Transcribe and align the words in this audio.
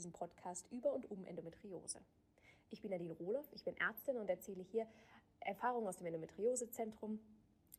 diesem 0.00 0.12
Podcast 0.12 0.66
über 0.70 0.92
und 0.94 1.10
um 1.10 1.26
Endometriose. 1.26 2.00
Ich 2.70 2.80
bin 2.80 2.90
Nadine 2.90 3.12
Rohloff, 3.12 3.46
ich 3.52 3.64
bin 3.64 3.76
Ärztin 3.76 4.16
und 4.16 4.30
erzähle 4.30 4.62
hier 4.62 4.86
Erfahrungen 5.40 5.86
aus 5.86 5.98
dem 5.98 6.06
Endometriosezentrum, 6.06 7.20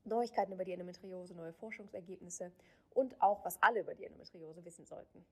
Neuigkeiten 0.03 0.53
über 0.53 0.63
die 0.63 0.73
Endometriose, 0.73 1.33
neue 1.33 1.53
Forschungsergebnisse 1.53 2.51
und 2.93 3.19
auch, 3.21 3.43
was 3.43 3.61
alle 3.61 3.79
über 3.79 3.95
die 3.95 4.05
Endometriose 4.05 4.63
wissen 4.63 4.85
sollten. 4.85 5.25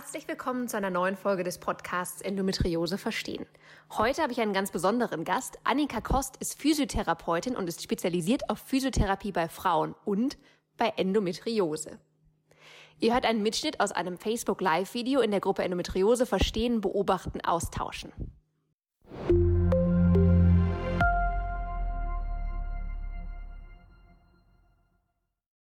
Herzlich 0.00 0.28
willkommen 0.28 0.68
zu 0.68 0.76
einer 0.76 0.90
neuen 0.90 1.16
Folge 1.16 1.42
des 1.42 1.58
Podcasts 1.58 2.20
Endometriose 2.20 2.98
verstehen. 2.98 3.46
Heute 3.90 4.22
habe 4.22 4.30
ich 4.30 4.40
einen 4.40 4.52
ganz 4.52 4.70
besonderen 4.70 5.24
Gast. 5.24 5.58
Annika 5.64 6.00
Kost 6.00 6.36
ist 6.36 6.62
Physiotherapeutin 6.62 7.56
und 7.56 7.68
ist 7.68 7.82
spezialisiert 7.82 8.48
auf 8.48 8.60
Physiotherapie 8.60 9.32
bei 9.32 9.48
Frauen 9.48 9.96
und 10.04 10.38
bei 10.76 10.92
Endometriose. 10.96 11.98
Ihr 13.00 13.12
hört 13.12 13.26
einen 13.26 13.42
Mitschnitt 13.42 13.80
aus 13.80 13.90
einem 13.90 14.18
Facebook 14.18 14.60
Live 14.60 14.94
Video 14.94 15.20
in 15.20 15.32
der 15.32 15.40
Gruppe 15.40 15.64
Endometriose 15.64 16.26
verstehen, 16.26 16.80
beobachten, 16.80 17.40
austauschen. 17.40 18.12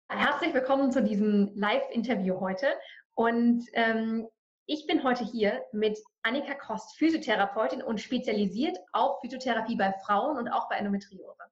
Herzlich 0.08 0.54
willkommen 0.54 0.90
zu 0.94 1.04
diesem 1.04 1.52
Live-Interview 1.56 2.40
heute. 2.40 2.68
Und 3.16 3.66
ähm, 3.74 4.28
ich 4.66 4.88
bin 4.88 5.04
heute 5.04 5.24
hier 5.24 5.66
mit 5.74 6.00
Annika 6.24 6.54
Kost, 6.56 6.98
Physiotherapeutin 6.98 7.82
und 7.82 8.00
spezialisiert 8.00 8.78
auf 8.94 9.20
Physiotherapie 9.22 9.76
bei 9.76 9.94
Frauen 10.06 10.38
und 10.38 10.48
auch 10.48 10.70
bei 10.70 10.76
Endometriose. 10.76 11.44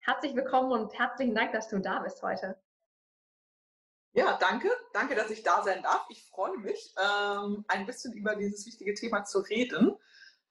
Herzlich 0.00 0.34
willkommen 0.34 0.72
und 0.72 0.98
herzlichen 0.98 1.34
Dank, 1.34 1.52
dass 1.52 1.68
du 1.68 1.78
da 1.78 2.00
bist 2.00 2.22
heute. 2.22 2.60
Ja, 4.12 4.36
danke. 4.38 4.68
Danke, 4.92 5.14
dass 5.14 5.30
ich 5.30 5.42
da 5.42 5.62
sein 5.62 5.82
darf. 5.82 6.04
Ich 6.08 6.24
freue 6.24 6.56
mich, 6.58 6.94
ähm, 7.00 7.64
ein 7.68 7.86
bisschen 7.86 8.12
über 8.12 8.36
dieses 8.36 8.66
wichtige 8.66 8.94
Thema 8.94 9.24
zu 9.24 9.40
reden. 9.40 9.96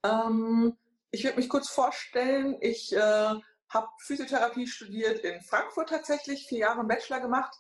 Ähm, 0.03 0.77
ich 1.11 1.23
würde 1.23 1.38
mich 1.38 1.49
kurz 1.49 1.69
vorstellen. 1.69 2.57
Ich 2.61 2.93
äh, 2.93 2.99
habe 2.99 3.88
Physiotherapie 3.99 4.67
studiert 4.67 5.19
in 5.19 5.41
Frankfurt 5.41 5.89
tatsächlich, 5.89 6.47
vier 6.47 6.59
Jahre 6.59 6.83
Bachelor 6.83 7.21
gemacht 7.21 7.57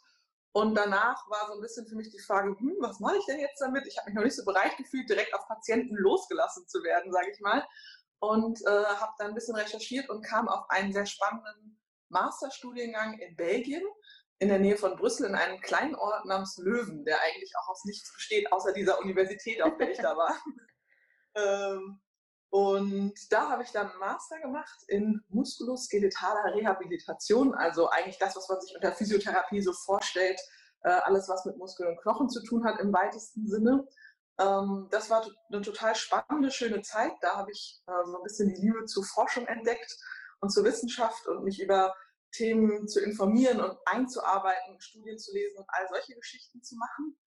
und 0.53 0.75
danach 0.75 1.27
war 1.29 1.47
so 1.47 1.53
ein 1.53 1.61
bisschen 1.61 1.87
für 1.87 1.95
mich 1.95 2.11
die 2.11 2.19
Frage, 2.19 2.55
hm, 2.57 2.77
was 2.79 2.99
mache 2.99 3.17
ich 3.17 3.25
denn 3.25 3.39
jetzt 3.39 3.59
damit? 3.59 3.87
Ich 3.87 3.97
habe 3.97 4.05
mich 4.05 4.15
noch 4.15 4.23
nicht 4.23 4.35
so 4.35 4.45
bereit 4.45 4.77
gefühlt, 4.77 5.09
direkt 5.09 5.33
auf 5.33 5.47
Patienten 5.47 5.95
losgelassen 5.95 6.67
zu 6.67 6.83
werden, 6.83 7.11
sage 7.11 7.31
ich 7.31 7.39
mal. 7.39 7.67
Und 8.19 8.61
äh, 8.67 8.85
habe 8.85 9.11
dann 9.17 9.29
ein 9.29 9.33
bisschen 9.33 9.55
recherchiert 9.55 10.09
und 10.09 10.23
kam 10.23 10.47
auf 10.47 10.69
einen 10.69 10.93
sehr 10.93 11.07
spannenden 11.07 11.79
Masterstudiengang 12.09 13.17
in 13.17 13.35
Belgien, 13.35 13.83
in 14.37 14.49
der 14.49 14.59
Nähe 14.59 14.77
von 14.77 14.95
Brüssel, 14.95 15.25
in 15.25 15.35
einem 15.35 15.59
kleinen 15.59 15.95
Ort 15.95 16.25
namens 16.25 16.57
Löwen, 16.57 17.03
der 17.03 17.19
eigentlich 17.21 17.51
auch 17.57 17.69
aus 17.69 17.83
nichts 17.85 18.13
besteht, 18.13 18.51
außer 18.51 18.73
dieser 18.73 18.99
Universität, 18.99 19.59
auf 19.61 19.75
der 19.77 19.91
ich 19.91 19.97
da 19.97 20.15
war. 20.15 20.37
ähm, 21.35 21.99
und 22.53 23.15
da 23.31 23.49
habe 23.49 23.63
ich 23.63 23.71
dann 23.71 23.89
einen 23.89 23.99
Master 23.99 24.39
gemacht 24.39 24.83
in 24.87 25.23
muskuloskeletaler 25.29 26.53
Rehabilitation, 26.53 27.55
also 27.55 27.89
eigentlich 27.89 28.19
das, 28.19 28.35
was 28.35 28.47
man 28.47 28.61
sich 28.61 28.75
unter 28.75 28.91
Physiotherapie 28.91 29.59
so 29.59 29.73
vorstellt, 29.73 30.39
äh, 30.83 30.89
alles, 30.89 31.27
was 31.27 31.45
mit 31.45 31.57
Muskeln 31.57 31.89
und 31.89 32.01
Knochen 32.03 32.29
zu 32.29 32.43
tun 32.43 32.63
hat 32.63 32.79
im 32.79 32.93
weitesten 32.93 33.47
Sinne. 33.47 33.87
Ähm, 34.39 34.87
das 34.91 35.09
war 35.09 35.25
eine 35.51 35.63
total 35.63 35.95
spannende, 35.95 36.51
schöne 36.51 36.83
Zeit. 36.83 37.13
Da 37.21 37.37
habe 37.37 37.49
ich 37.49 37.81
äh, 37.87 38.05
so 38.05 38.17
ein 38.17 38.23
bisschen 38.23 38.49
die 38.49 38.61
Liebe 38.61 38.85
zur 38.85 39.03
Forschung 39.03 39.47
entdeckt 39.47 39.97
und 40.39 40.51
zur 40.51 40.63
Wissenschaft 40.63 41.25
und 41.25 41.43
mich 41.43 41.59
über 41.59 41.95
Themen 42.33 42.87
zu 42.87 42.99
informieren 42.99 43.61
und 43.61 43.75
einzuarbeiten, 43.85 44.79
Studien 44.79 45.17
zu 45.17 45.33
lesen 45.33 45.57
und 45.57 45.65
all 45.69 45.87
solche 45.89 46.13
Geschichten 46.13 46.61
zu 46.61 46.75
machen. 46.75 47.17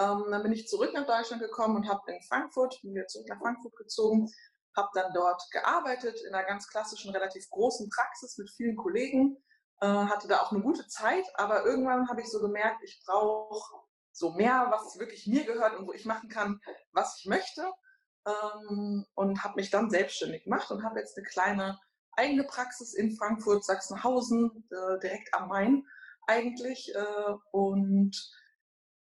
Ähm, 0.00 0.24
dann 0.32 0.42
bin 0.42 0.52
ich 0.52 0.66
zurück 0.66 0.90
nach 0.92 1.06
Deutschland 1.06 1.40
gekommen 1.40 1.76
und 1.76 1.88
habe 1.88 2.00
in 2.10 2.20
Frankfurt, 2.22 2.80
bin 2.82 2.94
wieder 2.94 3.06
zurück 3.06 3.28
nach 3.28 3.38
Frankfurt 3.38 3.76
gezogen, 3.76 4.28
habe 4.76 4.88
dann 4.94 5.12
dort 5.12 5.42
gearbeitet 5.50 6.20
in 6.26 6.34
einer 6.34 6.46
ganz 6.46 6.68
klassischen, 6.68 7.10
relativ 7.10 7.48
großen 7.50 7.88
Praxis 7.90 8.38
mit 8.38 8.50
vielen 8.50 8.76
Kollegen, 8.76 9.36
äh, 9.80 9.86
hatte 9.86 10.28
da 10.28 10.40
auch 10.40 10.52
eine 10.52 10.62
gute 10.62 10.86
Zeit, 10.88 11.24
aber 11.34 11.64
irgendwann 11.64 12.08
habe 12.08 12.20
ich 12.20 12.30
so 12.30 12.40
gemerkt, 12.40 12.82
ich 12.82 13.02
brauche 13.04 13.82
so 14.12 14.30
mehr, 14.30 14.66
was 14.70 14.98
wirklich 14.98 15.26
mir 15.26 15.44
gehört 15.44 15.76
und 15.76 15.86
wo 15.86 15.92
ich 15.92 16.04
machen 16.04 16.28
kann, 16.28 16.60
was 16.92 17.18
ich 17.18 17.26
möchte. 17.26 17.70
Ähm, 18.24 19.04
und 19.14 19.42
habe 19.42 19.56
mich 19.56 19.70
dann 19.70 19.90
selbstständig 19.90 20.44
gemacht 20.44 20.70
und 20.70 20.84
habe 20.84 21.00
jetzt 21.00 21.16
eine 21.16 21.26
kleine 21.26 21.80
eigene 22.12 22.44
Praxis 22.44 22.94
in 22.94 23.16
Frankfurt, 23.16 23.64
Sachsenhausen, 23.64 24.68
äh, 24.70 24.98
direkt 25.00 25.34
am 25.34 25.48
Main 25.48 25.86
eigentlich. 26.26 26.94
Äh, 26.94 27.34
und 27.50 28.16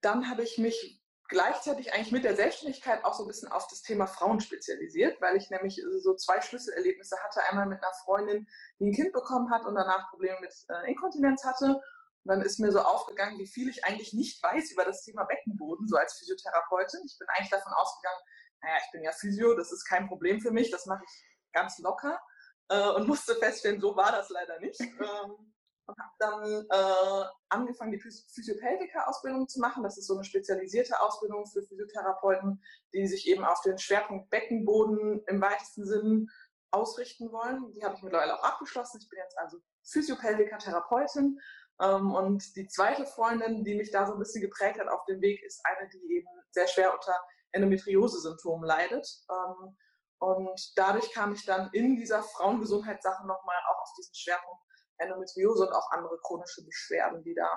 dann 0.01 0.29
habe 0.29 0.43
ich 0.43 0.57
mich 0.57 1.02
gleichzeitig 1.33 1.93
eigentlich 1.93 2.13
mit 2.13 2.23
der 2.23 2.35
Selbstständigkeit 2.35 3.03
auch 3.03 3.13
so 3.13 3.23
ein 3.23 3.27
bisschen 3.27 3.51
auf 3.51 3.67
das 3.67 3.81
Thema 3.81 4.07
Frauen 4.07 4.39
spezialisiert, 4.39 5.19
weil 5.19 5.35
ich 5.35 5.49
nämlich 5.49 5.81
so 5.99 6.15
zwei 6.15 6.39
Schlüsselerlebnisse 6.39 7.17
hatte. 7.21 7.41
Einmal 7.49 7.65
mit 7.65 7.83
einer 7.83 7.93
Freundin, 8.05 8.47
die 8.79 8.85
ein 8.85 8.93
Kind 8.93 9.11
bekommen 9.11 9.51
hat 9.51 9.65
und 9.65 9.75
danach 9.75 10.09
Probleme 10.09 10.39
mit 10.39 10.53
äh, 10.69 10.89
Inkontinenz 10.89 11.43
hatte. 11.43 11.65
Und 11.65 12.29
dann 12.29 12.41
ist 12.41 12.59
mir 12.59 12.71
so 12.71 12.79
aufgegangen, 12.79 13.37
wie 13.37 13.47
viel 13.47 13.67
ich 13.67 13.83
eigentlich 13.83 14.13
nicht 14.13 14.41
weiß 14.41 14.71
über 14.71 14.85
das 14.85 15.03
Thema 15.03 15.25
Beckenboden, 15.25 15.87
so 15.87 15.97
als 15.97 16.13
Physiotherapeutin. 16.17 17.01
Ich 17.05 17.17
bin 17.19 17.27
eigentlich 17.29 17.49
davon 17.49 17.73
ausgegangen, 17.73 18.21
naja, 18.61 18.77
ich 18.85 18.91
bin 18.93 19.03
ja 19.03 19.11
Physio, 19.11 19.55
das 19.55 19.73
ist 19.73 19.83
kein 19.85 20.07
Problem 20.07 20.39
für 20.39 20.51
mich, 20.51 20.71
das 20.71 20.85
mache 20.85 21.03
ich 21.03 21.25
ganz 21.51 21.79
locker. 21.79 22.21
Äh, 22.69 22.89
und 22.91 23.07
musste 23.07 23.35
feststellen, 23.35 23.81
so 23.81 23.95
war 23.97 24.11
das 24.13 24.29
leider 24.29 24.59
nicht. 24.59 24.79
Ähm, 24.79 25.52
und 25.85 25.97
habe 25.97 26.13
dann 26.19 26.65
äh, 26.69 27.25
angefangen, 27.49 27.91
die 27.91 27.99
Physiopelvica-Ausbildung 27.99 29.47
zu 29.47 29.59
machen. 29.59 29.83
Das 29.83 29.97
ist 29.97 30.07
so 30.07 30.13
eine 30.15 30.23
spezialisierte 30.23 30.99
Ausbildung 31.01 31.45
für 31.45 31.61
Physiotherapeuten, 31.63 32.61
die 32.93 33.07
sich 33.07 33.27
eben 33.27 33.43
auf 33.43 33.61
den 33.61 33.77
Schwerpunkt 33.77 34.29
Beckenboden 34.29 35.23
im 35.27 35.41
weitesten 35.41 35.85
Sinn 35.85 36.29
ausrichten 36.71 37.31
wollen. 37.31 37.71
Die 37.73 37.83
habe 37.83 37.95
ich 37.95 38.03
mittlerweile 38.03 38.39
auch 38.39 38.43
abgeschlossen. 38.43 38.99
Ich 39.01 39.09
bin 39.09 39.19
jetzt 39.19 39.37
also 39.37 39.57
Physiopelvica-Therapeutin. 39.83 41.39
Ähm, 41.81 42.13
und 42.13 42.55
die 42.55 42.67
zweite 42.67 43.05
Freundin, 43.05 43.63
die 43.63 43.75
mich 43.75 43.91
da 43.91 44.05
so 44.05 44.13
ein 44.13 44.19
bisschen 44.19 44.41
geprägt 44.41 44.79
hat 44.79 44.87
auf 44.87 45.05
dem 45.05 45.21
Weg, 45.21 45.43
ist 45.43 45.61
eine, 45.65 45.89
die 45.89 46.15
eben 46.15 46.27
sehr 46.51 46.67
schwer 46.67 46.93
unter 46.93 47.15
Endometriose-Symptomen 47.51 48.65
leidet. 48.65 49.07
Ähm, 49.29 49.77
und 50.19 50.77
dadurch 50.77 51.11
kam 51.11 51.33
ich 51.33 51.45
dann 51.45 51.69
in 51.73 51.97
dieser 51.97 52.23
Frauengesundheitssache 52.23 53.27
nochmal 53.27 53.57
auch 53.69 53.81
auf 53.81 53.93
diesen 53.97 54.15
Schwerpunkt 54.15 54.63
Endometriose 55.03 55.67
und 55.67 55.73
auch 55.73 55.91
andere 55.91 56.17
chronische 56.21 56.63
Beschwerden, 56.65 57.23
die 57.23 57.35
da 57.35 57.49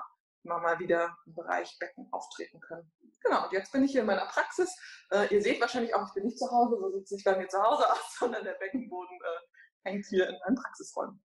immer 0.43 0.59
mal 0.59 0.79
wieder 0.79 1.17
im 1.25 1.35
Bereich 1.35 1.77
Becken 1.79 2.07
auftreten 2.11 2.59
können. 2.61 2.89
Genau, 3.21 3.45
und 3.45 3.51
jetzt 3.51 3.71
bin 3.71 3.83
ich 3.83 3.91
hier 3.91 4.01
in 4.01 4.07
meiner 4.07 4.25
Praxis. 4.27 4.73
Äh, 5.11 5.33
ihr 5.33 5.41
seht 5.41 5.59
wahrscheinlich 5.59 5.93
auch, 5.93 6.07
ich 6.07 6.13
bin 6.13 6.23
nicht 6.23 6.39
zu 6.39 6.49
Hause, 6.49 6.77
so 6.79 6.89
sieht 6.91 7.03
es 7.03 7.11
nicht 7.11 7.25
bei 7.25 7.37
mir 7.37 7.47
zu 7.47 7.61
Hause 7.61 7.91
aus, 7.91 8.15
sondern 8.19 8.43
der 8.43 8.53
Beckenboden 8.53 9.17
äh, 9.17 9.89
hängt 9.89 10.05
hier 10.05 10.29
in 10.29 10.37
meinen 10.45 10.55
Praxisräumen. 10.55 11.21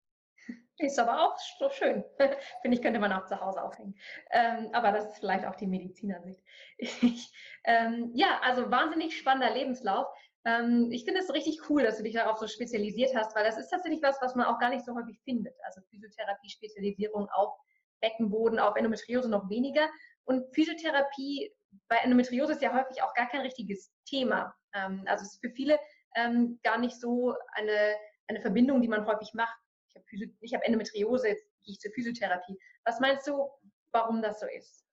Ist 0.79 0.99
aber 0.99 1.23
auch 1.23 1.39
so 1.59 1.71
schön. 1.71 2.03
Finde 2.63 2.77
ich, 2.77 2.83
könnte 2.83 2.99
man 2.99 3.13
auch 3.13 3.27
zu 3.27 3.41
Hause 3.41 3.63
aufhängen. 3.63 3.95
Ähm, 4.31 4.71
aber 4.73 4.91
das 4.91 5.07
ist 5.07 5.19
vielleicht 5.19 5.45
auch 5.45 5.55
die 5.55 5.69
Medizinersicht. 5.69 6.43
ähm, 7.65 8.11
ja, 8.15 8.41
also 8.43 8.71
wahnsinnig 8.71 9.17
spannender 9.17 9.55
Lebenslauf. 9.55 10.07
Ähm, 10.45 10.91
ich 10.91 11.05
finde 11.05 11.21
es 11.21 11.33
richtig 11.33 11.71
cool, 11.71 11.83
dass 11.83 11.99
du 11.99 12.03
dich 12.03 12.15
darauf 12.15 12.39
so 12.39 12.47
spezialisiert 12.49 13.15
hast, 13.15 13.35
weil 13.37 13.45
das 13.45 13.59
ist 13.59 13.71
tatsächlich 13.71 14.03
was, 14.03 14.21
was 14.21 14.35
man 14.35 14.47
auch 14.47 14.59
gar 14.59 14.71
nicht 14.71 14.85
so 14.85 14.95
häufig 14.95 15.21
findet. 15.25 15.55
Also 15.65 15.81
Physiotherapie-Spezialisierung 15.91 17.29
auf 17.31 17.55
Beckenboden, 18.01 18.59
auf 18.59 18.77
Endometriose 18.77 19.31
noch 19.31 19.49
weniger. 19.49 19.89
Und 20.25 20.53
Physiotherapie 20.55 21.55
bei 21.89 21.97
Endometriose 21.97 22.53
ist 22.53 22.63
ja 22.63 22.75
häufig 22.75 23.03
auch 23.03 23.15
gar 23.15 23.29
kein 23.29 23.43
richtiges 23.43 23.93
Thema. 24.05 24.55
Ähm, 24.75 25.05
also 25.07 25.25
es 25.25 25.35
ist 25.35 25.41
für 25.41 25.51
viele 25.51 25.79
ähm, 26.17 26.59
gar 26.63 26.79
nicht 26.79 26.99
so 27.01 27.35
eine, 27.53 27.97
eine 28.29 28.41
Verbindung, 28.41 28.83
die 28.83 28.89
man 28.89 29.07
häufig 29.07 29.33
macht. 29.35 29.57
Ich 29.95 30.23
habe 30.23 30.63
hab 30.63 30.63
Endometriose, 30.65 31.29
jetzt 31.29 31.45
gehe 31.63 31.75
ich 31.75 31.81
zur 31.81 31.93
Physiotherapie. 31.93 32.59
Was 32.85 33.01
meinst 33.01 33.27
du, 33.27 33.49
warum 33.93 34.23
das 34.23 34.41
so 34.41 34.47
ist? 34.47 34.85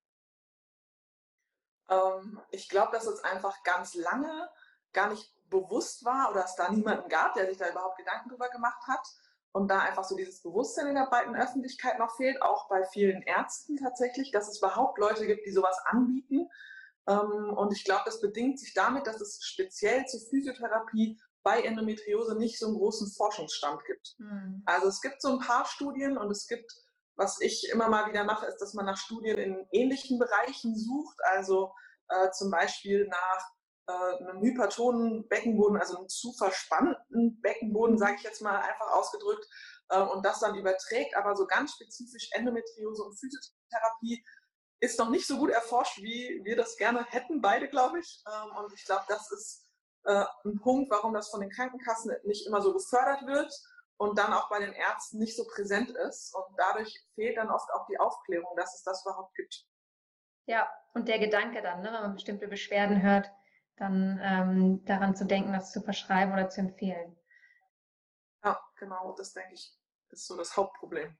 Ähm, 1.90 2.40
ich 2.51 2.69
glaube, 2.69 2.92
dass 2.92 3.07
es 3.07 3.24
einfach 3.24 3.63
ganz 3.63 3.96
lange 3.96 4.50
gar 4.94 5.10
nicht 5.10 5.34
bewusst 5.50 6.06
war 6.06 6.31
oder 6.31 6.46
es 6.46 6.56
da 6.56 6.69
niemanden 6.69 7.10
gab, 7.10 7.34
der 7.34 7.48
sich 7.48 7.57
da 7.57 7.69
überhaupt 7.69 7.98
Gedanken 7.98 8.30
drüber 8.30 8.50
gemacht 8.50 8.81
hat. 8.88 9.06
Und 9.51 9.68
da 9.68 9.80
einfach 9.80 10.04
so 10.04 10.16
dieses 10.16 10.44
Bewusstsein 10.44 10.88
in 10.88 10.96
der 10.96 11.07
breiten 11.07 11.36
Öffentlichkeit 11.36 11.98
noch 11.98 12.16
fehlt, 12.18 12.40
auch 12.42 12.69
bei 12.69 12.86
vielen 12.86 13.24
Ärzten 13.24 13.78
tatsächlich, 13.78 14.31
dass 14.31 14.48
es 14.48 14.60
überhaupt 14.60 15.00
Leute 15.00 15.25
gibt, 15.25 15.44
die 15.46 15.51
sowas 15.51 15.75
anbieten. 15.86 16.48
Ähm, 17.07 17.54
und 17.57 17.74
ich 17.74 17.84
glaube, 17.84 18.04
das 18.06 18.22
bedingt 18.22 18.60
sich 18.60 18.75
damit, 18.75 19.07
dass 19.07 19.19
es 19.19 19.40
speziell 19.44 20.06
zur 20.06 20.19
Physiotherapie 20.30 21.19
bei 21.42 21.62
Endometriose 21.62 22.38
nicht 22.38 22.60
so 22.60 22.68
einen 22.68 22.78
großen 22.78 23.12
Forschungsstand 23.12 23.84
gibt. 23.86 24.16
Mhm. 24.19 24.62
Also 24.66 24.88
es 24.88 25.01
gibt 25.01 25.22
so 25.22 25.30
ein 25.30 25.40
paar 25.40 25.66
Studien 25.66 26.18
und 26.18 26.30
es 26.30 26.48
gibt, 26.48 26.72
was 27.16 27.42
ich 27.42 27.69
immer 27.72 27.90
mal 27.90 28.07
wieder 28.07 28.24
mache, 28.25 28.46
ist, 28.46 28.57
dass 28.57 28.75
man 28.75 28.86
nach 28.86 28.98
Studien 28.98 29.38
in 29.38 29.68
ähnlichen 29.72 30.19
Bereichen 30.19 30.78
sucht. 30.78 31.18
Also 31.24 31.74
äh, 32.10 32.30
zum 32.31 32.51
Beispiel 32.51 33.07
nach 33.07 33.51
einem 33.91 34.41
hypertonen 34.41 35.27
Beckenboden, 35.27 35.77
also 35.77 35.97
einem 35.97 36.07
zu 36.07 36.33
verspannten 36.33 37.41
Beckenboden, 37.41 37.97
sage 37.97 38.15
ich 38.18 38.24
jetzt 38.24 38.41
mal 38.41 38.57
einfach 38.57 38.91
ausgedrückt, 38.91 39.45
äh, 39.89 40.01
und 40.01 40.25
das 40.25 40.39
dann 40.39 40.56
überträgt, 40.56 41.15
aber 41.15 41.36
so 41.36 41.45
ganz 41.45 41.74
spezifisch 41.74 42.30
Endometriose 42.31 43.03
und 43.03 43.19
Physiotherapie 43.19 44.24
ist 44.81 44.97
noch 44.97 45.09
nicht 45.09 45.27
so 45.27 45.38
gut 45.38 45.51
erforscht, 45.51 45.97
wie 45.97 46.41
wir 46.44 46.56
das 46.56 46.77
gerne 46.77 47.06
hätten, 47.06 47.41
beide, 47.41 47.68
glaube 47.68 48.00
ich. 48.00 48.24
Ähm, 48.27 48.56
und 48.57 48.74
ich 48.74 48.86
glaube, 48.86 49.03
das 49.09 49.30
ist 49.31 49.68
äh, 50.06 50.25
ein 50.45 50.59
Punkt, 50.59 50.89
warum 50.89 51.13
das 51.13 51.30
von 51.30 51.41
den 51.41 51.50
Krankenkassen 51.50 52.15
nicht 52.24 52.47
immer 52.47 52.62
so 52.62 52.74
gefördert 52.74 53.25
wird 53.25 53.53
und 53.97 54.18
dann 54.18 54.31
auch 54.31 54.50
bei 54.50 54.59
den 54.59 54.71
Ärzten 54.71 55.19
nicht 55.19 55.36
so 55.36 55.45
präsent 55.45 55.89
ist. 55.89 56.33
Und 56.33 56.56
dadurch 56.57 57.06
fehlt 57.15 57.38
dann 57.38 57.50
oft 57.50 57.69
auch 57.71 57.86
die 57.88 58.00
Aufklärung, 58.00 58.56
dass 58.56 58.75
es 58.75 58.83
das 58.83 59.03
überhaupt 59.06 59.36
gibt. 59.36 59.65
Ja, 60.45 60.69
und 60.94 61.07
der 61.07 61.19
Gedanke 61.19 61.62
dann, 61.62 61.81
ne, 61.81 61.91
wenn 61.91 62.01
man 62.01 62.13
bestimmte 62.13 62.47
Beschwerden 62.47 63.01
hört, 63.01 63.30
dann 63.80 64.20
ähm, 64.24 64.86
daran 64.86 65.16
zu 65.16 65.26
denken, 65.26 65.54
das 65.54 65.72
zu 65.72 65.81
verschreiben 65.81 66.34
oder 66.34 66.50
zu 66.50 66.62
empfehlen. 66.62 67.16
Ja, 68.44 68.60
genau, 68.78 69.14
das 69.18 69.34
denke 69.34 69.54
ich, 69.54 69.74
ist 70.10 70.28
so 70.28 70.38
das 70.38 70.56
Hauptproblem. 70.56 71.18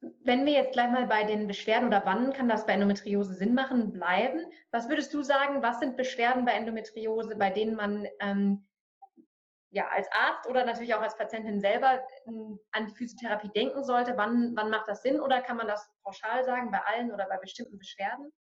Wenn 0.00 0.46
wir 0.46 0.52
jetzt 0.52 0.72
gleich 0.72 0.90
mal 0.90 1.06
bei 1.06 1.24
den 1.24 1.48
Beschwerden 1.48 1.88
oder 1.88 2.04
wann 2.04 2.32
kann 2.32 2.48
das 2.48 2.66
bei 2.66 2.74
Endometriose 2.74 3.34
Sinn 3.34 3.54
machen, 3.54 3.92
bleiben, 3.92 4.44
was 4.70 4.88
würdest 4.88 5.12
du 5.12 5.22
sagen, 5.22 5.62
was 5.62 5.80
sind 5.80 5.96
Beschwerden 5.96 6.44
bei 6.44 6.52
Endometriose, 6.52 7.34
bei 7.36 7.50
denen 7.50 7.74
man 7.74 8.06
ähm, 8.20 8.68
ja, 9.70 9.88
als 9.88 10.08
Arzt 10.12 10.48
oder 10.48 10.64
natürlich 10.64 10.94
auch 10.94 11.02
als 11.02 11.16
Patientin 11.16 11.60
selber 11.60 12.00
ähm, 12.26 12.58
an 12.70 12.86
die 12.86 12.94
Physiotherapie 12.94 13.50
denken 13.50 13.84
sollte? 13.84 14.16
Wann, 14.16 14.54
wann 14.54 14.70
macht 14.70 14.88
das 14.88 15.02
Sinn 15.02 15.20
oder 15.20 15.42
kann 15.42 15.56
man 15.56 15.66
das 15.66 15.90
pauschal 16.02 16.44
sagen, 16.44 16.70
bei 16.70 16.80
allen 16.80 17.12
oder 17.12 17.26
bei 17.26 17.36
bestimmten 17.38 17.78
Beschwerden? 17.78 18.32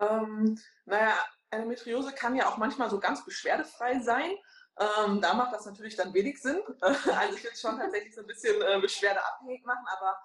Ähm, 0.00 0.58
naja, 0.84 1.14
Endometriose 1.50 2.12
kann 2.12 2.36
ja 2.36 2.48
auch 2.48 2.56
manchmal 2.56 2.90
so 2.90 3.00
ganz 3.00 3.24
beschwerdefrei 3.24 4.00
sein. 4.00 4.30
Ähm, 4.78 5.20
da 5.22 5.34
macht 5.34 5.54
das 5.54 5.64
natürlich 5.64 5.96
dann 5.96 6.12
wenig 6.12 6.40
Sinn. 6.40 6.60
also 6.80 7.36
ich 7.36 7.44
würde 7.44 7.56
schon 7.56 7.78
tatsächlich 7.78 8.14
so 8.14 8.20
ein 8.20 8.26
bisschen 8.26 8.60
äh, 8.60 8.78
beschwerdeabhängig 8.80 9.64
machen, 9.64 9.86
aber 9.96 10.16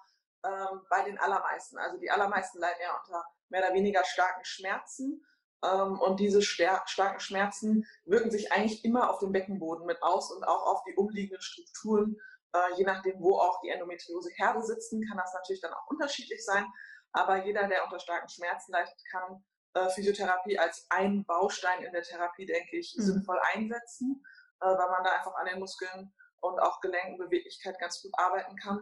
ähm, 0.44 0.82
bei 0.90 1.02
den 1.04 1.18
allermeisten. 1.18 1.78
Also 1.78 1.98
die 1.98 2.10
allermeisten 2.10 2.58
leiden 2.58 2.82
ja 2.82 2.96
unter 2.98 3.24
mehr 3.48 3.64
oder 3.64 3.74
weniger 3.74 4.04
starken 4.04 4.44
Schmerzen. 4.44 5.24
Ähm, 5.64 6.00
und 6.00 6.20
diese 6.20 6.42
starken 6.42 7.20
Schmerzen 7.20 7.86
wirken 8.04 8.30
sich 8.30 8.52
eigentlich 8.52 8.84
immer 8.84 9.10
auf 9.10 9.20
den 9.20 9.32
Beckenboden 9.32 9.86
mit 9.86 10.02
aus 10.02 10.32
und 10.32 10.44
auch 10.44 10.66
auf 10.66 10.82
die 10.84 10.94
umliegenden 10.96 11.40
Strukturen. 11.40 12.16
Äh, 12.52 12.74
je 12.76 12.84
nachdem, 12.84 13.20
wo 13.20 13.38
auch 13.38 13.60
die 13.60 13.70
Endometrioseherde 13.70 14.62
sitzen, 14.62 15.06
kann 15.08 15.16
das 15.16 15.32
natürlich 15.32 15.62
dann 15.62 15.72
auch 15.72 15.86
unterschiedlich 15.86 16.44
sein. 16.44 16.66
Aber 17.12 17.44
jeder, 17.44 17.68
der 17.68 17.84
unter 17.84 18.00
starken 18.00 18.28
Schmerzen 18.28 18.72
leidet, 18.72 18.94
kann 19.10 19.44
äh, 19.74 19.88
Physiotherapie 19.90 20.58
als 20.58 20.86
einen 20.90 21.24
Baustein 21.24 21.82
in 21.82 21.92
der 21.92 22.02
Therapie, 22.02 22.46
denke 22.46 22.76
ich, 22.76 22.94
mhm. 22.96 23.02
sinnvoll 23.02 23.40
einsetzen, 23.54 24.24
äh, 24.60 24.66
weil 24.66 24.90
man 24.90 25.04
da 25.04 25.12
einfach 25.12 25.34
an 25.34 25.46
den 25.46 25.58
Muskeln 25.58 26.12
und 26.40 26.60
auch 26.60 26.80
Gelenken, 26.80 27.18
Beweglichkeit 27.18 27.78
ganz 27.78 28.02
gut 28.02 28.12
arbeiten 28.16 28.56
kann. 28.56 28.80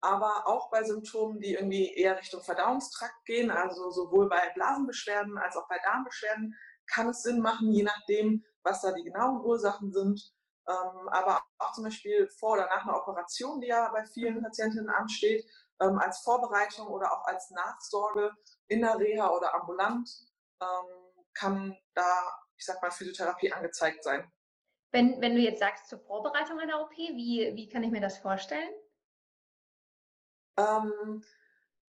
Aber 0.00 0.46
auch 0.46 0.70
bei 0.70 0.84
Symptomen, 0.84 1.40
die 1.40 1.54
irgendwie 1.54 1.92
eher 1.94 2.16
Richtung 2.16 2.42
Verdauungstrakt 2.42 3.24
gehen, 3.24 3.50
also 3.50 3.90
sowohl 3.90 4.28
bei 4.28 4.50
Blasenbeschwerden 4.54 5.38
als 5.38 5.56
auch 5.56 5.66
bei 5.68 5.78
Darmbeschwerden, 5.82 6.54
kann 6.86 7.08
es 7.08 7.22
Sinn 7.22 7.40
machen, 7.40 7.72
je 7.72 7.82
nachdem, 7.82 8.44
was 8.62 8.80
da 8.80 8.92
die 8.92 9.02
genauen 9.02 9.40
Ursachen 9.44 9.92
sind. 9.92 10.32
Ähm, 10.68 11.08
aber 11.08 11.42
auch 11.58 11.72
zum 11.72 11.84
Beispiel 11.84 12.28
vor 12.28 12.52
oder 12.52 12.66
nach 12.66 12.84
einer 12.84 12.96
Operation, 12.96 13.60
die 13.60 13.68
ja 13.68 13.90
bei 13.90 14.04
vielen 14.04 14.42
Patientinnen 14.42 14.90
ansteht, 14.90 15.44
ähm, 15.80 15.98
als 15.98 16.20
Vorbereitung 16.20 16.88
oder 16.88 17.10
auch 17.12 17.24
als 17.24 17.50
Nachsorge 17.50 18.32
in 18.68 18.82
der 18.82 18.98
Reha 18.98 19.30
oder 19.30 19.54
ambulant 19.54 20.08
ähm, 20.60 21.24
kann 21.34 21.76
da, 21.94 22.38
ich 22.56 22.64
sag 22.64 22.82
mal, 22.82 22.90
Physiotherapie 22.90 23.52
angezeigt 23.52 24.02
sein. 24.04 24.30
Wenn, 24.90 25.20
wenn 25.20 25.34
du 25.34 25.40
jetzt 25.40 25.60
sagst 25.60 25.88
zur 25.88 26.00
Vorbereitung 26.00 26.58
einer 26.58 26.80
OP, 26.80 26.96
wie, 26.96 27.52
wie 27.54 27.68
kann 27.68 27.82
ich 27.82 27.90
mir 27.90 28.00
das 28.00 28.18
vorstellen? 28.18 28.70
Ähm, 30.56 31.22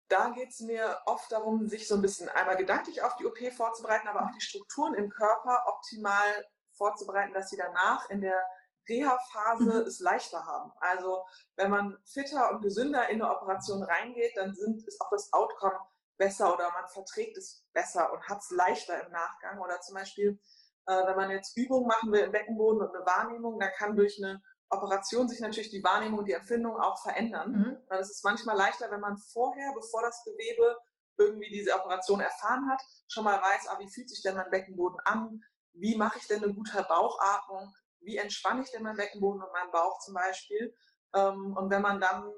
da 0.09 0.29
geht 0.29 0.49
es 0.49 0.59
mir 0.59 0.99
oft 1.05 1.31
darum, 1.31 1.67
sich 1.67 1.87
so 1.87 1.95
ein 1.95 2.01
bisschen 2.01 2.29
einmal 2.29 2.57
gedanklich 2.57 3.01
auf 3.01 3.15
die 3.15 3.25
OP 3.25 3.37
vorzubereiten, 3.53 4.07
aber 4.07 4.23
auch 4.23 4.31
die 4.31 4.41
Strukturen 4.41 4.95
im 4.95 5.09
Körper 5.09 5.65
optimal 5.67 6.45
vorzubereiten, 6.73 7.33
dass 7.33 7.49
sie 7.49 7.57
danach 7.57 8.09
in 8.09 8.21
der 8.21 8.41
Reha-Phase 8.87 9.81
mhm. 9.81 9.87
es 9.87 9.99
leichter 9.99 10.45
haben. 10.45 10.71
Also 10.79 11.23
wenn 11.55 11.69
man 11.69 11.97
fitter 12.05 12.51
und 12.51 12.61
gesünder 12.61 13.07
in 13.09 13.21
eine 13.21 13.31
Operation 13.31 13.83
reingeht, 13.83 14.35
dann 14.35 14.53
sind, 14.53 14.85
ist 14.87 14.99
auch 15.01 15.09
das 15.11 15.31
Outcome 15.31 15.79
besser 16.19 16.53
oder 16.53 16.69
man 16.71 16.87
verträgt 16.87 17.37
es 17.37 17.65
besser 17.73 18.13
und 18.13 18.21
hat 18.27 18.39
es 18.39 18.51
leichter 18.51 19.03
im 19.03 19.11
Nachgang. 19.11 19.59
Oder 19.59 19.81
zum 19.81 19.95
Beispiel, 19.95 20.39
äh, 20.85 21.07
wenn 21.07 21.15
man 21.15 21.31
jetzt 21.31 21.57
Übungen 21.57 21.87
machen 21.87 22.11
will 22.11 22.21
im 22.21 22.31
Beckenboden 22.31 22.81
und 22.81 22.95
eine 22.95 23.05
Wahrnehmung, 23.05 23.59
dann 23.59 23.71
kann 23.71 23.95
durch 23.95 24.21
eine 24.21 24.41
Operation 24.69 25.27
sich 25.27 25.39
natürlich 25.39 25.71
die 25.71 25.83
Wahrnehmung 25.83 26.19
und 26.19 26.25
die 26.25 26.33
Empfindung 26.33 26.79
auch 26.79 27.01
verändern. 27.01 27.51
Mhm. 27.51 27.77
Dann 27.87 27.99
ist 27.99 28.11
es 28.11 28.23
manchmal 28.23 28.55
leichter, 28.55 28.91
wenn 28.91 28.99
man 28.99 29.17
vorher, 29.17 29.73
bevor 29.73 30.03
das 30.03 30.23
Gewebe 30.23 30.77
irgendwie 31.17 31.49
diese 31.49 31.73
Operation 31.73 32.19
erfahren 32.19 32.69
hat, 32.69 32.81
schon 33.07 33.23
mal 33.23 33.41
weiß, 33.41 33.67
ah, 33.69 33.79
wie 33.79 33.89
fühlt 33.89 34.09
sich 34.09 34.21
denn 34.21 34.35
mein 34.35 34.49
Beckenboden 34.49 34.99
an? 35.05 35.41
Wie 35.73 35.97
mache 35.97 36.19
ich 36.19 36.27
denn 36.27 36.43
eine 36.43 36.53
gute 36.53 36.83
Bauchatmung? 36.83 37.73
Wie 38.01 38.17
entspanne 38.17 38.61
ich 38.61 38.71
denn 38.71 38.83
meinen 38.83 38.97
Beckenboden 38.97 39.41
und 39.41 39.51
meinen 39.51 39.71
Bauch 39.71 39.99
zum 39.99 40.13
Beispiel? 40.13 40.75
Ähm, 41.13 41.55
und 41.57 41.69
wenn 41.69 41.81
man 41.81 41.99
dann 41.99 42.31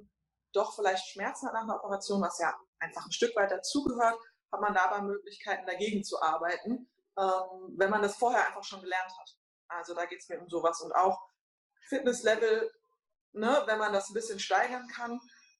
doch 0.53 0.73
vielleicht 0.75 1.07
Schmerzen 1.07 1.47
hat 1.47 1.53
nach 1.53 1.63
einer 1.63 1.75
Operation, 1.75 2.21
was 2.21 2.39
ja 2.39 2.55
einfach 2.81 3.05
ein 3.05 3.11
Stück 3.11 3.35
weit 3.35 3.51
dazugehört, 3.51 4.17
hat 4.51 4.61
man 4.61 4.73
dabei 4.73 5.01
Möglichkeiten 5.01 5.65
dagegen 5.65 6.03
zu 6.03 6.21
arbeiten, 6.21 6.89
ähm, 7.17 7.75
wenn 7.77 7.89
man 7.89 8.01
das 8.01 8.17
vorher 8.17 8.45
einfach 8.47 8.63
schon 8.63 8.81
gelernt 8.81 9.11
hat. 9.17 9.37
Also 9.69 9.95
da 9.95 10.05
geht 10.05 10.19
es 10.19 10.29
mir 10.29 10.41
um 10.41 10.49
sowas 10.49 10.81
und 10.81 10.91
auch 10.93 11.19
Fitnesslevel, 11.87 12.71
ne, 13.33 13.63
wenn 13.65 13.79
man 13.79 13.93
das 13.93 14.09
ein 14.09 14.13
bisschen 14.13 14.39
steigern 14.39 14.87
kann, 14.87 15.19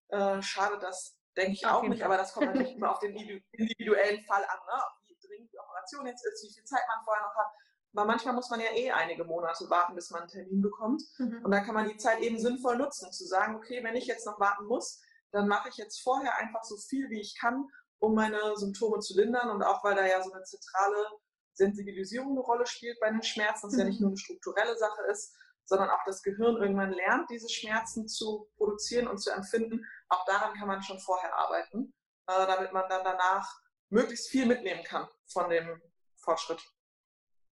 äh, 0.09 0.41
schadet 0.41 0.83
das, 0.83 1.18
denke 1.38 1.53
ich, 1.53 1.65
auch 1.65 1.83
nicht, 1.83 2.03
aber 2.03 2.18
das 2.18 2.33
kommt 2.33 2.47
natürlich 2.47 2.75
immer 2.75 2.91
auf 2.91 3.00
den 3.00 3.15
individuellen 3.15 4.24
Fall 4.25 4.44
an, 4.44 4.59
ne? 4.67 4.83
wie 5.07 5.27
dringend 5.27 5.51
die 5.51 5.59
Operation 5.59 6.06
jetzt 6.07 6.25
ist, 6.25 6.44
wie 6.44 6.53
viel 6.53 6.63
Zeit 6.65 6.83
man 6.88 7.03
vorher 7.06 7.24
noch 7.24 7.35
hat. 7.35 7.51
Aber 7.94 8.06
manchmal 8.06 8.33
muss 8.33 8.50
man 8.50 8.62
ja 8.62 8.71
eh 8.74 8.91
einige 8.91 9.25
Monate 9.25 9.69
warten, 9.69 9.95
bis 9.95 10.12
man 10.12 10.21
einen 10.21 10.29
Termin 10.29 10.62
bekommt. 10.62 11.01
Mhm. 11.17 11.44
Und 11.44 11.51
dann 11.51 11.65
kann 11.65 11.75
man 11.75 11.89
die 11.89 11.97
Zeit 11.97 12.19
eben 12.19 12.39
sinnvoll 12.39 12.77
nutzen, 12.77 13.12
zu 13.12 13.25
sagen, 13.25 13.56
okay, 13.56 13.83
wenn 13.83 13.95
ich 13.95 14.06
jetzt 14.06 14.25
noch 14.25 14.39
warten 14.39 14.65
muss, 14.65 15.01
dann 15.31 15.47
mache 15.47 15.69
ich 15.69 15.77
jetzt 15.77 16.01
vorher 16.01 16.37
einfach 16.37 16.63
so 16.63 16.77
viel, 16.77 17.09
wie 17.09 17.21
ich 17.21 17.37
kann, 17.39 17.67
um 17.99 18.15
meine 18.15 18.55
Symptome 18.57 18.99
zu 18.99 19.15
lindern. 19.15 19.49
Und 19.49 19.63
auch 19.63 19.83
weil 19.83 19.95
da 19.95 20.05
ja 20.05 20.21
so 20.21 20.31
eine 20.31 20.43
zentrale 20.43 21.05
Sensibilisierung 21.53 22.31
eine 22.31 22.41
Rolle 22.41 22.65
spielt 22.65 22.99
bei 22.99 23.09
den 23.09 23.23
Schmerzen, 23.23 23.67
dass 23.67 23.73
mhm. 23.73 23.79
ja 23.79 23.85
nicht 23.85 24.01
nur 24.01 24.09
eine 24.09 24.17
strukturelle 24.17 24.77
Sache 24.77 25.01
ist, 25.11 25.35
sondern 25.65 25.89
auch 25.89 26.03
das 26.05 26.21
Gehirn 26.21 26.57
irgendwann 26.57 26.91
lernt, 26.91 27.29
diese 27.29 27.50
Schmerzen 27.50 28.07
zu 28.07 28.50
produzieren 28.57 29.07
und 29.07 29.19
zu 29.19 29.31
empfinden. 29.31 29.85
Auch 30.09 30.25
daran 30.25 30.53
kann 30.55 30.67
man 30.67 30.81
schon 30.81 31.00
vorher 31.00 31.33
arbeiten, 31.35 31.93
äh, 32.27 32.47
damit 32.47 32.73
man 32.73 32.89
dann 32.89 33.03
danach 33.03 33.47
möglichst 33.89 34.29
viel 34.29 34.45
mitnehmen 34.45 34.83
kann 34.83 35.07
von 35.27 35.50
dem 35.50 35.81
Fortschritt. 36.17 36.61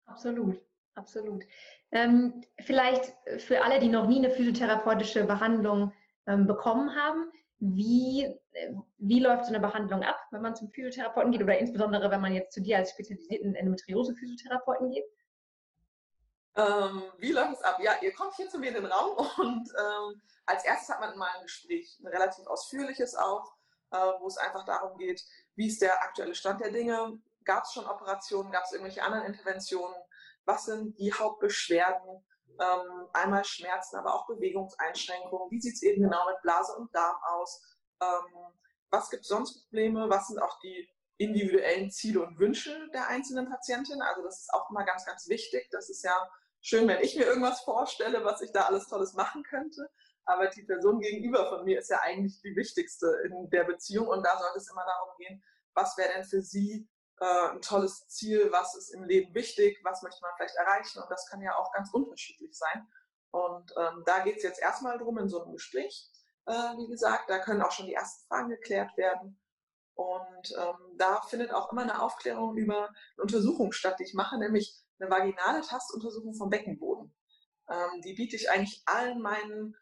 Absolut, 0.06 0.60
absolut. 0.94 1.44
Ähm, 1.90 2.42
vielleicht 2.64 3.12
für 3.38 3.62
alle, 3.62 3.80
die 3.80 3.88
noch 3.88 4.06
nie 4.06 4.18
eine 4.18 4.30
physiotherapeutische 4.30 5.24
Behandlung 5.24 5.92
ähm, 6.26 6.46
bekommen 6.46 6.94
haben, 6.94 7.30
wie, 7.58 8.24
äh, 8.24 8.74
wie 8.98 9.20
läuft 9.20 9.46
so 9.46 9.50
eine 9.50 9.60
Behandlung 9.60 10.02
ab, 10.02 10.18
wenn 10.30 10.42
man 10.42 10.54
zum 10.54 10.70
Physiotherapeuten 10.70 11.32
geht 11.32 11.42
oder 11.42 11.58
insbesondere, 11.58 12.10
wenn 12.10 12.20
man 12.20 12.34
jetzt 12.34 12.52
zu 12.52 12.60
dir 12.60 12.78
als 12.78 12.90
spezialisierten 12.90 13.54
Endometriose-Physiotherapeuten 13.54 14.90
geht? 14.90 15.04
Ähm, 16.56 17.02
wie 17.18 17.32
läuft 17.32 17.52
es 17.52 17.62
ab? 17.62 17.78
Ja, 17.80 17.92
ihr 18.00 18.12
kommt 18.14 18.34
hier 18.34 18.48
zu 18.48 18.58
mir 18.58 18.68
in 18.68 18.74
den 18.74 18.86
Raum 18.86 19.16
und 19.38 19.68
ähm, 19.78 20.22
als 20.46 20.64
erstes 20.64 20.88
hat 20.88 21.00
man 21.00 21.16
mal 21.18 21.30
ein 21.36 21.42
Gespräch, 21.42 21.98
ein 22.00 22.06
relativ 22.06 22.46
ausführliches 22.46 23.14
auch, 23.14 23.54
äh, 23.90 23.96
wo 24.20 24.26
es 24.26 24.38
einfach 24.38 24.64
darum 24.64 24.96
geht, 24.96 25.22
wie 25.54 25.68
ist 25.68 25.82
der 25.82 26.02
aktuelle 26.02 26.34
Stand 26.34 26.60
der 26.60 26.70
Dinge, 26.70 27.18
gab 27.44 27.64
es 27.64 27.72
schon 27.72 27.86
Operationen, 27.86 28.52
gab 28.52 28.64
es 28.64 28.72
irgendwelche 28.72 29.02
anderen 29.02 29.26
Interventionen, 29.26 29.96
was 30.44 30.64
sind 30.66 30.98
die 30.98 31.12
Hauptbeschwerden, 31.12 32.24
ähm, 32.58 33.08
einmal 33.12 33.44
Schmerzen, 33.44 33.96
aber 33.96 34.14
auch 34.14 34.26
Bewegungseinschränkungen. 34.26 35.50
Wie 35.50 35.60
sieht 35.60 35.74
es 35.74 35.82
eben 35.82 36.02
genau 36.02 36.26
mit 36.26 36.40
Blase 36.42 36.74
und 36.76 36.94
Darm 36.94 37.16
aus? 37.22 37.62
Ähm, 38.00 38.54
was 38.90 39.10
gibt 39.10 39.22
es 39.22 39.28
sonst 39.28 39.62
Probleme? 39.62 40.08
Was 40.08 40.28
sind 40.28 40.38
auch 40.38 40.58
die 40.60 40.88
individuellen 41.18 41.90
Ziele 41.90 42.22
und 42.22 42.38
Wünsche 42.38 42.88
der 42.92 43.08
einzelnen 43.08 43.48
Patientin? 43.48 44.00
Also 44.02 44.22
das 44.22 44.40
ist 44.40 44.54
auch 44.54 44.70
immer 44.70 44.84
ganz, 44.84 45.04
ganz 45.04 45.28
wichtig. 45.28 45.68
Das 45.70 45.90
ist 45.90 46.02
ja 46.02 46.30
schön, 46.60 46.88
wenn 46.88 47.02
ich 47.02 47.16
mir 47.16 47.24
irgendwas 47.24 47.60
vorstelle, 47.62 48.24
was 48.24 48.40
ich 48.40 48.52
da 48.52 48.62
alles 48.62 48.88
Tolles 48.88 49.14
machen 49.14 49.42
könnte. 49.42 49.90
Aber 50.24 50.48
die 50.48 50.64
Person 50.64 51.00
gegenüber 51.00 51.48
von 51.48 51.64
mir 51.64 51.78
ist 51.78 51.90
ja 51.90 52.00
eigentlich 52.00 52.40
die 52.42 52.56
wichtigste 52.56 53.06
in 53.24 53.48
der 53.50 53.64
Beziehung. 53.64 54.08
Und 54.08 54.24
da 54.24 54.38
sollte 54.38 54.58
es 54.58 54.70
immer 54.70 54.84
darum 54.84 55.16
gehen, 55.18 55.42
was 55.74 55.96
wäre 55.96 56.12
denn 56.14 56.24
für 56.24 56.42
sie 56.42 56.88
äh, 57.20 57.50
ein 57.50 57.62
tolles 57.62 58.06
Ziel, 58.08 58.48
was 58.52 58.74
ist 58.76 58.90
im 58.94 59.04
Leben 59.04 59.34
wichtig, 59.34 59.78
was 59.82 60.02
möchte 60.02 60.20
man 60.22 60.32
vielleicht 60.36 60.56
erreichen 60.56 61.00
und 61.00 61.10
das 61.10 61.26
kann 61.28 61.40
ja 61.40 61.56
auch 61.56 61.72
ganz 61.72 61.90
unterschiedlich 61.92 62.56
sein. 62.56 62.86
Und 63.30 63.72
ähm, 63.76 64.02
da 64.06 64.20
geht 64.20 64.38
es 64.38 64.42
jetzt 64.42 64.60
erstmal 64.60 64.98
drum 64.98 65.18
in 65.18 65.28
so 65.28 65.42
einem 65.42 65.52
Gespräch, 65.52 66.08
äh, 66.46 66.52
wie 66.52 66.88
gesagt, 66.88 67.28
da 67.28 67.38
können 67.38 67.62
auch 67.62 67.72
schon 67.72 67.86
die 67.86 67.94
ersten 67.94 68.26
Fragen 68.28 68.48
geklärt 68.48 68.96
werden. 68.96 69.40
Und 69.94 70.54
ähm, 70.58 70.96
da 70.98 71.22
findet 71.22 71.52
auch 71.52 71.72
immer 71.72 71.82
eine 71.82 72.02
Aufklärung 72.02 72.56
über 72.56 72.88
eine 72.88 73.22
Untersuchung 73.22 73.72
statt, 73.72 73.96
die 73.98 74.04
ich 74.04 74.14
mache, 74.14 74.38
nämlich 74.38 74.78
eine 74.98 75.10
vaginale 75.10 75.62
Tastuntersuchung 75.62 76.34
vom 76.34 76.50
Beckenboden. 76.50 77.14
Ähm, 77.68 78.00
die 78.02 78.14
biete 78.14 78.36
ich 78.36 78.50
eigentlich 78.50 78.82
allen 78.86 79.20
meinen 79.20 79.74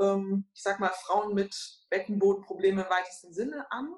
ähm, 0.00 0.48
ich 0.54 0.62
sag 0.62 0.80
mal, 0.80 0.90
Frauen 0.90 1.34
mit 1.34 1.54
Beckenbodenproblemen 1.90 2.84
im 2.84 2.90
weitesten 2.90 3.32
Sinne 3.32 3.70
an, 3.70 3.94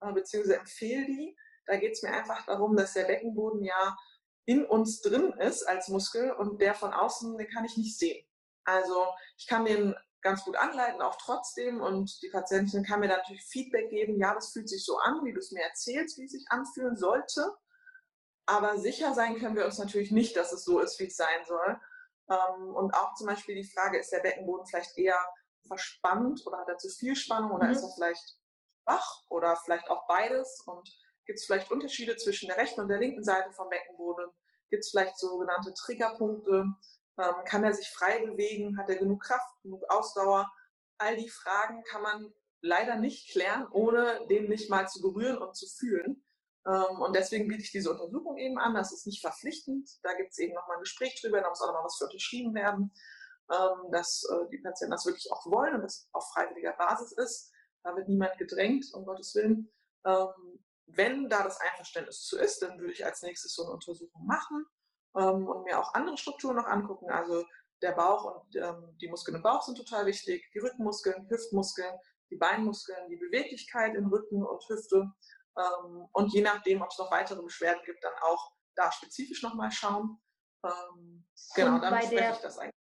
äh, 0.00 0.12
beziehungsweise 0.12 0.58
empfehle 0.58 1.06
die. 1.06 1.36
Da 1.66 1.76
geht 1.76 1.92
es 1.92 2.02
mir 2.02 2.10
einfach 2.10 2.44
darum, 2.46 2.76
dass 2.76 2.94
der 2.94 3.04
Beckenboden 3.04 3.62
ja 3.62 3.96
in 4.44 4.64
uns 4.64 5.00
drin 5.00 5.32
ist 5.40 5.64
als 5.64 5.88
Muskel 5.88 6.30
und 6.32 6.60
der 6.60 6.74
von 6.74 6.92
außen, 6.92 7.36
den 7.36 7.48
kann 7.48 7.64
ich 7.64 7.76
nicht 7.76 7.98
sehen. 7.98 8.24
Also 8.64 9.06
ich 9.36 9.46
kann 9.46 9.64
den 9.64 9.94
ganz 10.26 10.44
gut 10.44 10.56
anleiten, 10.56 11.02
auch 11.02 11.16
trotzdem. 11.16 11.80
Und 11.80 12.20
die 12.22 12.28
Patientin 12.28 12.84
kann 12.84 13.00
mir 13.00 13.08
natürlich 13.08 13.44
Feedback 13.44 13.90
geben, 13.90 14.18
ja, 14.18 14.34
das 14.34 14.52
fühlt 14.52 14.68
sich 14.68 14.84
so 14.84 14.98
an, 14.98 15.24
wie 15.24 15.32
du 15.32 15.38
es 15.38 15.52
mir 15.52 15.62
erzählst, 15.62 16.18
wie 16.18 16.24
es 16.24 16.32
sich 16.32 16.46
anfühlen 16.50 16.96
sollte. 16.96 17.54
Aber 18.46 18.78
sicher 18.78 19.14
sein 19.14 19.38
können 19.38 19.56
wir 19.56 19.64
uns 19.64 19.78
natürlich 19.78 20.10
nicht, 20.10 20.36
dass 20.36 20.52
es 20.52 20.64
so 20.64 20.80
ist, 20.80 20.98
wie 21.00 21.06
es 21.06 21.16
sein 21.16 21.44
soll. 21.46 21.80
Ähm, 22.28 22.74
und 22.74 22.94
auch 22.94 23.14
zum 23.14 23.28
Beispiel 23.28 23.54
die 23.54 23.68
Frage, 23.68 23.98
ist 23.98 24.10
der 24.10 24.20
Beckenboden 24.20 24.66
vielleicht 24.66 24.96
eher 24.98 25.18
verspannt 25.66 26.42
oder 26.46 26.58
hat 26.58 26.68
er 26.68 26.78
zu 26.78 26.88
viel 26.88 27.16
Spannung 27.16 27.52
oder 27.52 27.66
mhm. 27.66 27.72
ist 27.72 27.82
er 27.82 27.90
vielleicht 27.94 28.36
schwach 28.82 29.22
oder 29.28 29.56
vielleicht 29.56 29.88
auch 29.90 30.06
beides? 30.06 30.62
Und 30.66 30.88
gibt 31.26 31.38
es 31.38 31.46
vielleicht 31.46 31.70
Unterschiede 31.70 32.16
zwischen 32.16 32.48
der 32.48 32.56
rechten 32.56 32.80
und 32.80 32.88
der 32.88 32.98
linken 32.98 33.24
Seite 33.24 33.52
vom 33.52 33.68
Beckenboden? 33.68 34.26
Gibt 34.70 34.84
es 34.84 34.90
vielleicht 34.90 35.18
sogenannte 35.18 35.74
Triggerpunkte? 35.74 36.66
Ähm, 37.18 37.34
kann 37.44 37.64
er 37.64 37.72
sich 37.72 37.88
frei 37.90 38.24
bewegen? 38.24 38.78
Hat 38.78 38.88
er 38.88 38.96
genug 38.96 39.22
Kraft, 39.22 39.62
genug 39.62 39.82
Ausdauer? 39.88 40.50
All 40.98 41.16
die 41.16 41.28
Fragen 41.28 41.82
kann 41.84 42.02
man 42.02 42.32
leider 42.62 42.96
nicht 42.96 43.30
klären, 43.30 43.66
ohne 43.70 44.26
den 44.28 44.48
nicht 44.48 44.70
mal 44.70 44.88
zu 44.88 45.00
berühren 45.00 45.38
und 45.38 45.56
zu 45.56 45.66
fühlen. 45.66 46.24
Ähm, 46.66 47.00
und 47.00 47.14
deswegen 47.14 47.48
biete 47.48 47.62
ich 47.62 47.70
diese 47.70 47.90
Untersuchung 47.90 48.38
eben 48.38 48.58
an. 48.58 48.74
Das 48.74 48.92
ist 48.92 49.06
nicht 49.06 49.20
verpflichtend. 49.20 49.88
Da 50.02 50.14
gibt 50.14 50.32
es 50.32 50.38
eben 50.38 50.54
nochmal 50.54 50.76
ein 50.76 50.82
Gespräch 50.82 51.20
drüber, 51.20 51.40
da 51.40 51.48
muss 51.48 51.60
auch 51.60 51.68
nochmal 51.68 51.84
was 51.84 51.96
für 51.96 52.04
unterschrieben 52.04 52.54
werden, 52.54 52.92
ähm, 53.52 53.90
dass 53.92 54.24
äh, 54.24 54.48
die 54.50 54.58
Patienten 54.58 54.92
das 54.92 55.06
wirklich 55.06 55.30
auch 55.32 55.46
wollen 55.46 55.76
und 55.76 55.82
das 55.82 56.08
auf 56.12 56.28
freiwilliger 56.32 56.72
Basis 56.72 57.12
ist. 57.12 57.52
Da 57.82 57.94
wird 57.94 58.08
niemand 58.08 58.36
gedrängt, 58.38 58.86
um 58.94 59.04
Gottes 59.04 59.34
Willen. 59.36 59.72
Ähm, 60.04 60.65
wenn 60.86 61.28
da 61.28 61.42
das 61.42 61.60
Einverständnis 61.60 62.22
zu 62.22 62.38
ist, 62.38 62.62
dann 62.62 62.78
würde 62.78 62.92
ich 62.92 63.04
als 63.04 63.22
nächstes 63.22 63.54
so 63.54 63.64
eine 63.64 63.72
Untersuchung 63.72 64.26
machen 64.26 64.66
und 65.12 65.64
mir 65.64 65.80
auch 65.80 65.94
andere 65.94 66.18
Strukturen 66.18 66.56
noch 66.56 66.66
angucken. 66.66 67.10
Also 67.10 67.44
der 67.82 67.92
Bauch 67.92 68.24
und 68.24 68.54
die 69.00 69.08
Muskeln 69.08 69.36
im 69.36 69.42
Bauch 69.42 69.62
sind 69.62 69.76
total 69.76 70.06
wichtig, 70.06 70.48
die 70.54 70.58
Rückenmuskeln, 70.58 71.26
Hüftmuskeln, 71.28 71.94
die 72.30 72.36
Beinmuskeln, 72.36 73.08
die 73.08 73.16
Beweglichkeit 73.16 73.94
in 73.94 74.06
Rücken 74.06 74.44
und 74.44 74.68
Hüfte 74.68 75.10
ähm, 75.56 76.08
und 76.12 76.32
je 76.32 76.42
nachdem, 76.42 76.82
ob 76.82 76.90
es 76.90 76.98
noch 76.98 77.10
weitere 77.10 77.42
Beschwerden 77.42 77.82
gibt, 77.84 78.04
dann 78.04 78.12
auch 78.22 78.52
da 78.74 78.92
spezifisch 78.92 79.42
nochmal 79.42 79.70
schauen. 79.70 80.20
Ähm, 80.64 81.26
genau, 81.54 81.78
dann 81.78 81.98
bespreche 81.98 82.32
ich 82.32 82.38
das 82.38 82.58
eigentlich. 82.58 82.75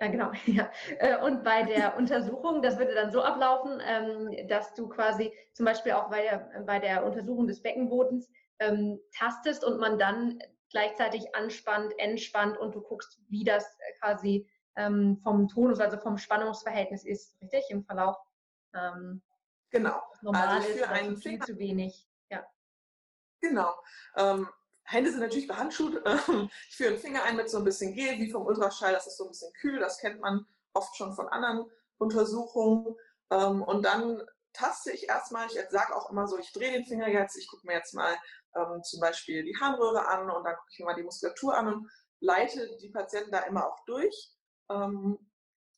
Ja, 0.00 0.08
genau. 0.08 0.32
Ja. 0.46 0.70
Äh, 0.98 1.18
und 1.18 1.44
bei 1.44 1.62
der 1.62 1.96
Untersuchung, 1.96 2.62
das 2.62 2.78
würde 2.78 2.94
dann 2.94 3.12
so 3.12 3.22
ablaufen, 3.22 3.80
ähm, 3.86 4.48
dass 4.48 4.74
du 4.74 4.88
quasi 4.88 5.32
zum 5.52 5.66
Beispiel 5.66 5.92
auch 5.92 6.10
bei 6.10 6.22
der, 6.22 6.64
bei 6.66 6.78
der 6.78 7.04
Untersuchung 7.04 7.46
des 7.46 7.62
Beckenbodens 7.62 8.30
ähm, 8.58 9.00
tastest 9.16 9.64
und 9.64 9.78
man 9.78 9.98
dann 9.98 10.38
gleichzeitig 10.70 11.34
anspannt, 11.34 11.92
entspannt 11.98 12.58
und 12.58 12.74
du 12.74 12.80
guckst, 12.80 13.20
wie 13.28 13.44
das 13.44 13.64
quasi 14.00 14.48
ähm, 14.76 15.18
vom 15.22 15.48
Tonus, 15.48 15.78
also 15.78 15.98
vom 15.98 16.18
Spannungsverhältnis 16.18 17.04
ist, 17.04 17.40
richtig, 17.40 17.64
im 17.70 17.84
Verlauf. 17.84 18.16
Genau. 19.70 20.02
Normal 20.22 20.48
also 20.48 20.68
für 20.68 20.78
ist 20.80 20.88
einen 20.88 21.16
viel 21.16 21.38
zu 21.40 21.58
wenig. 21.58 22.08
Ja. 22.28 22.44
Genau. 23.40 23.72
Ähm, 24.16 24.48
Hände 24.84 25.10
sind 25.10 25.20
natürlich 25.20 25.48
behandschuht. 25.48 26.02
ich 26.68 26.76
führe 26.76 26.90
den 26.90 27.00
Finger 27.00 27.22
ein 27.24 27.36
mit 27.36 27.50
so 27.50 27.58
ein 27.58 27.64
bisschen 27.64 27.94
Gel, 27.94 28.18
wie 28.18 28.30
vom 28.30 28.46
Ultraschall. 28.46 28.92
Das 28.92 29.06
ist 29.06 29.16
so 29.16 29.24
ein 29.24 29.30
bisschen 29.30 29.52
kühl. 29.54 29.78
Das 29.80 29.98
kennt 29.98 30.20
man 30.20 30.46
oft 30.74 30.94
schon 30.96 31.14
von 31.14 31.28
anderen 31.28 31.70
Untersuchungen. 31.98 32.94
Ähm, 33.30 33.62
und 33.62 33.82
dann 33.84 34.22
taste 34.52 34.92
ich 34.92 35.08
erstmal. 35.08 35.46
Ich 35.46 35.58
sage 35.70 35.94
auch 35.96 36.10
immer 36.10 36.26
so, 36.26 36.38
ich 36.38 36.52
drehe 36.52 36.72
den 36.72 36.84
Finger 36.84 37.08
jetzt. 37.08 37.36
Ich 37.36 37.48
gucke 37.48 37.66
mir 37.66 37.74
jetzt 37.74 37.94
mal 37.94 38.14
ähm, 38.56 38.82
zum 38.82 39.00
Beispiel 39.00 39.42
die 39.44 39.56
Harnröhre 39.58 40.06
an 40.06 40.30
und 40.30 40.44
dann 40.44 40.56
gucke 40.56 40.70
ich 40.70 40.78
mir 40.78 40.86
mal 40.86 40.94
die 40.94 41.02
Muskulatur 41.02 41.56
an 41.56 41.68
und 41.68 41.90
leite 42.20 42.76
die 42.80 42.90
Patienten 42.90 43.32
da 43.32 43.40
immer 43.40 43.66
auch 43.66 43.84
durch. 43.86 44.32
Ähm, 44.70 45.18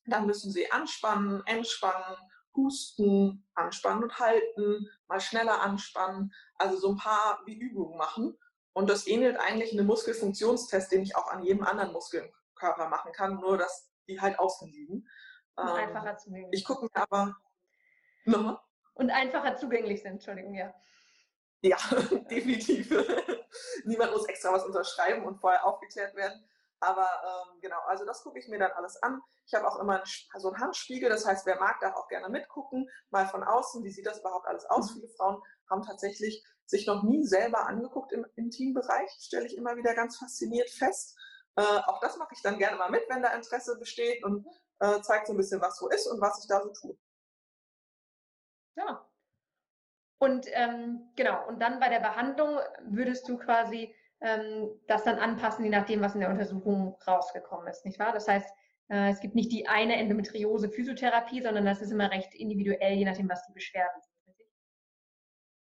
dann 0.05 0.25
müssen 0.25 0.51
sie 0.51 0.71
anspannen, 0.71 1.43
entspannen 1.45 2.17
Husten, 2.57 3.45
anspannen 3.53 4.03
und 4.03 4.19
halten, 4.19 4.89
mal 5.07 5.21
schneller 5.21 5.61
anspannen, 5.61 6.33
also 6.55 6.77
so 6.77 6.89
ein 6.89 6.97
paar 6.97 7.39
wie 7.45 7.55
Übungen 7.55 7.97
machen. 7.97 8.37
Und 8.77 8.91
das 8.91 9.07
ähnelt 9.07 9.39
eigentlich 9.39 9.73
einem 9.73 9.87
Muskelfunktionstest, 9.87 10.91
den 10.91 11.01
ich 11.01 11.15
auch 11.15 11.31
an 11.31 11.41
jedem 11.41 11.63
anderen 11.63 11.91
Muskelkörper 11.93 12.89
machen 12.89 13.11
kann, 13.11 13.39
nur 13.39 13.57
dass 13.57 13.89
die 14.07 14.21
halt 14.21 14.37
außen 14.37 14.71
liegen. 14.71 15.09
Und 15.55 15.67
ähm, 15.67 15.73
einfacher 15.73 16.15
zugänglich. 16.17 16.59
Ich 16.59 16.63
gucke 16.63 16.83
mir 16.83 16.91
aber. 16.93 17.35
Nochmal? 18.25 18.59
Und 18.93 19.09
einfacher 19.09 19.55
zugänglich 19.55 20.03
sind, 20.03 20.11
Entschuldigung, 20.11 20.53
ja. 20.53 20.75
Ja, 21.61 21.77
definitiv. 22.29 22.91
Niemand 23.85 24.11
muss 24.11 24.27
extra 24.27 24.53
was 24.53 24.63
unterschreiben 24.63 25.25
und 25.25 25.39
vorher 25.39 25.65
aufgeklärt 25.65 26.13
werden. 26.13 26.47
Aber 26.79 27.09
ähm, 27.25 27.59
genau, 27.61 27.79
also 27.87 28.05
das 28.05 28.21
gucke 28.21 28.37
ich 28.37 28.47
mir 28.47 28.59
dann 28.59 28.73
alles 28.73 29.01
an. 29.01 29.23
Ich 29.47 29.55
habe 29.55 29.67
auch 29.67 29.79
immer 29.79 30.03
so 30.37 30.49
einen 30.49 30.61
Handspiegel, 30.61 31.09
das 31.09 31.25
heißt, 31.25 31.47
wer 31.47 31.57
mag, 31.57 31.79
darf 31.79 31.95
auch 31.95 32.09
gerne 32.09 32.29
mitgucken, 32.29 32.87
mal 33.09 33.25
von 33.25 33.43
außen, 33.43 33.83
wie 33.83 33.89
sieht 33.89 34.05
das 34.05 34.19
überhaupt 34.19 34.45
alles 34.45 34.67
aus. 34.67 34.91
Mhm. 34.91 34.99
Viele 34.99 35.09
Frauen 35.17 35.41
haben 35.67 35.81
tatsächlich 35.81 36.45
sich 36.67 36.85
noch 36.85 37.03
nie 37.03 37.23
selber 37.23 37.67
angeguckt 37.67 38.11
im 38.11 38.25
Intimbereich, 38.35 39.09
stelle 39.19 39.45
ich 39.45 39.57
immer 39.57 39.75
wieder 39.77 39.95
ganz 39.95 40.17
fasziniert 40.17 40.69
fest. 40.69 41.17
Äh, 41.55 41.61
auch 41.61 41.99
das 41.99 42.17
mache 42.17 42.33
ich 42.33 42.41
dann 42.41 42.59
gerne 42.59 42.77
mal 42.77 42.91
mit, 42.91 43.03
wenn 43.09 43.23
da 43.23 43.33
Interesse 43.33 43.79
besteht 43.79 44.23
und 44.23 44.45
äh, 44.79 45.01
zeigt 45.01 45.27
so 45.27 45.33
ein 45.33 45.37
bisschen, 45.37 45.61
was 45.61 45.77
so 45.77 45.89
ist 45.89 46.07
und 46.07 46.21
was 46.21 46.39
ich 46.39 46.47
da 46.47 46.61
so 46.61 46.71
tue. 46.71 46.97
Ja. 48.75 49.09
Und 50.19 50.47
ähm, 50.51 51.09
genau, 51.15 51.47
und 51.47 51.61
dann 51.61 51.79
bei 51.79 51.89
der 51.89 51.99
Behandlung 51.99 52.59
würdest 52.85 53.27
du 53.29 53.37
quasi 53.37 53.95
ähm, 54.19 54.69
das 54.87 55.03
dann 55.03 55.19
anpassen, 55.19 55.63
je 55.63 55.71
nachdem, 55.71 56.01
was 56.01 56.15
in 56.15 56.21
der 56.21 56.29
Untersuchung 56.29 56.97
rausgekommen 57.07 57.67
ist, 57.67 57.85
nicht 57.85 57.99
wahr? 57.99 58.13
Das 58.13 58.27
heißt, 58.27 58.49
äh, 58.89 59.11
es 59.11 59.19
gibt 59.19 59.35
nicht 59.35 59.51
die 59.51 59.67
eine 59.67 59.95
Endometriose-Physiotherapie, 59.97 61.41
sondern 61.41 61.65
das 61.65 61.81
ist 61.81 61.91
immer 61.91 62.11
recht 62.11 62.33
individuell, 62.33 62.93
je 62.93 63.05
nachdem, 63.05 63.29
was 63.29 63.45
die 63.45 63.53
Beschwerden 63.53 64.01
sind. 64.01 64.06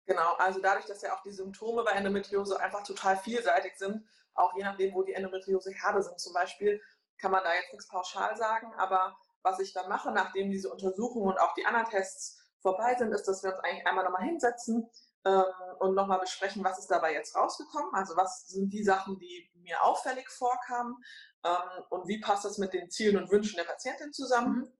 Genau, 0.09 0.33
also 0.39 0.59
dadurch, 0.59 0.85
dass 0.85 1.03
ja 1.03 1.15
auch 1.15 1.21
die 1.21 1.31
Symptome 1.31 1.83
bei 1.83 1.91
Endometriose 1.91 2.59
einfach 2.59 2.81
total 2.81 3.15
vielseitig 3.15 3.77
sind, 3.77 4.03
auch 4.33 4.55
je 4.57 4.63
nachdem, 4.63 4.95
wo 4.95 5.03
die 5.03 5.13
Endometriose-Herde 5.13 6.01
sind 6.01 6.19
zum 6.19 6.33
Beispiel, 6.33 6.81
kann 7.19 7.29
man 7.29 7.43
da 7.43 7.53
jetzt 7.53 7.71
nichts 7.71 7.87
pauschal 7.87 8.35
sagen. 8.35 8.73
Aber 8.77 9.15
was 9.43 9.59
ich 9.59 9.71
dann 9.71 9.87
mache, 9.87 10.11
nachdem 10.11 10.49
diese 10.49 10.71
Untersuchungen 10.71 11.27
und 11.27 11.39
auch 11.39 11.53
die 11.53 11.63
anderen 11.63 11.87
Tests 11.87 12.41
vorbei 12.59 12.95
sind, 12.97 13.11
ist, 13.11 13.27
dass 13.27 13.43
wir 13.43 13.51
uns 13.51 13.59
eigentlich 13.59 13.85
einmal 13.85 14.03
nochmal 14.03 14.23
hinsetzen, 14.23 14.89
ähm, 15.25 15.43
und 15.79 15.95
nochmal 15.95 16.19
besprechen, 16.19 16.63
was 16.63 16.79
ist 16.79 16.89
dabei 16.89 17.13
jetzt 17.13 17.35
rausgekommen, 17.35 17.93
also 17.93 18.15
was 18.15 18.47
sind 18.47 18.71
die 18.71 18.83
Sachen, 18.83 19.19
die 19.19 19.49
mir 19.55 19.83
auffällig 19.83 20.29
vorkamen 20.29 20.95
ähm, 21.43 21.83
und 21.89 22.07
wie 22.07 22.19
passt 22.21 22.45
das 22.45 22.57
mit 22.57 22.73
den 22.73 22.89
Zielen 22.89 23.17
und 23.17 23.29
Wünschen 23.29 23.57
der 23.57 23.65
Patientin 23.65 24.13
zusammen 24.13 24.59
mhm. 24.59 24.71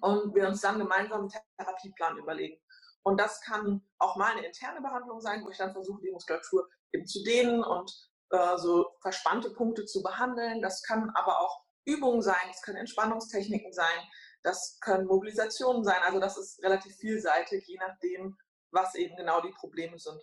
und 0.00 0.34
wir 0.34 0.46
uns 0.46 0.60
dann 0.60 0.78
gemeinsam 0.78 1.22
einen 1.22 1.32
Therapieplan 1.58 2.18
überlegen. 2.18 2.60
Und 3.02 3.18
das 3.18 3.40
kann 3.40 3.82
auch 3.98 4.16
mal 4.16 4.32
eine 4.32 4.46
interne 4.46 4.80
Behandlung 4.80 5.20
sein, 5.20 5.42
wo 5.44 5.50
ich 5.50 5.58
dann 5.58 5.72
versuche, 5.72 6.02
die 6.02 6.10
Muskulatur 6.10 6.68
eben 6.92 7.06
zu 7.06 7.22
dehnen 7.22 7.64
und 7.64 7.90
äh, 8.30 8.56
so 8.56 8.90
verspannte 9.00 9.50
Punkte 9.50 9.86
zu 9.86 10.02
behandeln. 10.02 10.60
Das 10.60 10.82
kann 10.82 11.10
aber 11.14 11.40
auch 11.40 11.64
Übungen 11.84 12.22
sein, 12.22 12.36
das 12.48 12.62
können 12.62 12.78
Entspannungstechniken 12.78 13.72
sein, 13.72 13.98
das 14.42 14.78
können 14.80 15.06
Mobilisationen 15.06 15.84
sein. 15.84 16.00
Also 16.04 16.20
das 16.20 16.36
ist 16.36 16.62
relativ 16.62 16.94
vielseitig, 16.96 17.66
je 17.66 17.78
nachdem, 17.78 18.36
was 18.70 18.94
eben 18.94 19.16
genau 19.16 19.40
die 19.40 19.52
Probleme 19.52 19.98
sind. 19.98 20.20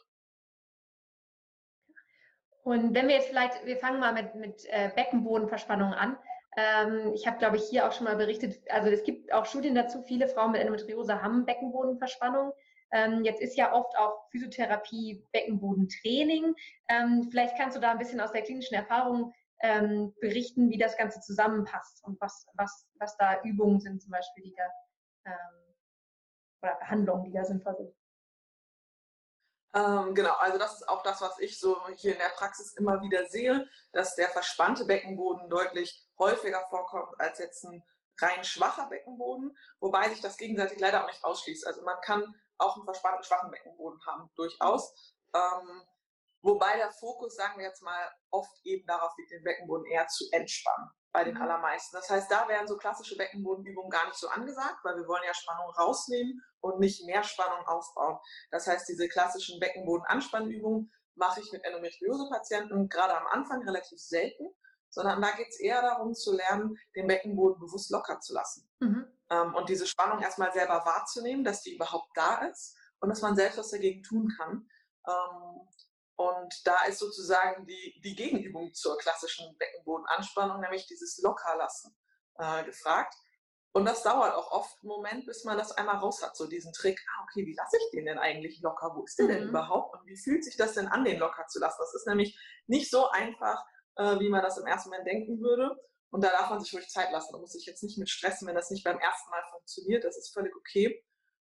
Und 2.64 2.94
wenn 2.94 3.08
wir 3.08 3.16
jetzt 3.16 3.30
vielleicht, 3.30 3.66
wir 3.66 3.78
fangen 3.78 4.00
mal 4.00 4.14
mit, 4.14 4.36
mit 4.36 4.66
äh, 4.66 4.92
Beckenbodenverspannung 4.94 5.94
an. 5.94 6.18
Ähm, 6.58 7.14
ich 7.14 7.26
habe, 7.26 7.38
glaube 7.38 7.56
ich, 7.56 7.64
hier 7.70 7.88
auch 7.88 7.94
schon 7.94 8.06
mal 8.06 8.18
berichtet, 8.18 8.60
also 8.70 8.90
es 8.90 9.04
gibt 9.04 9.32
auch 9.32 9.46
Studien 9.46 9.76
dazu, 9.76 10.02
viele 10.04 10.28
Frauen 10.28 10.52
mit 10.52 10.60
Endometriose 10.60 11.22
haben 11.22 11.46
Beckenbodenverspannung. 11.46 12.52
Ähm, 12.92 13.24
jetzt 13.24 13.42
ist 13.42 13.58
ja 13.58 13.74
oft 13.74 13.98
auch 13.98 14.30
Physiotherapie 14.32 15.28
Beckenbodentraining. 15.32 16.56
Ähm, 16.90 17.28
vielleicht 17.30 17.58
kannst 17.58 17.76
du 17.76 17.82
da 17.82 17.92
ein 17.92 17.98
bisschen 17.98 18.22
aus 18.22 18.32
der 18.32 18.44
klinischen 18.44 18.76
Erfahrung 18.76 19.34
ähm, 19.62 20.14
berichten, 20.22 20.70
wie 20.70 20.78
das 20.78 20.98
Ganze 20.98 21.20
zusammenpasst 21.22 22.04
und 22.04 22.20
was, 22.22 22.48
was, 22.54 22.88
was 22.96 23.18
da 23.18 23.42
Übungen 23.44 23.80
sind 23.80 24.02
zum 24.02 24.12
Beispiel, 24.12 24.44
die 24.44 24.56
da, 24.56 25.32
ähm, 25.32 25.76
oder 26.62 26.76
Behandlungen, 26.76 27.26
die 27.26 27.32
da 27.32 27.44
sinnvoll 27.44 27.76
sind. 27.76 27.94
Ähm, 29.74 30.16
genau, 30.16 30.34
also 30.40 30.58
das 30.58 30.76
ist 30.76 30.90
auch 30.90 31.04
das, 31.04 31.22
was 31.22 31.38
ich 31.40 31.60
so 31.60 31.78
hier 31.98 32.14
in 32.14 32.20
der 32.20 32.30
Praxis 32.30 32.74
immer 32.78 33.02
wieder 33.02 33.26
sehe, 33.26 33.68
dass 33.92 34.16
der 34.16 34.30
verspannte 34.30 34.86
Beckenboden 34.86 35.50
deutlich 35.50 36.08
häufiger 36.18 36.66
vorkommt 36.70 37.20
als 37.20 37.40
jetzt 37.40 37.64
ein 37.66 37.84
rein 38.20 38.44
schwacher 38.44 38.88
Beckenboden, 38.90 39.56
wobei 39.80 40.10
sich 40.10 40.22
das 40.22 40.38
gegenseitig 40.38 40.80
leider 40.80 41.04
auch 41.04 41.08
nicht 41.08 41.24
ausschließt. 41.24 41.68
Also 41.68 41.84
man 41.84 42.00
kann 42.02 42.34
auch 42.58 42.76
einen 42.76 42.86
verspannten 42.86 43.24
schwachen 43.24 43.52
Beckenboden 43.52 44.00
haben, 44.06 44.30
durchaus. 44.36 45.16
Ähm, 45.34 45.84
Wobei 46.48 46.78
der 46.78 46.92
Fokus, 46.92 47.36
sagen 47.36 47.58
wir 47.58 47.66
jetzt 47.66 47.82
mal, 47.82 48.10
oft 48.30 48.54
eben 48.64 48.86
darauf 48.88 49.12
liegt, 49.18 49.32
den 49.32 49.44
Beckenboden 49.44 49.86
eher 49.88 50.08
zu 50.08 50.26
entspannen 50.32 50.90
bei 51.12 51.24
den 51.24 51.36
mhm. 51.36 51.42
allermeisten. 51.42 51.98
Das 51.98 52.10
heißt, 52.10 52.32
da 52.32 52.48
wären 52.48 52.68
so 52.68 52.78
klassische 52.78 53.18
Beckenbodenübungen 53.18 53.90
gar 53.90 54.06
nicht 54.06 54.18
so 54.18 54.30
angesagt, 54.30 54.78
weil 54.84 54.96
wir 54.96 55.08
wollen 55.08 55.24
ja 55.26 55.34
Spannung 55.34 55.70
rausnehmen 55.72 56.42
und 56.62 56.80
nicht 56.80 57.06
mehr 57.06 57.24
Spannung 57.24 57.66
aufbauen. 57.68 58.18
Das 58.52 58.68
heißt, 58.68 58.88
diese 58.88 59.10
klassischen 59.10 59.60
Beckenbodenanspannübungen 59.60 60.92
mache 61.16 61.42
ich 61.42 61.52
mit 61.52 61.64
Endometriose-Patienten 61.66 62.88
gerade 62.88 63.18
am 63.18 63.28
Anfang 63.28 63.64
relativ 63.64 64.00
selten, 64.00 64.48
sondern 64.90 65.22
da 65.22 65.32
geht 65.32 65.50
es 65.50 65.60
eher 65.60 65.82
darum 65.82 66.14
zu 66.14 66.34
lernen, 66.34 66.78
den 66.96 67.08
Beckenboden 67.08 67.60
bewusst 67.60 67.90
locker 67.90 68.20
zu 68.20 68.34
lassen. 68.34 68.70
Mhm. 68.80 69.06
Ähm, 69.30 69.56
und 69.56 69.70
diese 69.70 69.88
Spannung 69.88 70.22
erstmal 70.22 70.54
selber 70.54 70.86
wahrzunehmen, 70.86 71.44
dass 71.44 71.62
die 71.62 71.76
überhaupt 71.76 72.10
da 72.16 72.46
ist 72.46 72.76
und 73.00 73.10
dass 73.10 73.22
man 73.22 73.36
selbst 73.36 73.58
was 73.58 73.72
dagegen 73.72 74.04
tun 74.04 74.32
kann. 74.38 74.70
Ähm, 75.08 75.68
und 76.16 76.66
da 76.66 76.84
ist 76.86 77.00
sozusagen 77.00 77.66
die, 77.68 78.02
die 78.04 78.16
Gegenübung 78.16 78.74
zur 78.74 78.98
klassischen 78.98 79.56
Beckenbodenanspannung, 79.58 80.60
nämlich 80.62 80.88
dieses 80.88 81.20
Lockerlassen, 81.22 81.96
äh, 82.40 82.64
gefragt. 82.64 83.14
Und 83.72 83.86
das 83.86 84.02
dauert 84.02 84.34
auch 84.34 84.52
oft 84.52 84.76
einen 84.82 84.88
Moment, 84.88 85.26
bis 85.28 85.44
man 85.44 85.58
das 85.58 85.72
einmal 85.72 85.98
raus 85.98 86.24
hat, 86.24 86.36
so 86.36 86.48
diesen 86.48 86.74
Trick, 86.74 87.00
ah, 87.08 87.24
okay, 87.24 87.46
wie 87.46 87.54
lasse 87.54 87.78
ich 87.78 87.92
den 87.92 88.06
denn 88.06 88.18
eigentlich 88.18 88.60
locker? 88.62 88.92
Wo 88.96 89.04
ist 89.04 89.20
der 89.20 89.26
mhm. 89.26 89.30
denn 89.30 89.50
überhaupt? 89.50 89.96
Und 89.96 90.08
wie 90.08 90.18
fühlt 90.18 90.44
sich 90.44 90.58
das 90.58 90.74
denn 90.74 90.88
an, 90.88 91.06
den 91.06 91.20
locker 91.20 91.46
zu 91.48 91.60
lassen? 91.60 91.78
Das 91.80 91.94
ist 91.94 92.08
nämlich 92.08 92.40
nicht 92.66 92.90
so 92.90 93.10
einfach, 93.10 93.64
äh, 93.98 94.20
wie 94.20 94.30
man 94.30 94.42
das 94.42 94.58
im 94.58 94.66
ersten 94.66 94.90
Moment 94.90 95.08
denken 95.08 95.40
würde. 95.40 95.78
Und 96.10 96.24
da 96.24 96.30
darf 96.30 96.50
man 96.50 96.62
sich 96.62 96.74
ruhig 96.74 96.88
Zeit 96.90 97.12
lassen. 97.12 97.34
Da 97.34 97.40
muss 97.40 97.52
sich 97.52 97.66
jetzt 97.66 97.84
nicht 97.84 97.98
mit 97.98 98.10
stressen, 98.10 98.48
wenn 98.48 98.56
das 98.56 98.72
nicht 98.72 98.84
beim 98.84 98.98
ersten 98.98 99.30
Mal 99.30 99.44
funktioniert. 99.52 100.04
Das 100.04 100.18
ist 100.18 100.34
völlig 100.34 100.56
okay. 100.56 101.04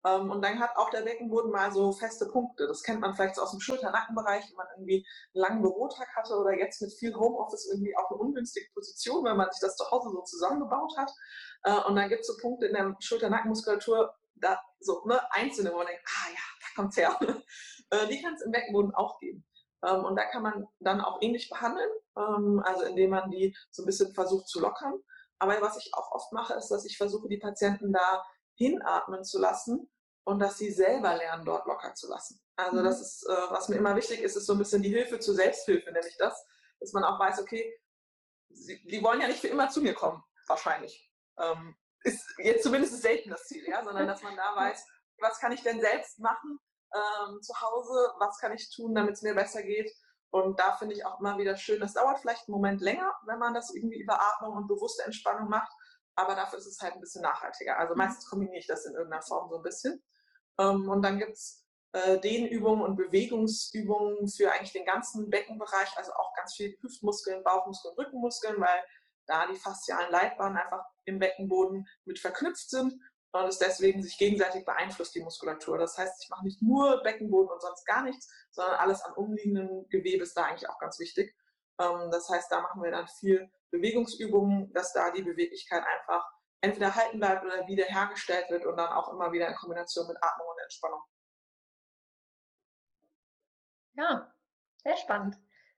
Ähm, 0.06 0.30
und 0.30 0.42
dann 0.42 0.60
hat 0.60 0.76
auch 0.76 0.90
der 0.90 1.02
Beckenboden 1.02 1.50
mal 1.50 1.72
so 1.72 1.92
feste 1.92 2.26
Punkte. 2.28 2.66
Das 2.66 2.82
kennt 2.82 3.00
man 3.00 3.14
vielleicht 3.14 3.36
so 3.36 3.42
aus 3.42 3.52
dem 3.52 3.60
Schulter-Nackenbereich, 3.60 4.44
wenn 4.48 4.56
man 4.56 4.66
irgendwie 4.76 5.06
einen 5.34 5.42
langen 5.42 5.62
Bürotag 5.62 6.08
hatte 6.14 6.36
oder 6.36 6.52
jetzt 6.52 6.82
mit 6.82 6.92
viel 6.92 7.14
Homeoffice 7.14 7.68
irgendwie 7.72 7.96
auch 7.96 8.10
eine 8.10 8.20
ungünstige 8.20 8.66
Position, 8.74 9.24
wenn 9.24 9.36
man 9.36 9.50
sich 9.50 9.60
das 9.60 9.76
zu 9.76 9.90
Hause 9.90 10.10
so 10.10 10.22
zusammengebaut 10.22 10.92
hat. 10.96 11.10
Äh, 11.64 11.88
und 11.88 11.96
dann 11.96 12.08
gibt 12.08 12.20
es 12.20 12.26
so 12.26 12.36
Punkte 12.36 12.66
in 12.66 12.74
der 12.74 12.94
Schulter-Nackenmuskulatur, 13.00 14.14
da 14.36 14.60
so 14.80 15.04
ne, 15.06 15.20
einzelne, 15.32 15.72
wo 15.72 15.78
man 15.78 15.86
denkt, 15.86 16.02
ah 16.06 16.30
ja, 16.30 16.40
da 16.60 16.66
kommt's 16.76 16.96
her. 16.96 17.18
Äh, 17.90 18.08
die 18.08 18.20
kann 18.22 18.32
es 18.32 18.40
im 18.40 18.50
Beckenboden 18.50 18.94
auch 18.94 19.20
geben. 19.20 19.44
Ähm, 19.86 20.04
und 20.04 20.16
da 20.16 20.24
kann 20.24 20.42
man 20.42 20.66
dann 20.80 21.00
auch 21.00 21.20
ähnlich 21.20 21.48
behandeln, 21.48 21.90
ähm, 22.16 22.62
also 22.64 22.84
indem 22.84 23.10
man 23.10 23.30
die 23.30 23.56
so 23.70 23.82
ein 23.82 23.86
bisschen 23.86 24.12
versucht 24.14 24.48
zu 24.48 24.60
lockern. 24.60 24.94
Aber 25.38 25.60
was 25.60 25.76
ich 25.76 25.92
auch 25.94 26.12
oft 26.12 26.32
mache, 26.32 26.54
ist, 26.54 26.68
dass 26.68 26.84
ich 26.84 26.96
versuche, 26.96 27.28
die 27.28 27.38
Patienten 27.38 27.92
da 27.92 28.24
hinatmen 28.54 29.24
zu 29.24 29.40
lassen 29.40 29.90
und 30.24 30.38
dass 30.38 30.58
sie 30.58 30.70
selber 30.70 31.14
lernen, 31.16 31.44
dort 31.44 31.66
locker 31.66 31.94
zu 31.94 32.08
lassen. 32.08 32.40
Also 32.56 32.80
mhm. 32.80 32.84
das 32.84 33.00
ist, 33.00 33.26
äh, 33.28 33.50
was 33.50 33.68
mir 33.68 33.76
immer 33.76 33.96
wichtig 33.96 34.20
ist, 34.20 34.36
ist 34.36 34.46
so 34.46 34.52
ein 34.52 34.58
bisschen 34.58 34.82
die 34.82 34.90
Hilfe 34.90 35.18
zur 35.18 35.34
Selbsthilfe, 35.34 35.90
nämlich 35.92 36.16
das, 36.18 36.44
dass 36.80 36.92
man 36.92 37.04
auch 37.04 37.18
weiß, 37.18 37.40
okay, 37.40 37.78
sie, 38.50 38.82
die 38.84 39.02
wollen 39.02 39.20
ja 39.20 39.28
nicht 39.28 39.40
für 39.40 39.48
immer 39.48 39.68
zu 39.68 39.82
mir 39.82 39.94
kommen, 39.94 40.22
wahrscheinlich. 40.46 41.10
Ähm, 41.38 41.76
ist 42.04 42.24
jetzt 42.38 42.62
zumindest 42.62 43.00
selten 43.02 43.30
das 43.30 43.44
Ziel, 43.46 43.66
ja, 43.66 43.82
sondern 43.82 44.06
dass 44.06 44.22
man 44.22 44.36
da 44.36 44.54
weiß, 44.54 44.86
was 45.18 45.38
kann 45.40 45.52
ich 45.52 45.62
denn 45.62 45.80
selbst 45.80 46.18
machen 46.18 46.60
ähm, 46.94 47.42
zu 47.42 47.52
Hause, 47.60 48.12
was 48.18 48.38
kann 48.38 48.52
ich 48.52 48.74
tun, 48.74 48.94
damit 48.94 49.14
es 49.14 49.22
mir 49.22 49.34
besser 49.34 49.62
geht. 49.62 49.90
Und 50.30 50.58
da 50.58 50.72
finde 50.72 50.94
ich 50.94 51.04
auch 51.04 51.20
immer 51.20 51.38
wieder 51.38 51.56
schön, 51.56 51.80
das 51.80 51.94
dauert 51.94 52.18
vielleicht 52.20 52.48
einen 52.48 52.54
Moment 52.54 52.80
länger, 52.80 53.12
wenn 53.26 53.38
man 53.38 53.54
das 53.54 53.72
irgendwie 53.74 54.00
über 54.00 54.20
Atmung 54.20 54.56
und 54.56 54.66
bewusste 54.66 55.04
Entspannung 55.04 55.48
macht, 55.48 55.72
aber 56.16 56.34
dafür 56.34 56.58
ist 56.58 56.66
es 56.66 56.80
halt 56.80 56.94
ein 56.94 57.00
bisschen 57.00 57.22
nachhaltiger. 57.22 57.78
Also 57.78 57.94
mhm. 57.94 57.98
meistens 57.98 58.28
kombiniere 58.28 58.58
ich 58.58 58.66
das 58.66 58.84
in 58.84 58.94
irgendeiner 58.94 59.22
Form 59.22 59.48
so 59.48 59.56
ein 59.56 59.62
bisschen. 59.62 60.02
Ähm, 60.58 60.88
und 60.88 61.02
dann 61.02 61.18
gibt 61.18 61.32
es 61.32 61.64
äh, 61.92 62.18
Dehnübungen 62.18 62.84
und 62.84 62.96
Bewegungsübungen 62.96 64.28
für 64.28 64.50
eigentlich 64.52 64.72
den 64.72 64.86
ganzen 64.86 65.30
Beckenbereich, 65.30 65.96
also 65.96 66.12
auch 66.12 66.34
ganz 66.34 66.54
viel 66.54 66.76
Hüftmuskeln, 66.80 67.44
Bauchmuskeln, 67.44 67.94
Rückenmuskeln, 67.96 68.60
weil 68.60 68.82
da 69.26 69.46
die 69.46 69.56
faszialen 69.56 70.10
Leitbahnen 70.10 70.58
einfach 70.58 70.84
im 71.04 71.18
Beckenboden 71.18 71.86
mit 72.04 72.18
verknüpft 72.18 72.68
sind 72.68 72.94
und 73.42 73.48
es 73.48 73.58
deswegen 73.58 74.02
sich 74.02 74.16
gegenseitig 74.16 74.64
beeinflusst, 74.64 75.14
die 75.14 75.22
Muskulatur. 75.22 75.78
Das 75.78 75.98
heißt, 75.98 76.22
ich 76.22 76.30
mache 76.30 76.44
nicht 76.44 76.62
nur 76.62 77.02
Beckenboden 77.02 77.50
und 77.50 77.60
sonst 77.60 77.84
gar 77.84 78.02
nichts, 78.02 78.32
sondern 78.50 78.76
alles 78.76 79.02
an 79.02 79.14
umliegenden 79.14 79.88
Gewebe 79.88 80.22
ist 80.22 80.36
da 80.36 80.44
eigentlich 80.44 80.68
auch 80.68 80.78
ganz 80.78 80.98
wichtig. 81.00 81.34
Ähm, 81.80 82.10
das 82.10 82.28
heißt, 82.28 82.50
da 82.52 82.60
machen 82.60 82.82
wir 82.82 82.92
dann 82.92 83.08
viel 83.08 83.50
Bewegungsübungen, 83.70 84.72
dass 84.72 84.92
da 84.92 85.10
die 85.10 85.22
Beweglichkeit 85.22 85.82
einfach 85.84 86.24
entweder 86.60 86.94
halten 86.94 87.18
bleibt 87.18 87.44
oder 87.44 87.66
wiederhergestellt 87.66 88.48
wird 88.50 88.64
und 88.66 88.76
dann 88.76 88.92
auch 88.92 89.12
immer 89.12 89.32
wieder 89.32 89.48
in 89.48 89.54
Kombination 89.56 90.06
mit 90.06 90.16
Atmung 90.22 90.46
und 90.48 90.62
Entspannung. 90.62 91.02
Ja, 93.94 94.34
sehr 94.82 94.96
spannend. 94.96 95.36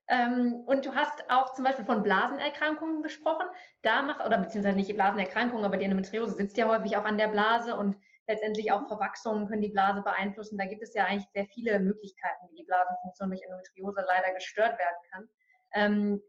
Ähm, 0.09 0.63
und 0.67 0.87
du 0.87 0.95
hast 0.95 1.29
auch 1.31 1.53
zum 1.55 1.65
Beispiel 1.65 1.85
von 1.85 2.03
Blasenerkrankungen 2.03 3.03
gesprochen. 3.03 3.47
Da 3.83 4.03
macht, 4.03 4.25
oder 4.25 4.39
beziehungsweise 4.39 4.77
nicht 4.77 4.95
Blasenerkrankungen, 4.95 5.65
aber 5.65 5.77
die 5.77 5.85
Endometriose 5.85 6.35
sitzt 6.35 6.57
ja 6.57 6.69
häufig 6.69 6.97
auch 6.97 7.05
an 7.05 7.19
der 7.19 7.29
Blase 7.29 7.77
und 7.77 7.97
letztendlich 8.29 8.73
auch 8.73 8.87
Verwachsungen 8.87 9.49
können 9.49 9.63
die 9.63 9.71
Blase 9.71 10.03
beeinflussen. 10.03 10.59
Da 10.59 10.67
gibt 10.67 10.83
es 10.83 10.95
ja 10.95 11.05
eigentlich 11.05 11.29
sehr 11.33 11.47
viele 11.47 11.79
Möglichkeiten, 11.81 12.49
wie 12.51 12.57
die 12.57 12.65
Blasenfunktion 12.65 13.31
durch 13.31 13.43
Endometriose 13.43 14.05
leider 14.07 14.33
gestört 14.35 14.79
werden 14.79 14.97
kann. 15.11 15.29
Ähm, 15.73 16.23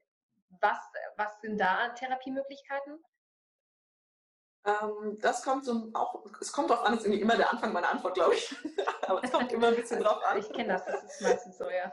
was, 0.61 0.79
was 1.17 1.39
sind 1.41 1.59
da 1.59 1.89
Therapiemöglichkeiten? 1.89 2.99
Ähm, 4.67 5.17
das 5.21 5.43
kommt 5.43 5.63
so 5.63 5.89
auch, 5.93 6.25
es 6.41 6.51
kommt 6.51 6.69
darauf 6.69 6.85
an, 6.85 6.91
das 6.91 7.01
ist 7.01 7.05
irgendwie 7.05 7.21
immer 7.21 7.37
der 7.37 7.49
Anfang 7.51 7.71
meiner 7.71 7.89
Antwort, 7.89 8.15
glaube 8.15 8.35
ich. 8.35 8.53
Aber 9.07 9.23
es 9.23 9.31
kommt 9.31 9.51
immer 9.53 9.67
ein 9.69 9.75
bisschen 9.77 10.03
drauf 10.03 10.21
an. 10.25 10.37
Ich 10.39 10.51
kenne 10.51 10.73
das, 10.73 10.85
das 10.85 11.03
ist 11.05 11.21
meistens 11.21 11.57
so, 11.57 11.69
ja. 11.69 11.91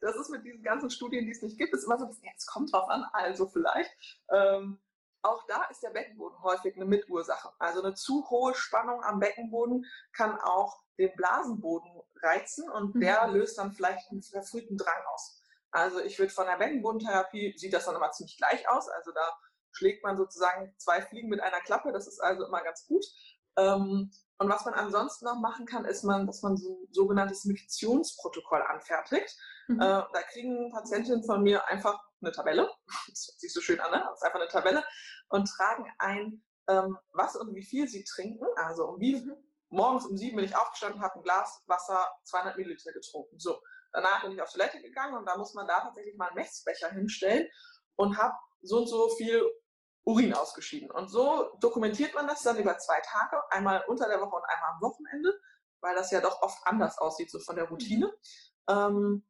Das, 0.00 0.16
ist 0.16 0.30
mit 0.30 0.44
diesen 0.44 0.62
ganzen 0.62 0.90
Studien, 0.90 1.24
die 1.24 1.30
es 1.30 1.40
nicht 1.40 1.56
gibt, 1.56 1.72
ist 1.72 1.84
immer 1.84 1.98
so, 1.98 2.04
ja, 2.22 2.30
es 2.36 2.46
kommt 2.46 2.70
drauf 2.72 2.88
an, 2.90 3.04
also 3.12 3.46
vielleicht. 3.46 3.90
Ähm, 4.30 4.78
auch 5.22 5.46
da 5.46 5.64
ist 5.70 5.82
der 5.82 5.90
Beckenboden 5.90 6.42
häufig 6.42 6.76
eine 6.76 6.84
Mitursache. 6.84 7.50
Also 7.58 7.82
eine 7.82 7.94
zu 7.94 8.28
hohe 8.28 8.54
Spannung 8.54 9.02
am 9.04 9.20
Beckenboden 9.20 9.86
kann 10.12 10.38
auch 10.40 10.82
den 10.98 11.14
Blasenboden 11.14 12.02
reizen 12.20 12.68
und 12.68 13.00
der 13.00 13.26
mhm. 13.28 13.36
löst 13.36 13.56
dann 13.56 13.72
vielleicht 13.72 14.10
einen 14.10 14.22
verfrühten 14.22 14.76
Drang 14.76 15.02
aus. 15.14 15.40
Also 15.70 16.00
ich 16.00 16.18
würde 16.18 16.32
von 16.32 16.46
der 16.46 16.56
Beckenbodentherapie, 16.56 17.54
sieht 17.56 17.72
das 17.72 17.86
dann 17.86 17.94
immer 17.94 18.10
ziemlich 18.10 18.36
gleich 18.36 18.68
aus. 18.68 18.88
Also 18.88 19.12
da 19.12 19.30
schlägt 19.72 20.04
man 20.04 20.16
sozusagen 20.16 20.74
zwei 20.78 21.02
Fliegen 21.02 21.28
mit 21.28 21.40
einer 21.40 21.60
Klappe. 21.60 21.92
Das 21.92 22.06
ist 22.06 22.20
also 22.20 22.46
immer 22.46 22.62
ganz 22.62 22.86
gut. 22.86 23.04
Ähm, 23.56 24.10
und 24.38 24.48
was 24.48 24.64
man 24.64 24.74
ansonsten 24.74 25.24
noch 25.24 25.38
machen 25.38 25.66
kann, 25.66 25.84
ist, 25.84 26.02
man, 26.02 26.26
dass 26.26 26.42
man 26.42 26.56
so 26.56 26.68
ein 26.68 26.92
sogenanntes 26.92 27.44
Miktionsprotokoll 27.44 28.62
anfertigt. 28.62 29.36
Mhm. 29.68 29.80
Äh, 29.80 29.84
da 30.12 30.22
kriegen 30.32 30.70
Patientinnen 30.72 31.24
von 31.24 31.42
mir 31.42 31.66
einfach 31.68 32.02
eine 32.20 32.32
Tabelle, 32.32 32.70
das 33.08 33.28
hört 33.28 33.40
sich 33.40 33.52
so 33.52 33.60
schön 33.60 33.80
an, 33.80 33.90
ne? 33.90 34.02
das 34.04 34.20
ist 34.20 34.24
einfach 34.24 34.40
eine 34.40 34.48
Tabelle, 34.48 34.84
und 35.28 35.46
tragen 35.46 35.86
ein, 35.98 36.42
ähm, 36.68 36.98
was 37.12 37.36
und 37.36 37.54
wie 37.54 37.64
viel 37.64 37.88
sie 37.88 38.04
trinken. 38.04 38.46
Also 38.56 38.86
um 38.86 39.00
wie, 39.00 39.16
mhm. 39.16 39.36
morgens 39.68 40.06
um 40.06 40.16
sieben 40.16 40.36
bin 40.36 40.44
ich 40.44 40.56
aufgestanden, 40.56 41.02
habe 41.02 41.16
ein 41.16 41.22
Glas 41.22 41.62
Wasser, 41.66 42.08
200 42.24 42.56
Milliliter 42.56 42.92
getrunken. 42.92 43.38
So, 43.38 43.60
danach 43.92 44.22
bin 44.22 44.32
ich 44.32 44.42
auf 44.42 44.50
Toilette 44.50 44.80
gegangen 44.80 45.16
und 45.16 45.26
da 45.26 45.36
muss 45.36 45.54
man 45.54 45.66
da 45.66 45.80
tatsächlich 45.80 46.16
mal 46.16 46.28
einen 46.28 46.36
Messbecher 46.36 46.90
hinstellen 46.90 47.48
und 47.96 48.18
habe 48.18 48.34
so 48.62 48.78
und 48.78 48.88
so 48.88 49.08
viel 49.16 49.42
Urin 50.04 50.34
ausgeschieden. 50.34 50.90
Und 50.90 51.08
so 51.08 51.52
dokumentiert 51.60 52.14
man 52.14 52.26
das 52.26 52.42
dann 52.42 52.56
über 52.56 52.76
zwei 52.78 53.00
Tage, 53.00 53.40
einmal 53.50 53.84
unter 53.86 54.08
der 54.08 54.20
Woche 54.20 54.36
und 54.36 54.44
einmal 54.44 54.72
am 54.72 54.80
Wochenende, 54.80 55.38
weil 55.80 55.94
das 55.94 56.10
ja 56.10 56.20
doch 56.20 56.42
oft 56.42 56.58
anders 56.66 56.98
aussieht, 56.98 57.30
so 57.30 57.38
von 57.38 57.56
der 57.56 57.68
Routine. 57.68 58.06
Mhm. 58.68 58.74
Ähm, 58.74 59.26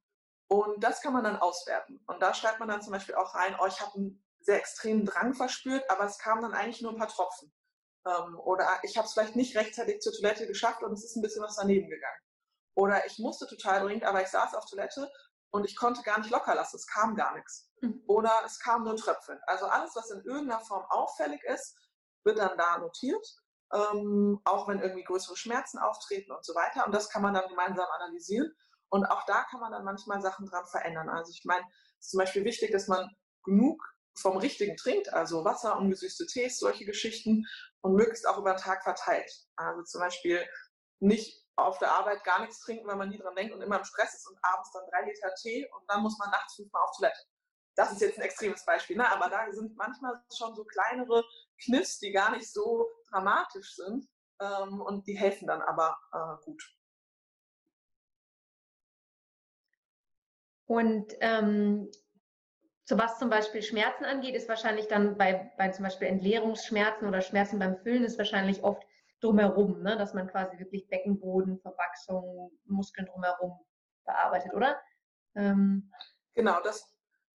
und 0.49 0.85
das 0.85 1.01
kann 1.01 1.13
man 1.13 1.25
dann 1.25 1.37
auswerten. 1.37 2.03
Und 2.07 2.21
da 2.21 2.35
schreibt 2.35 2.61
man 2.61 2.69
dann 2.69 2.83
zum 2.83 2.93
Beispiel 2.93 3.15
auch 3.15 3.35
rein, 3.35 3.57
oh, 3.61 3.67
ich 3.67 3.81
habe 3.81 3.95
einen 3.95 4.25
sehr 4.41 4.59
extremen 4.59 5.07
Drang 5.07 5.35
verspürt, 5.35 5.89
aber 5.89 6.05
es 6.05 6.19
kamen 6.19 6.43
dann 6.43 6.53
eigentlich 6.53 6.83
nur 6.83 6.93
ein 6.93 6.99
paar 6.99 7.09
Tropfen. 7.09 7.53
Ähm, 8.07 8.39
oder 8.39 8.67
ich 8.83 8.97
habe 8.97 9.07
es 9.07 9.13
vielleicht 9.13 9.37
nicht 9.37 9.57
rechtzeitig 9.57 10.01
zur 10.01 10.13
Toilette 10.13 10.47
geschafft 10.47 10.83
und 10.83 10.93
es 10.93 11.05
ist 11.05 11.17
ein 11.17 11.23
bisschen 11.23 11.43
was 11.43 11.57
daneben 11.57 11.89
gegangen. 11.89 12.21
Oder 12.75 13.07
ich 13.07 13.19
musste 13.19 13.47
total 13.47 13.83
dringend, 13.83 14.05
aber 14.05 14.23
ich 14.23 14.29
saß 14.29 14.55
auf 14.55 14.65
Toilette 14.67 15.11
und 15.51 15.65
ich 15.65 15.77
konnte 15.77 16.03
gar 16.03 16.19
nicht 16.19 16.31
locker 16.31 16.55
lassen. 16.55 16.77
Es 16.77 16.87
kam 16.87 17.15
gar 17.15 17.35
nichts. 17.35 17.71
Mhm. 17.83 18.03
Oder 18.07 18.33
es 18.47 18.59
kam 18.59 18.85
nur 18.85 18.97
Tröpfeln. 18.97 19.41
Also 19.47 19.67
alles, 19.67 19.95
was 19.95 20.11
in 20.11 20.25
irgendeiner 20.25 20.61
Form 20.61 20.85
auffällig 20.89 21.43
ist, 21.45 21.77
wird 22.25 22.39
dann 22.39 22.57
da 22.57 22.79
notiert. 22.79 23.27
Ähm, 23.75 24.41
auch 24.45 24.69
wenn 24.69 24.81
irgendwie 24.81 25.05
größere 25.05 25.37
Schmerzen 25.37 25.79
auftreten 25.79 26.31
und 26.33 26.45
so 26.45 26.55
weiter. 26.55 26.87
Und 26.87 26.95
das 26.95 27.09
kann 27.09 27.23
man 27.23 27.35
dann 27.35 27.49
gemeinsam 27.49 27.87
analysieren. 28.01 28.53
Und 28.91 29.07
auch 29.07 29.25
da 29.25 29.45
kann 29.45 29.61
man 29.61 29.73
dann 29.73 29.85
manchmal 29.85 30.21
Sachen 30.21 30.47
dran 30.47 30.67
verändern. 30.67 31.09
Also 31.09 31.31
ich 31.31 31.43
meine, 31.45 31.65
es 31.99 32.07
ist 32.07 32.11
zum 32.11 32.19
Beispiel 32.19 32.45
wichtig, 32.45 32.71
dass 32.71 32.89
man 32.89 33.09
genug 33.45 33.83
vom 34.15 34.37
Richtigen 34.37 34.77
trinkt, 34.77 35.11
also 35.13 35.45
Wasser, 35.45 35.79
ungesüßte 35.79 36.27
Tees, 36.27 36.59
solche 36.59 36.85
Geschichten 36.85 37.47
und 37.81 37.95
möglichst 37.95 38.29
auch 38.29 38.37
über 38.37 38.53
den 38.53 38.61
Tag 38.61 38.83
verteilt. 38.83 39.31
Also 39.57 39.83
zum 39.85 40.03
Beispiel 40.03 40.47
nicht 41.01 41.43
auf 41.57 41.79
der 41.79 41.93
Arbeit 41.93 42.23
gar 42.25 42.41
nichts 42.41 42.61
trinken, 42.61 42.87
weil 42.87 42.97
man 42.97 43.09
nie 43.09 43.19
dran 43.19 43.35
denkt 43.35 43.55
und 43.55 43.63
immer 43.63 43.79
im 43.79 43.85
Stress 43.85 44.15
ist 44.15 44.29
und 44.29 44.39
abends 44.43 44.71
dann 44.73 44.85
drei 44.91 45.07
Liter 45.07 45.35
Tee 45.41 45.67
und 45.75 45.91
dann 45.91 46.03
muss 46.03 46.19
man 46.19 46.31
nachts 46.31 46.57
fünfmal 46.57 46.83
auf 46.83 46.97
Toilette. 46.97 47.21
Das 47.75 47.93
ist 47.93 48.01
jetzt 48.01 48.19
ein 48.19 48.25
extremes 48.25 48.65
Beispiel, 48.65 48.97
ne? 48.97 49.11
aber 49.11 49.31
da 49.31 49.51
sind 49.51 49.77
manchmal 49.77 50.21
schon 50.37 50.55
so 50.55 50.65
kleinere 50.65 51.25
Kniffs, 51.65 51.99
die 51.99 52.13
gar 52.13 52.33
nicht 52.33 52.51
so 52.53 52.87
dramatisch 53.11 53.77
sind 53.77 54.07
ähm, 54.41 54.81
und 54.81 55.07
die 55.07 55.17
helfen 55.17 55.47
dann 55.47 55.63
aber 55.63 55.97
äh, 56.13 56.45
gut. 56.45 56.63
Und 60.67 61.15
ähm, 61.21 61.91
so 62.85 62.99
was 62.99 63.19
zum 63.19 63.31
Beispiel 63.31 63.63
Schmerzen 63.63 64.05
angeht, 64.05 64.35
ist 64.35 64.49
wahrscheinlich 64.49 64.89
dann 64.89 65.17
bei, 65.17 65.53
bei 65.57 65.71
zum 65.71 65.85
Beispiel 65.85 66.09
Entleerungsschmerzen 66.09 67.07
oder 67.07 67.21
Schmerzen 67.21 67.59
beim 67.59 67.79
Füllen 67.79 68.05
ist 68.05 68.19
wahrscheinlich 68.19 68.63
oft 68.63 68.83
drumherum, 69.21 69.83
ne? 69.83 69.97
dass 69.97 70.15
man 70.15 70.29
quasi 70.29 70.59
wirklich 70.59 70.89
Beckenboden, 70.89 71.61
Verwachsung, 71.61 72.51
Muskeln 72.65 73.07
drumherum 73.07 73.59
bearbeitet, 74.05 74.53
oder? 74.53 74.81
Ähm, 75.37 75.93
genau, 76.35 76.61
das, 76.63 76.92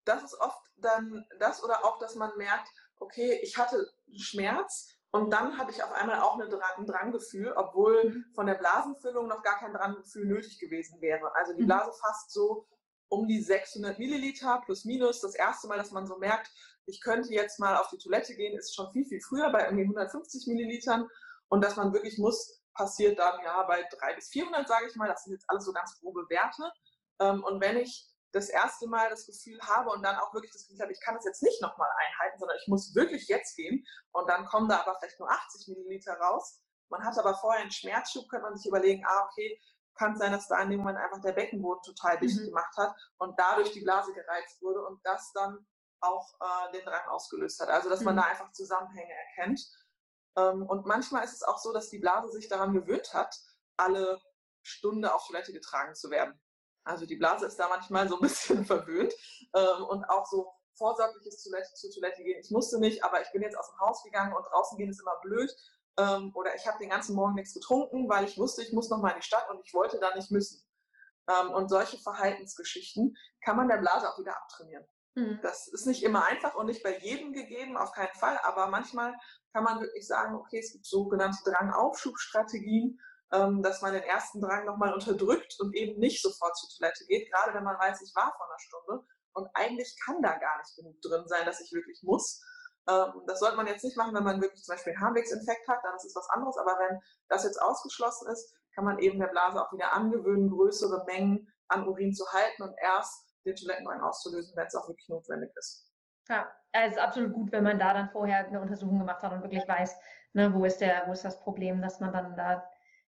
das 0.07 0.23
ist 0.23 0.39
oft 0.39 0.61
dann 0.77 1.25
das 1.39 1.63
oder 1.63 1.85
auch, 1.85 1.99
dass 1.99 2.15
man 2.15 2.35
merkt, 2.37 2.67
okay, 2.99 3.39
ich 3.41 3.57
hatte 3.57 3.89
Schmerz 4.15 4.97
und 5.11 5.31
dann 5.31 5.57
hatte 5.57 5.71
ich 5.71 5.83
auf 5.83 5.91
einmal 5.91 6.19
auch 6.19 6.39
eine, 6.39 6.45
ein 6.77 6.85
Dranggefühl, 6.85 7.53
obwohl 7.55 8.03
mhm. 8.03 8.25
von 8.35 8.45
der 8.45 8.55
Blasenfüllung 8.55 9.27
noch 9.27 9.43
gar 9.43 9.57
kein 9.59 9.73
Dranggefühl 9.73 10.25
nötig 10.25 10.59
gewesen 10.59 11.01
wäre. 11.01 11.33
Also 11.35 11.53
die 11.53 11.63
mhm. 11.63 11.67
Blase 11.67 11.91
fasst 11.99 12.31
so 12.31 12.67
um 13.09 13.27
die 13.27 13.41
600 13.41 13.97
Milliliter 13.99 14.61
plus 14.65 14.85
minus. 14.85 15.21
Das 15.21 15.35
erste 15.35 15.67
Mal, 15.67 15.77
dass 15.77 15.91
man 15.91 16.05
so 16.05 16.17
merkt, 16.17 16.51
ich 16.85 17.01
könnte 17.01 17.33
jetzt 17.33 17.59
mal 17.59 17.77
auf 17.77 17.89
die 17.89 17.97
Toilette 17.97 18.35
gehen, 18.35 18.57
ist 18.57 18.75
schon 18.75 18.91
viel, 18.91 19.05
viel 19.05 19.21
früher 19.21 19.49
bei 19.49 19.65
irgendwie 19.65 19.83
150 19.83 20.47
Millilitern. 20.47 21.07
Und 21.49 21.63
dass 21.63 21.77
man 21.77 21.93
wirklich 21.93 22.17
muss, 22.17 22.61
passiert 22.73 23.17
dann 23.17 23.39
ja 23.43 23.63
bei 23.63 23.83
300 23.99 24.15
bis 24.17 24.29
400, 24.29 24.67
sage 24.67 24.87
ich 24.87 24.95
mal. 24.95 25.07
Das 25.07 25.23
sind 25.23 25.33
jetzt 25.33 25.49
alles 25.49 25.65
so 25.65 25.71
ganz 25.71 25.97
grobe 25.99 26.29
Werte. 26.29 26.71
Ähm, 27.19 27.43
und 27.43 27.61
wenn 27.61 27.77
ich 27.77 28.07
das 28.37 28.49
erste 28.49 28.87
Mal 28.87 29.09
das 29.09 29.25
Gefühl 29.25 29.59
habe 29.61 29.89
und 29.89 30.03
dann 30.03 30.15
auch 30.15 30.33
wirklich 30.33 30.51
das 30.51 30.67
Gefühl 30.67 30.81
habe, 30.81 30.91
ich 30.91 31.01
kann 31.01 31.15
das 31.15 31.25
jetzt 31.25 31.43
nicht 31.43 31.61
nochmal 31.61 31.89
einhalten, 31.97 32.39
sondern 32.39 32.57
ich 32.61 32.67
muss 32.67 32.95
wirklich 32.95 33.27
jetzt 33.27 33.55
gehen 33.55 33.85
und 34.11 34.29
dann 34.29 34.45
kommen 34.45 34.69
da 34.69 34.81
aber 34.81 34.97
vielleicht 34.99 35.19
nur 35.19 35.29
80 35.29 35.67
Milliliter 35.67 36.13
raus. 36.19 36.61
Man 36.89 37.03
hat 37.03 37.17
aber 37.17 37.35
vorher 37.35 37.61
einen 37.61 37.71
Schmerzschub, 37.71 38.29
könnte 38.29 38.45
man 38.45 38.55
sich 38.55 38.67
überlegen, 38.67 39.03
ah, 39.05 39.25
okay, 39.25 39.59
kann 39.95 40.13
es 40.13 40.19
sein, 40.19 40.31
dass 40.31 40.47
da 40.47 40.61
in 40.61 40.69
dem 40.69 40.79
Moment 40.79 40.99
einfach 40.99 41.21
der 41.21 41.33
Beckenboden 41.33 41.81
total 41.83 42.19
dicht 42.19 42.39
mhm. 42.39 42.45
gemacht 42.45 42.75
hat 42.77 42.95
und 43.17 43.37
dadurch 43.39 43.71
die 43.71 43.81
Blase 43.81 44.13
gereizt 44.13 44.61
wurde 44.61 44.85
und 44.85 44.99
das 45.03 45.31
dann 45.33 45.65
auch 45.99 46.33
äh, 46.39 46.71
den 46.73 46.85
Drang 46.85 47.07
ausgelöst 47.09 47.59
hat. 47.59 47.69
Also 47.69 47.89
dass 47.89 48.01
man 48.01 48.15
mhm. 48.15 48.19
da 48.19 48.25
einfach 48.25 48.51
Zusammenhänge 48.51 49.13
erkennt. 49.13 49.61
Ähm, 50.37 50.63
und 50.63 50.85
manchmal 50.85 51.23
ist 51.23 51.33
es 51.33 51.43
auch 51.43 51.57
so, 51.57 51.73
dass 51.73 51.89
die 51.89 51.99
Blase 51.99 52.31
sich 52.31 52.47
daran 52.47 52.73
gewöhnt 52.73 53.13
hat, 53.13 53.35
alle 53.77 54.21
Stunde 54.61 55.13
auf 55.13 55.25
Toilette 55.25 55.53
getragen 55.53 55.95
zu 55.95 56.09
werden. 56.09 56.39
Also 56.87 57.05
die 57.05 57.15
Blase 57.15 57.45
ist 57.45 57.57
da 57.57 57.67
manchmal 57.67 58.07
so 58.07 58.15
ein 58.15 58.21
bisschen 58.27 58.65
verwöhnt 58.65 59.13
ähm, 59.53 59.83
und 59.89 60.05
auch 60.05 60.25
so 60.25 60.53
vorsorgliches 60.73 61.43
Toilette, 61.43 61.73
zur 61.73 61.91
Toilette 61.91 62.23
gehen. 62.23 62.39
Ich 62.39 62.51
musste 62.51 62.79
nicht, 62.79 63.03
aber 63.03 63.21
ich 63.21 63.31
bin 63.31 63.41
jetzt 63.41 63.57
aus 63.57 63.69
dem 63.69 63.79
Haus 63.79 64.03
gegangen 64.03 64.33
und 64.33 64.43
draußen 64.43 64.77
gehen 64.77 64.89
ist 64.89 65.01
immer 65.01 65.19
blöd. 65.21 65.51
Ähm, 65.97 66.31
oder 66.35 66.55
ich 66.55 66.67
habe 66.67 66.77
den 66.77 66.89
ganzen 66.89 67.15
Morgen 67.15 67.35
nichts 67.35 67.53
getrunken, 67.53 68.07
weil 68.07 68.25
ich 68.25 68.37
wusste, 68.37 68.61
ich 68.61 68.73
muss 68.73 68.89
noch 68.89 69.01
mal 69.01 69.11
in 69.11 69.19
die 69.19 69.25
Stadt 69.25 69.49
und 69.49 69.59
ich 69.65 69.73
wollte 69.73 69.99
da 69.99 70.15
nicht 70.15 70.31
müssen. 70.31 70.63
Ähm, 71.27 71.51
und 71.51 71.69
solche 71.69 71.97
Verhaltensgeschichten 71.97 73.17
kann 73.43 73.57
man 73.57 73.67
der 73.67 73.77
Blase 73.77 74.07
auch 74.07 74.19
wieder 74.19 74.37
abtrainieren. 74.37 74.85
Mhm. 75.15 75.39
Das 75.41 75.67
ist 75.67 75.87
nicht 75.87 76.03
immer 76.03 76.25
einfach 76.25 76.55
und 76.55 76.67
nicht 76.67 76.83
bei 76.83 76.97
jedem 76.99 77.33
gegeben, 77.33 77.75
auf 77.75 77.91
keinen 77.91 78.13
Fall, 78.13 78.39
aber 78.43 78.67
manchmal 78.67 79.15
kann 79.51 79.63
man 79.63 79.81
wirklich 79.81 80.05
sagen, 80.05 80.35
okay, 80.35 80.59
es 80.59 80.71
gibt 80.71 80.85
sogenannte 80.85 81.39
Drangaufschubstrategien, 81.43 82.99
ähm, 83.31 83.61
dass 83.61 83.81
man 83.81 83.93
den 83.93 84.03
ersten 84.03 84.41
Drang 84.41 84.65
nochmal 84.65 84.93
unterdrückt 84.93 85.57
und 85.59 85.75
eben 85.75 85.99
nicht 85.99 86.21
sofort 86.21 86.55
zur 86.57 86.69
Toilette 86.77 87.05
geht, 87.05 87.31
gerade 87.31 87.53
wenn 87.53 87.63
man 87.63 87.77
weiß, 87.77 88.01
ich 88.01 88.13
war 88.15 88.33
vor 88.35 88.47
einer 88.47 88.59
Stunde 88.59 89.05
und 89.33 89.49
eigentlich 89.53 89.95
kann 90.05 90.21
da 90.21 90.37
gar 90.37 90.57
nicht 90.57 90.75
genug 90.75 90.99
drin 91.01 91.27
sein, 91.27 91.45
dass 91.45 91.59
ich 91.59 91.71
wirklich 91.71 92.01
muss. 92.03 92.41
Ähm, 92.89 93.21
das 93.27 93.39
sollte 93.39 93.57
man 93.57 93.67
jetzt 93.67 93.83
nicht 93.83 93.97
machen, 93.97 94.15
wenn 94.15 94.23
man 94.23 94.41
wirklich 94.41 94.63
zum 94.63 94.73
Beispiel 94.73 94.93
einen 94.93 95.01
Harnwegsinfekt 95.01 95.67
hat, 95.67 95.79
dann 95.83 95.95
ist 95.95 96.05
es 96.05 96.15
was 96.15 96.29
anderes. 96.29 96.57
Aber 96.57 96.77
wenn 96.79 96.99
das 97.27 97.43
jetzt 97.43 97.61
ausgeschlossen 97.61 98.31
ist, 98.31 98.55
kann 98.73 98.85
man 98.85 98.99
eben 98.99 99.19
der 99.19 99.27
Blase 99.27 99.61
auch 99.61 99.71
wieder 99.73 99.93
angewöhnen, 99.93 100.49
größere 100.49 101.03
Mengen 101.05 101.51
an 101.67 101.87
Urin 101.87 102.13
zu 102.13 102.25
halten 102.31 102.63
und 102.63 102.75
erst 102.81 103.25
den 103.45 103.55
Toilettendrang 103.55 104.01
auszulösen, 104.01 104.55
wenn 104.55 104.67
es 104.67 104.75
auch 104.75 104.87
wirklich 104.87 105.09
notwendig 105.09 105.51
ist. 105.55 105.91
Ja, 106.29 106.51
es 106.71 106.93
ist 106.93 106.99
absolut 106.99 107.33
gut, 107.33 107.51
wenn 107.51 107.63
man 107.63 107.79
da 107.79 107.93
dann 107.93 108.09
vorher 108.09 108.45
eine 108.47 108.61
Untersuchung 108.61 108.99
gemacht 108.99 109.21
hat 109.23 109.31
und 109.31 109.41
wirklich 109.41 109.67
weiß, 109.67 109.95
ne, 110.33 110.53
wo, 110.53 110.65
ist 110.65 110.79
der, 110.79 111.03
wo 111.07 111.13
ist 111.13 111.23
das 111.23 111.39
Problem, 111.39 111.81
dass 111.81 111.99
man 111.99 112.11
dann 112.11 112.35
da 112.35 112.69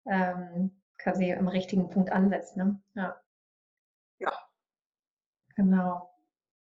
ähm, 0.06 0.70
quasi 0.98 1.30
im 1.30 1.48
richtigen 1.48 1.90
Punkt 1.90 2.10
ansetzt. 2.10 2.56
Ne? 2.56 2.80
Ja. 2.94 3.20
Ja. 4.18 4.32
Genau. 5.56 6.10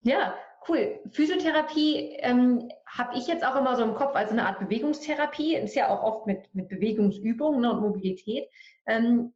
Ja, 0.02 0.36
cool. 0.68 1.00
Physiotherapie 1.12 2.18
ähm, 2.20 2.72
habe 2.88 3.18
ich 3.18 3.28
jetzt 3.28 3.46
auch 3.46 3.56
immer 3.56 3.76
so 3.76 3.84
im 3.84 3.96
Kopf 3.96 4.16
als 4.16 4.32
eine 4.32 4.46
Art 4.46 4.60
Bewegungstherapie. 4.60 5.56
Ist 5.56 5.76
ja 5.76 5.90
auch 5.90 6.04
oft 6.04 6.28
mit, 6.28 6.54
mit 6.56 6.70
Bewegungsübungen 6.70 7.62
ne, 7.62 7.72
und 7.72 7.82
Mobilität. 7.82 8.50
Ähm, 8.88 9.34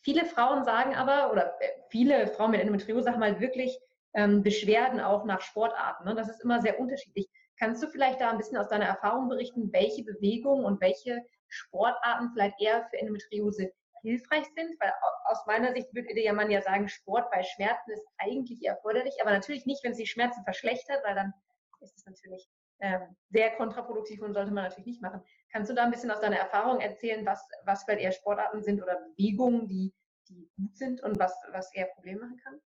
viele 0.00 0.24
Frauen 0.24 0.64
sagen 0.64 0.94
aber, 0.94 1.30
oder 1.30 1.54
äh, 1.60 1.68
viele 1.90 2.26
Frauen 2.28 2.52
mit 2.52 2.60
Endometriose 2.60 3.12
haben 3.12 3.22
halt 3.22 3.40
wirklich 3.40 3.78
ähm, 4.14 4.42
Beschwerden 4.42 5.00
auch 5.00 5.24
nach 5.24 5.42
Sportarten. 5.42 6.04
Ne? 6.04 6.14
Das 6.14 6.28
ist 6.28 6.42
immer 6.42 6.60
sehr 6.62 6.80
unterschiedlich. 6.80 7.28
Kannst 7.58 7.82
du 7.82 7.88
vielleicht 7.88 8.20
da 8.20 8.30
ein 8.30 8.38
bisschen 8.38 8.56
aus 8.56 8.68
deiner 8.68 8.86
Erfahrung 8.86 9.28
berichten, 9.28 9.72
welche 9.72 10.04
Bewegungen 10.04 10.64
und 10.64 10.80
welche 10.80 11.22
Sportarten 11.48 12.30
vielleicht 12.32 12.60
eher 12.60 12.86
für 12.90 12.98
Endometriose 12.98 13.72
hilfreich 14.02 14.46
sind, 14.54 14.80
weil 14.80 14.92
aus 15.24 15.44
meiner 15.46 15.72
Sicht 15.72 15.92
würde 15.94 16.20
ja 16.20 16.32
man 16.32 16.50
ja 16.50 16.62
sagen, 16.62 16.88
Sport 16.88 17.30
bei 17.30 17.42
Schmerzen 17.42 17.90
ist 17.90 18.06
eigentlich 18.18 18.64
erforderlich, 18.64 19.14
aber 19.20 19.32
natürlich 19.32 19.66
nicht, 19.66 19.82
wenn 19.82 19.92
es 19.92 19.98
die 19.98 20.06
Schmerzen 20.06 20.44
verschlechtert, 20.44 21.02
weil 21.04 21.14
dann 21.14 21.32
ist 21.80 21.96
es 21.96 22.06
natürlich 22.06 22.48
ähm, 22.80 23.16
sehr 23.30 23.56
kontraproduktiv 23.56 24.22
und 24.22 24.34
sollte 24.34 24.52
man 24.52 24.64
natürlich 24.64 24.86
nicht 24.86 25.02
machen. 25.02 25.22
Kannst 25.52 25.70
du 25.70 25.74
da 25.74 25.84
ein 25.84 25.90
bisschen 25.90 26.10
aus 26.10 26.20
deiner 26.20 26.38
Erfahrung 26.38 26.80
erzählen, 26.80 27.26
was, 27.26 27.42
was 27.64 27.84
vielleicht 27.84 28.02
eher 28.02 28.12
Sportarten 28.12 28.62
sind 28.62 28.82
oder 28.82 29.00
Bewegungen, 29.00 29.66
die, 29.66 29.92
die 30.28 30.48
gut 30.56 30.76
sind 30.76 31.02
und 31.02 31.18
was, 31.18 31.34
was 31.50 31.74
eher 31.74 31.86
Probleme 31.86 32.20
machen 32.20 32.40
kann? 32.44 32.60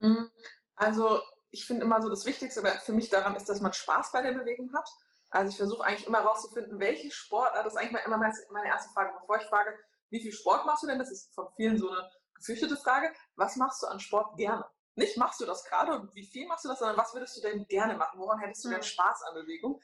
Mhm. 0.00 0.30
Also 0.76 1.20
ich 1.50 1.66
finde 1.66 1.84
immer 1.84 2.02
so 2.02 2.08
das 2.08 2.26
Wichtigste 2.26 2.62
für 2.62 2.92
mich 2.92 3.10
daran 3.10 3.36
ist, 3.36 3.48
dass 3.48 3.60
man 3.60 3.72
Spaß 3.72 4.12
bei 4.12 4.22
der 4.22 4.32
Bewegung 4.32 4.72
hat. 4.74 4.88
Also 5.34 5.50
ich 5.50 5.56
versuche 5.56 5.82
eigentlich 5.82 6.06
immer 6.06 6.20
rauszufinden, 6.20 6.78
welche 6.78 7.10
Sportart, 7.10 7.66
das 7.66 7.74
ist 7.74 7.78
eigentlich 7.78 8.04
immer 8.04 8.18
meine 8.18 8.68
erste 8.68 8.92
Frage, 8.92 9.12
bevor 9.20 9.36
ich 9.36 9.46
frage, 9.46 9.76
wie 10.10 10.20
viel 10.20 10.30
Sport 10.30 10.64
machst 10.64 10.84
du 10.84 10.86
denn? 10.86 11.00
Das 11.00 11.10
ist 11.10 11.34
von 11.34 11.48
vielen 11.56 11.76
so 11.76 11.90
eine 11.90 12.08
gefürchtete 12.36 12.76
Frage. 12.76 13.12
Was 13.34 13.56
machst 13.56 13.82
du 13.82 13.88
an 13.88 13.98
Sport 13.98 14.36
gerne? 14.36 14.64
Nicht 14.94 15.16
machst 15.16 15.40
du 15.40 15.44
das 15.44 15.64
gerade 15.64 15.92
und 15.92 16.14
wie 16.14 16.24
viel 16.24 16.46
machst 16.46 16.64
du 16.64 16.68
das, 16.68 16.78
sondern 16.78 16.96
was 16.96 17.12
würdest 17.14 17.36
du 17.36 17.40
denn 17.40 17.66
gerne 17.66 17.96
machen? 17.96 18.20
Woran 18.20 18.38
hättest 18.38 18.64
du 18.64 18.68
denn 18.70 18.84
Spaß 18.84 19.22
an 19.24 19.34
Bewegung? 19.34 19.80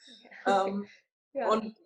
Ja. 0.47 0.65
Ähm, 0.67 0.89
ja. 1.33 1.49
Und 1.49 1.77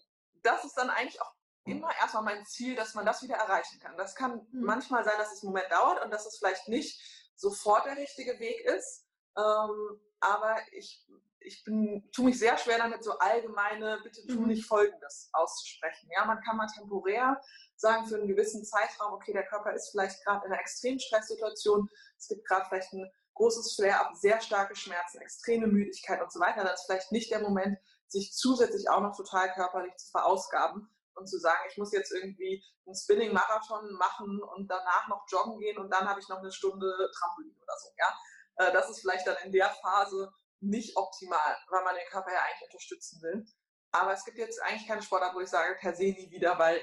das 0.42 0.64
ist 0.64 0.76
dann 0.76 0.90
eigentlich 0.90 1.20
auch 1.22 1.32
immer 1.64 1.90
erstmal 1.98 2.22
mein 2.22 2.44
Ziel, 2.44 2.76
dass 2.76 2.94
man 2.94 3.06
das 3.06 3.22
wieder 3.22 3.36
erreichen 3.36 3.80
kann. 3.80 3.96
Das 3.96 4.14
kann 4.14 4.46
mhm. 4.52 4.64
manchmal 4.64 5.04
sein, 5.04 5.16
dass 5.16 5.32
es 5.32 5.42
einen 5.42 5.52
Moment 5.52 5.72
dauert 5.72 6.04
und 6.04 6.10
dass 6.10 6.26
es 6.26 6.36
vielleicht 6.36 6.68
nicht 6.68 7.00
sofort 7.34 7.86
der 7.86 7.96
richtige 7.96 8.38
Weg 8.38 8.60
ist. 8.66 9.06
Ähm, 9.38 10.00
aber 10.20 10.58
ich 10.72 11.04
ich 11.44 11.62
bin, 11.64 12.08
tue 12.12 12.26
mich 12.26 12.38
sehr 12.38 12.56
schwer 12.58 12.78
damit, 12.78 13.04
so 13.04 13.12
allgemeine, 13.18 14.00
bitte 14.02 14.26
tu 14.26 14.40
mhm. 14.40 14.48
nicht 14.48 14.66
Folgendes 14.66 15.30
auszusprechen. 15.32 16.08
Ja, 16.16 16.24
man 16.24 16.40
kann 16.40 16.56
mal 16.56 16.66
temporär 16.66 17.40
sagen, 17.76 18.06
für 18.06 18.16
einen 18.16 18.28
gewissen 18.28 18.64
Zeitraum, 18.64 19.14
okay, 19.14 19.32
der 19.32 19.46
Körper 19.46 19.72
ist 19.72 19.90
vielleicht 19.90 20.24
gerade 20.24 20.46
in 20.46 20.52
einer 20.52 20.60
extremen 20.60 21.00
Stresssituation, 21.00 21.88
es 22.18 22.28
gibt 22.28 22.46
gerade 22.46 22.66
vielleicht 22.68 22.92
ein 22.92 23.10
großes 23.34 23.74
Flare-up, 23.74 24.14
sehr 24.14 24.40
starke 24.40 24.76
Schmerzen, 24.76 25.20
extreme 25.20 25.66
Müdigkeit 25.66 26.22
und 26.22 26.32
so 26.32 26.40
weiter, 26.40 26.64
dann 26.64 26.74
ist 26.74 26.86
vielleicht 26.86 27.12
nicht 27.12 27.30
der 27.30 27.40
Moment, 27.40 27.78
sich 28.08 28.32
zusätzlich 28.32 28.88
auch 28.88 29.00
noch 29.00 29.16
total 29.16 29.52
körperlich 29.54 29.94
zu 29.96 30.10
verausgaben 30.10 30.88
und 31.14 31.28
zu 31.28 31.38
sagen, 31.38 31.60
ich 31.70 31.78
muss 31.78 31.92
jetzt 31.92 32.12
irgendwie 32.12 32.64
einen 32.86 32.94
Spinning-Marathon 32.94 33.92
machen 33.94 34.40
und 34.42 34.70
danach 34.70 35.08
noch 35.08 35.24
joggen 35.28 35.58
gehen 35.58 35.78
und 35.78 35.90
dann 35.90 36.08
habe 36.08 36.20
ich 36.20 36.28
noch 36.28 36.38
eine 36.38 36.52
Stunde 36.52 37.10
Trampolin 37.16 37.56
oder 37.60 37.74
so. 37.78 37.88
Ja, 37.98 38.18
äh, 38.56 38.72
das 38.72 38.90
ist 38.90 39.00
vielleicht 39.00 39.26
dann 39.26 39.36
in 39.44 39.52
der 39.52 39.68
Phase 39.82 40.32
nicht 40.64 40.96
optimal, 40.96 41.56
weil 41.68 41.84
man 41.84 41.94
den 41.94 42.06
Körper 42.10 42.32
ja 42.32 42.40
eigentlich 42.40 42.68
unterstützen 42.70 43.22
will. 43.22 43.46
Aber 43.92 44.12
es 44.12 44.24
gibt 44.24 44.38
jetzt 44.38 44.60
eigentlich 44.62 44.88
keine 44.88 45.02
Sportart, 45.02 45.34
wo 45.34 45.40
ich 45.40 45.48
sage, 45.48 45.76
per 45.78 45.94
se 45.94 46.04
nie 46.04 46.30
wieder, 46.30 46.58
weil 46.58 46.80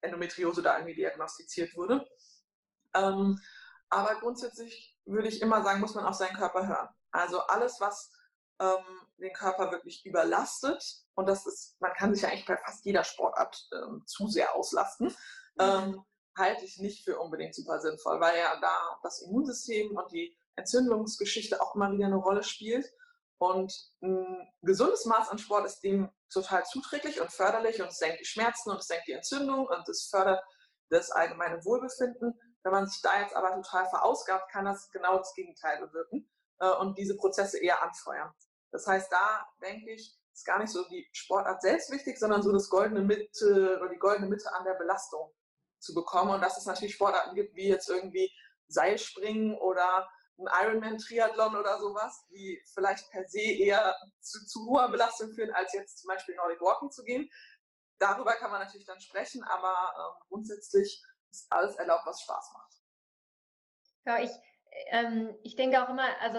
Endometriose 0.00 0.62
da 0.62 0.76
irgendwie 0.76 0.96
diagnostiziert 0.96 1.74
wurde. 1.76 2.06
Ähm, 2.94 3.40
aber 3.90 4.18
grundsätzlich 4.20 4.98
würde 5.04 5.28
ich 5.28 5.40
immer 5.40 5.62
sagen, 5.62 5.80
muss 5.80 5.94
man 5.94 6.04
auf 6.04 6.14
seinen 6.14 6.36
Körper 6.36 6.66
hören. 6.66 6.88
Also 7.10 7.40
alles, 7.40 7.80
was 7.80 8.10
ähm, 8.60 8.84
den 9.18 9.32
Körper 9.32 9.70
wirklich 9.70 10.04
überlastet, 10.04 10.82
und 11.14 11.26
das 11.26 11.46
ist, 11.46 11.80
man 11.80 11.92
kann 11.94 12.14
sich 12.14 12.22
ja 12.22 12.28
eigentlich 12.28 12.46
bei 12.46 12.56
fast 12.56 12.84
jeder 12.84 13.04
Sportart 13.04 13.68
ähm, 13.72 14.02
zu 14.06 14.28
sehr 14.28 14.54
auslasten, 14.54 15.14
mhm. 15.56 16.04
halte 16.36 16.64
ich 16.64 16.78
nicht 16.78 17.04
für 17.04 17.18
unbedingt 17.18 17.54
super 17.54 17.80
sinnvoll, 17.80 18.20
weil 18.20 18.38
ja 18.38 18.58
da 18.60 18.98
das 19.02 19.22
Immunsystem 19.22 19.96
und 19.96 20.12
die 20.12 20.36
Entzündungsgeschichte 20.56 21.60
auch 21.60 21.74
immer 21.74 21.92
wieder 21.92 22.06
eine 22.06 22.16
Rolle 22.16 22.42
spielt. 22.42 22.92
Und 23.38 23.72
ein 24.02 24.52
gesundes 24.62 25.04
Maß 25.04 25.28
an 25.28 25.38
Sport 25.38 25.66
ist 25.66 25.80
dem 25.80 26.10
total 26.32 26.64
zuträglich 26.64 27.20
und 27.20 27.32
förderlich 27.32 27.80
und 27.80 27.88
es 27.88 27.98
senkt 27.98 28.20
die 28.20 28.24
Schmerzen 28.24 28.70
und 28.70 28.78
es 28.78 28.86
senkt 28.86 29.06
die 29.06 29.12
Entzündung 29.12 29.66
und 29.66 29.88
es 29.88 30.08
fördert 30.10 30.42
das 30.90 31.10
allgemeine 31.10 31.64
Wohlbefinden. 31.64 32.38
Wenn 32.64 32.72
man 32.72 32.86
sich 32.86 33.00
da 33.00 33.20
jetzt 33.20 33.36
aber 33.36 33.54
total 33.54 33.88
verausgabt, 33.88 34.50
kann 34.50 34.64
das 34.64 34.90
genau 34.90 35.18
das 35.18 35.32
Gegenteil 35.34 35.78
bewirken 35.78 36.28
äh, 36.58 36.70
und 36.70 36.98
diese 36.98 37.16
Prozesse 37.16 37.58
eher 37.58 37.82
anfeuern. 37.82 38.32
Das 38.72 38.86
heißt, 38.86 39.10
da 39.12 39.46
denke 39.62 39.92
ich, 39.92 40.18
ist 40.32 40.44
gar 40.44 40.58
nicht 40.58 40.72
so 40.72 40.84
die 40.88 41.08
Sportart 41.12 41.62
selbst 41.62 41.90
wichtig, 41.90 42.18
sondern 42.18 42.42
so 42.42 42.52
das 42.52 42.68
goldene 42.68 43.02
Mitte 43.02 43.78
oder 43.80 43.88
die 43.88 43.98
goldene 43.98 44.28
Mitte 44.28 44.52
an 44.52 44.64
der 44.64 44.74
Belastung 44.74 45.32
zu 45.78 45.94
bekommen. 45.94 46.32
Und 46.34 46.40
dass 46.40 46.58
es 46.58 46.66
natürlich 46.66 46.94
Sportarten 46.94 47.34
gibt, 47.34 47.54
wie 47.54 47.68
jetzt 47.68 47.88
irgendwie 47.88 48.30
Seilspringen 48.68 49.56
oder 49.56 50.08
ein 50.38 50.48
Ironman-Triathlon 50.62 51.56
oder 51.56 51.78
sowas, 51.78 52.26
die 52.30 52.62
vielleicht 52.72 53.10
per 53.10 53.24
se 53.28 53.40
eher 53.40 53.94
zu, 54.20 54.44
zu 54.46 54.66
hoher 54.66 54.88
Belastung 54.90 55.32
führen, 55.32 55.52
als 55.52 55.72
jetzt 55.72 55.98
zum 55.98 56.08
Beispiel 56.08 56.36
Nordic 56.36 56.60
Walking 56.60 56.90
zu 56.90 57.02
gehen. 57.02 57.28
Darüber 57.98 58.34
kann 58.34 58.50
man 58.50 58.60
natürlich 58.60 58.86
dann 58.86 59.00
sprechen, 59.00 59.42
aber 59.44 59.74
ähm, 59.96 60.28
grundsätzlich 60.28 61.02
ist 61.30 61.46
alles 61.50 61.76
erlaubt, 61.76 62.06
was 62.06 62.22
Spaß 62.22 62.50
macht. 62.54 62.74
Ja, 64.06 64.20
ich, 64.20 64.30
ähm, 64.90 65.36
ich 65.42 65.56
denke 65.56 65.82
auch 65.82 65.88
immer, 65.88 66.06
also 66.20 66.38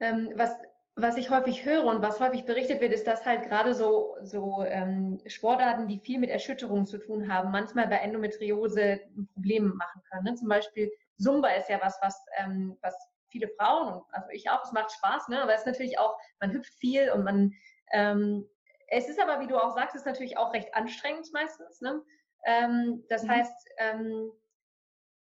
ähm, 0.00 0.32
was, 0.34 0.54
was 0.94 1.16
ich 1.16 1.30
häufig 1.30 1.64
höre 1.64 1.84
und 1.84 2.02
was 2.02 2.20
häufig 2.20 2.44
berichtet 2.44 2.80
wird, 2.80 2.92
ist, 2.92 3.06
dass 3.06 3.24
halt 3.24 3.44
gerade 3.44 3.74
so, 3.74 4.16
so 4.22 4.62
ähm, 4.64 5.20
Sportarten, 5.26 5.88
die 5.88 5.98
viel 5.98 6.18
mit 6.18 6.30
Erschütterungen 6.30 6.86
zu 6.86 6.98
tun 6.98 7.32
haben, 7.32 7.50
manchmal 7.50 7.86
bei 7.88 7.96
Endometriose 7.96 9.00
ein 9.16 9.28
Problem 9.32 9.74
machen 9.76 10.02
können. 10.10 10.24
Ne? 10.24 10.34
Zum 10.34 10.48
Beispiel 10.48 10.90
Zumba 11.18 11.48
ist 11.50 11.68
ja 11.68 11.80
was, 11.80 11.98
was, 12.02 12.24
ähm, 12.38 12.78
was 12.82 12.94
viele 13.28 13.48
Frauen 13.48 13.94
und 13.94 14.04
also 14.12 14.28
ich 14.30 14.48
auch, 14.50 14.62
es 14.64 14.72
macht 14.72 14.92
Spaß, 14.92 15.28
ne? 15.28 15.42
aber 15.42 15.54
es 15.54 15.60
ist 15.60 15.66
natürlich 15.66 15.98
auch, 15.98 16.16
man 16.40 16.52
hüpft 16.52 16.74
viel 16.74 17.10
und 17.10 17.24
man, 17.24 17.52
ähm, 17.92 18.48
es 18.88 19.08
ist 19.08 19.20
aber, 19.20 19.40
wie 19.40 19.48
du 19.48 19.58
auch 19.58 19.74
sagst, 19.74 19.96
ist 19.96 20.06
natürlich 20.06 20.38
auch 20.38 20.52
recht 20.52 20.74
anstrengend 20.74 21.28
meistens. 21.32 21.80
Ne? 21.80 22.02
Ähm, 22.44 23.04
das 23.08 23.24
mhm. 23.24 23.30
heißt, 23.30 23.68
ähm, 23.78 24.30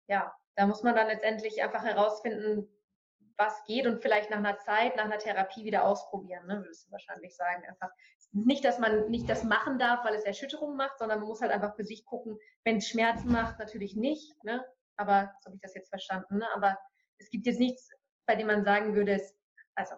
ja, 0.08 0.34
da 0.56 0.66
muss 0.66 0.84
man 0.84 0.96
dann 0.96 1.08
letztendlich 1.08 1.62
einfach 1.62 1.84
herausfinden, 1.84 2.68
was 3.38 3.64
geht 3.64 3.88
und 3.88 4.02
vielleicht 4.02 4.30
nach 4.30 4.38
einer 4.38 4.58
Zeit, 4.58 4.98
nach 4.98 5.06
einer 5.06 5.18
Therapie 5.18 5.64
wieder 5.64 5.86
ausprobieren, 5.86 6.46
ne, 6.46 6.58
würdest 6.58 6.88
du 6.88 6.92
wahrscheinlich 6.92 7.36
sagen. 7.36 7.64
Einfach 7.66 7.90
nicht, 8.34 8.66
dass 8.66 8.80
man 8.80 9.10
nicht 9.10 9.30
das 9.30 9.44
machen 9.44 9.80
darf, 9.80 10.04
weil 10.04 10.14
es 10.14 10.26
Erschütterungen 10.26 10.76
macht, 10.76 11.00
sondern 11.00 11.20
man 11.20 11.30
muss 11.30 11.42
halt 11.42 11.52
einfach 11.52 11.76
für 11.76 11.86
sich 11.86 12.06
gucken, 12.06 12.38
wenn 12.66 12.78
es 12.78 12.90
Schmerzen 12.90 13.32
macht, 13.32 13.58
natürlich 13.58 13.96
nicht, 13.96 14.44
ne? 14.44 14.66
Aber 15.00 15.34
so 15.40 15.48
habe 15.48 15.56
ich 15.56 15.62
das 15.62 15.76
jetzt 15.76 15.90
verstanden, 15.90 16.40
ne? 16.40 16.48
Aber 16.54 16.78
es 17.20 17.30
gibt 17.30 17.46
jetzt 17.46 17.60
nichts, 17.60 17.90
bei 18.26 18.36
dem 18.36 18.48
man 18.48 18.66
sagen 18.66 18.96
würde, 18.96 19.14
es 19.14 19.34
also 19.76 19.96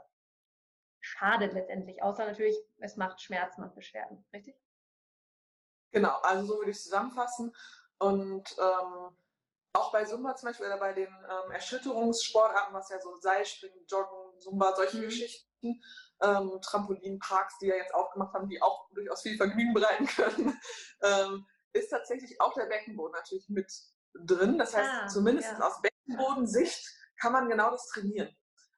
schadet 0.99 1.53
letztendlich, 1.53 2.03
außer 2.03 2.25
natürlich, 2.25 2.55
es 2.77 2.95
macht 2.95 3.19
Schmerzen 3.19 3.63
und 3.63 3.73
Beschwerden, 3.73 4.23
richtig? 4.31 4.55
Genau, 5.91 6.19
also 6.21 6.45
so 6.45 6.57
würde 6.59 6.71
ich 6.71 6.77
es 6.77 6.83
zusammenfassen. 6.83 7.53
Und 7.97 8.55
ähm, 8.59 9.17
auch 9.73 9.91
bei 9.91 10.03
Zumba 10.05 10.35
zum 10.35 10.49
Beispiel 10.49 10.67
oder 10.67 10.77
bei 10.77 10.93
den 10.93 11.07
ähm, 11.07 11.51
Erschütterungssportarten, 11.51 12.73
was 12.73 12.89
ja 12.89 12.99
so 12.99 13.17
Seilspringen, 13.17 13.85
Joggen, 13.87 14.39
Zumba, 14.39 14.75
solche 14.75 14.97
mhm. 14.97 15.03
Geschichten, 15.03 15.81
ähm, 16.21 16.59
Trampolinparks, 16.61 17.57
die 17.59 17.67
ja 17.67 17.75
jetzt 17.75 17.93
aufgemacht 17.93 18.33
haben, 18.33 18.49
die 18.49 18.61
auch 18.61 18.87
durchaus 18.91 19.23
viel 19.23 19.37
Vergnügen 19.37 19.73
bereiten 19.73 20.05
können, 20.15 20.59
ähm, 21.01 21.47
ist 21.73 21.89
tatsächlich 21.89 22.39
auch 22.39 22.53
der 22.53 22.65
Beckenboden 22.65 23.13
natürlich 23.13 23.49
mit 23.49 23.71
drin. 24.13 24.57
Das 24.57 24.75
heißt, 24.75 24.89
ah, 25.03 25.07
zumindest 25.07 25.51
ja. 25.51 25.59
aus 25.59 25.81
Beckenbodensicht 25.81 26.85
kann 27.19 27.33
man 27.33 27.49
genau 27.49 27.71
das 27.71 27.87
trainieren. 27.87 28.29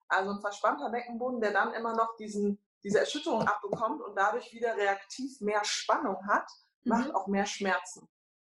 Also 0.08 0.32
ein 0.32 0.42
verspannter 0.42 0.90
Beckenboden, 0.90 1.42
der 1.42 1.52
dann 1.52 1.74
immer 1.74 1.96
noch 1.96 2.16
diesen, 2.18 2.64
diese 2.84 3.00
Erschütterung 3.00 3.48
abbekommt 3.48 4.02
und 4.02 4.16
dadurch 4.16 4.54
wieder 4.54 4.76
reaktiv 4.76 5.40
mehr 5.42 5.64
Spannung 5.64 6.28
hat, 6.28 6.50
macht 6.84 7.10
mhm. 7.10 7.16
auch 7.16 7.28
mehr 7.28 7.46
Schmerzen. 7.46 8.08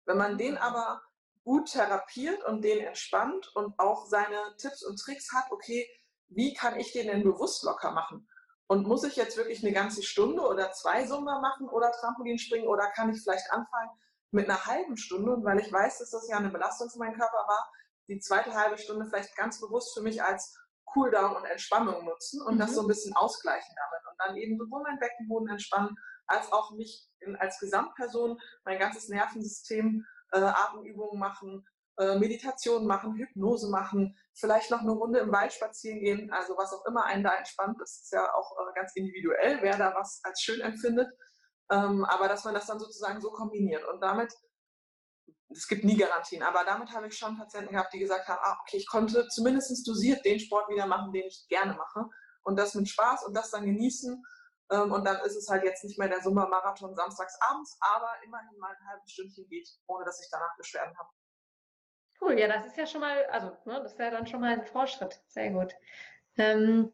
Wenn 0.07 0.17
man 0.17 0.39
den 0.39 0.57
aber 0.57 1.03
gut 1.45 1.73
therapiert 1.73 2.45
und 2.45 2.63
den 2.63 2.81
entspannt 2.81 3.51
und 3.55 3.79
auch 3.79 4.07
seine 4.07 4.57
Tipps 4.59 4.83
und 4.83 4.99
Tricks 4.99 5.33
hat, 5.33 5.51
okay, 5.51 5.89
wie 6.29 6.55
kann 6.55 6.79
ich 6.79 6.93
den 6.93 7.09
denn 7.09 7.25
bewusst 7.25 7.65
locker 7.65 7.91
machen? 7.91 8.29
Und 8.69 8.87
muss 8.87 9.03
ich 9.03 9.17
jetzt 9.17 9.37
wirklich 9.37 9.65
eine 9.65 9.73
ganze 9.73 10.03
Stunde 10.05 10.43
oder 10.43 10.71
zwei 10.73 11.05
Summer 11.05 11.41
machen 11.41 11.69
oder 11.69 11.91
Trampolin 11.91 12.39
springen 12.39 12.69
oder 12.69 12.89
kann 12.93 13.11
ich 13.11 13.21
vielleicht 13.21 13.51
anfangen 13.51 13.91
mit 14.31 14.49
einer 14.49 14.67
halben 14.67 14.97
Stunde? 14.97 15.33
Und 15.33 15.45
weil 15.45 15.61
ich 15.61 15.73
weiß, 15.73 15.99
dass 15.99 16.11
das 16.11 16.29
ja 16.29 16.39
eine 16.39 16.51
Belastung 16.51 16.91
für 16.91 16.99
meinen 16.99 17.19
Körper 17.19 17.45
war, 17.47 17.71
die 18.09 18.19
zweite 18.19 18.55
halbe 18.55 18.79
Stunde 18.79 19.07
vielleicht 19.07 19.37
ganz 19.37 19.61
bewusst 19.61 19.95
für 19.95 20.03
mich 20.03 20.23
als 20.23 20.57
Cooldown 20.87 21.37
und 21.37 21.45
Entspannung 21.45 22.05
nutzen 22.05 22.43
und 22.43 22.55
mhm. 22.55 22.59
das 22.59 22.75
so 22.75 22.83
ein 22.83 22.89
bisschen 22.89 23.15
ausgleichen 23.15 23.75
damit. 23.77 24.07
Und 24.11 24.17
dann 24.19 24.37
eben 24.37 24.59
sowohl 24.59 24.83
mein 24.83 24.99
Beckenboden 24.99 25.49
entspannen, 25.49 25.97
als 26.27 26.53
auch 26.53 26.73
mich 26.73 27.09
in, 27.21 27.37
als 27.37 27.59
Gesamtperson, 27.59 28.39
mein 28.65 28.79
ganzes 28.79 29.09
Nervensystem 29.09 30.05
äh, 30.33 30.39
Atemübungen 30.39 31.19
machen, 31.19 31.67
äh, 31.99 32.19
Meditation 32.19 32.87
machen, 32.87 33.17
Hypnose 33.17 33.69
machen, 33.69 34.17
vielleicht 34.35 34.71
noch 34.71 34.81
eine 34.81 34.93
Runde 34.93 35.21
im 35.21 35.33
Wald 35.33 35.53
spazieren 35.53 36.01
gehen, 36.01 36.33
also 36.33 36.57
was 36.57 36.73
auch 36.73 36.85
immer 36.87 37.05
einen 37.05 37.25
da 37.25 37.35
entspannt. 37.35 37.77
Das 37.81 38.01
ist 38.03 38.13
ja 38.13 38.33
auch 38.33 38.53
äh, 38.59 38.75
ganz 38.75 38.93
individuell, 38.95 39.59
wer 39.61 39.77
da 39.77 39.95
was 39.95 40.21
als 40.25 40.41
schön 40.41 40.61
empfindet. 40.61 41.09
Ähm, 41.71 42.05
aber 42.05 42.29
dass 42.29 42.45
man 42.45 42.55
das 42.55 42.67
dann 42.67 42.81
sozusagen 42.81 43.21
so 43.21 43.31
kombiniert 43.31 43.85
und 43.85 44.01
damit 44.01 44.33
es 45.53 45.67
gibt 45.67 45.85
nie 45.85 45.97
Garantien, 45.97 46.43
aber 46.43 46.65
damit 46.65 46.93
habe 46.93 47.09
ich 47.09 47.19
schon 47.19 47.37
Patienten 47.37 47.73
gehabt, 47.73 47.93
die 47.93 47.99
gesagt 47.99 48.29
haben, 48.29 48.39
ah, 48.43 48.59
okay, 48.63 48.77
ich 48.77 48.89
konnte 48.89 49.27
zumindest 49.29 49.87
dosiert 49.87 50.25
den 50.25 50.39
Sport 50.39 50.69
wieder 50.69 50.87
machen, 50.87 51.13
den 51.13 51.27
ich 51.27 51.47
gerne 51.49 51.75
mache 51.75 52.05
und 52.43 52.57
das 52.57 52.75
mit 52.75 52.89
Spaß 52.89 53.25
und 53.25 53.35
das 53.35 53.51
dann 53.51 53.67
genießen 53.67 54.23
ähm, 54.71 54.93
und 54.93 55.05
dann 55.05 55.21
ist 55.25 55.37
es 55.37 55.49
halt 55.49 55.65
jetzt 55.65 55.85
nicht 55.85 55.99
mehr 55.99 56.09
der 56.09 56.23
Sommermarathon 56.23 56.95
samstags 56.95 57.37
abends, 57.41 57.77
aber 57.81 58.11
immerhin 58.25 58.59
mal 58.59 58.71
ein 58.71 58.89
halbes 58.89 59.11
Stündchen 59.11 59.49
geht, 59.49 59.69
ohne 59.87 60.05
dass 60.05 60.21
ich 60.23 60.29
danach 60.31 60.57
Beschwerden 60.57 60.97
habe. 60.97 61.09
Cool, 62.21 62.39
ja, 62.39 62.49
das 62.49 62.67
ist 62.67 62.77
ja 62.77 62.87
schon 62.87 63.01
mal, 63.01 63.25
also 63.27 63.49
ne, 63.65 63.83
das 63.83 63.99
wäre 63.99 64.11
dann 64.11 64.27
schon 64.27 64.41
mal 64.41 64.53
ein 64.53 64.67
Fortschritt. 64.67 65.21
Sehr 65.29 65.51
gut. 65.51 65.75
Ähm, 66.37 66.93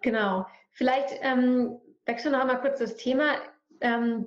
genau. 0.00 0.46
Vielleicht 0.72 1.10
ähm, 1.20 1.80
wechseln 2.08 2.32
wir 2.32 2.38
noch 2.38 2.44
einmal 2.48 2.60
kurz 2.60 2.78
das 2.80 2.96
Thema. 2.96 3.36
Ähm, 3.80 4.26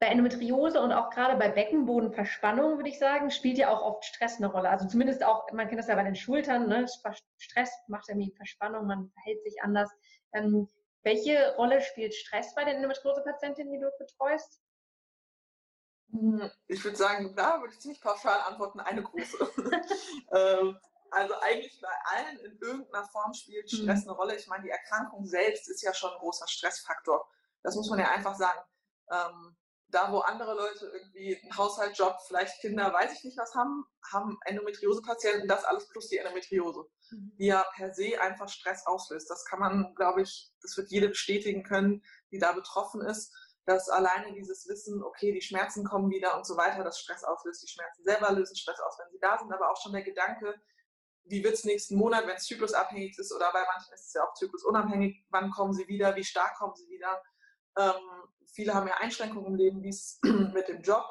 bei 0.00 0.06
Endometriose 0.08 0.82
und 0.82 0.92
auch 0.92 1.08
gerade 1.10 1.36
bei 1.38 1.48
Beckenbodenverspannung, 1.48 2.76
würde 2.76 2.90
ich 2.90 2.98
sagen, 2.98 3.30
spielt 3.30 3.56
ja 3.56 3.70
auch 3.70 3.80
oft 3.80 4.04
Stress 4.04 4.36
eine 4.36 4.48
Rolle. 4.48 4.68
Also 4.68 4.86
zumindest 4.86 5.24
auch, 5.24 5.50
man 5.52 5.66
kennt 5.66 5.78
das 5.78 5.86
ja 5.86 5.94
bei 5.94 6.02
den 6.02 6.14
Schultern, 6.14 6.68
ne? 6.68 6.86
Stress 7.38 7.70
macht 7.88 8.08
irgendwie 8.08 8.34
Verspannung, 8.36 8.86
man 8.86 9.10
verhält 9.12 9.42
sich 9.44 9.62
anders. 9.62 9.90
Ähm, 10.34 10.68
welche 11.04 11.54
Rolle 11.56 11.80
spielt 11.80 12.14
Stress 12.14 12.54
bei 12.54 12.64
den 12.64 12.76
Endometriose-Patientinnen, 12.76 13.72
die 13.72 13.78
du 13.78 13.90
betreust? 13.98 14.60
Hm, 16.10 16.50
ich 16.66 16.84
würde 16.84 16.96
sagen, 16.96 17.34
da 17.34 17.60
würde 17.60 17.72
ich 17.72 17.80
ziemlich 17.80 18.00
pauschal 18.00 18.40
antworten, 18.46 18.80
eine 18.80 19.02
große. 19.02 19.38
ähm, 20.34 20.78
also 21.14 21.34
eigentlich 21.40 21.80
bei 21.80 21.88
allen 22.04 22.38
in 22.40 22.58
irgendeiner 22.60 23.06
Form 23.08 23.32
spielt 23.32 23.70
Stress 23.70 24.04
mhm. 24.04 24.10
eine 24.10 24.18
Rolle. 24.18 24.36
Ich 24.36 24.46
meine, 24.46 24.64
die 24.64 24.70
Erkrankung 24.70 25.26
selbst 25.26 25.68
ist 25.68 25.82
ja 25.82 25.94
schon 25.94 26.12
ein 26.12 26.18
großer 26.18 26.46
Stressfaktor. 26.48 27.26
Das 27.62 27.76
muss 27.76 27.88
man 27.88 27.98
ja 27.98 28.10
einfach 28.10 28.34
sagen. 28.34 28.60
Ähm, 29.10 29.56
da, 29.88 30.10
wo 30.10 30.18
andere 30.18 30.54
Leute 30.54 30.86
irgendwie 30.86 31.40
einen 31.40 31.56
Haushaltsjob, 31.56 32.16
vielleicht 32.26 32.60
Kinder, 32.60 32.92
weiß 32.92 33.12
ich 33.12 33.24
nicht 33.24 33.38
was 33.38 33.54
haben, 33.54 33.84
haben 34.12 34.38
Endometriose-Patienten 34.44 35.46
das 35.46 35.64
alles 35.64 35.88
plus 35.88 36.08
die 36.08 36.18
Endometriose, 36.18 36.84
mhm. 37.10 37.36
die 37.38 37.46
ja 37.46 37.64
per 37.76 37.94
se 37.94 38.20
einfach 38.20 38.48
Stress 38.48 38.84
auslöst. 38.86 39.30
Das 39.30 39.44
kann 39.44 39.60
man, 39.60 39.94
glaube 39.94 40.22
ich, 40.22 40.52
das 40.62 40.76
wird 40.76 40.90
jede 40.90 41.08
bestätigen 41.08 41.62
können, 41.62 42.02
die 42.32 42.38
da 42.38 42.52
betroffen 42.52 43.02
ist, 43.02 43.32
dass 43.66 43.88
alleine 43.88 44.32
dieses 44.32 44.68
Wissen, 44.68 45.02
okay, 45.02 45.32
die 45.32 45.40
Schmerzen 45.40 45.84
kommen 45.84 46.10
wieder 46.10 46.36
und 46.36 46.46
so 46.46 46.56
weiter, 46.56 46.84
das 46.84 46.98
Stress 46.98 47.24
auslöst. 47.24 47.62
Die 47.62 47.70
Schmerzen 47.70 48.04
selber 48.04 48.32
lösen 48.32 48.56
Stress 48.56 48.80
aus, 48.80 48.98
wenn 48.98 49.10
sie 49.10 49.20
da 49.20 49.38
sind, 49.38 49.52
aber 49.52 49.70
auch 49.70 49.80
schon 49.80 49.92
der 49.92 50.02
Gedanke, 50.02 50.54
wie 51.24 51.42
wird 51.42 51.54
es 51.54 51.64
nächsten 51.64 51.96
Monat, 51.96 52.26
wenn 52.26 52.36
es 52.36 52.44
zyklusabhängig 52.44 53.18
ist 53.18 53.32
oder 53.32 53.50
bei 53.52 53.64
manchen 53.72 53.92
ist 53.94 54.08
es 54.08 54.12
ja 54.14 54.24
auch 54.24 54.34
zyklusunabhängig, 54.34 55.24
wann 55.30 55.50
kommen 55.50 55.72
sie 55.72 55.88
wieder, 55.88 56.14
wie 56.16 56.24
stark 56.24 56.56
kommen 56.56 56.74
sie 56.76 56.88
wieder. 56.88 57.22
Ähm, 57.78 58.24
viele 58.52 58.74
haben 58.74 58.86
ja 58.86 58.94
Einschränkungen 58.98 59.46
im 59.46 59.54
Leben, 59.54 59.82
wie 59.82 59.88
es 59.88 60.20
mit 60.22 60.68
dem 60.68 60.82
Job, 60.82 61.04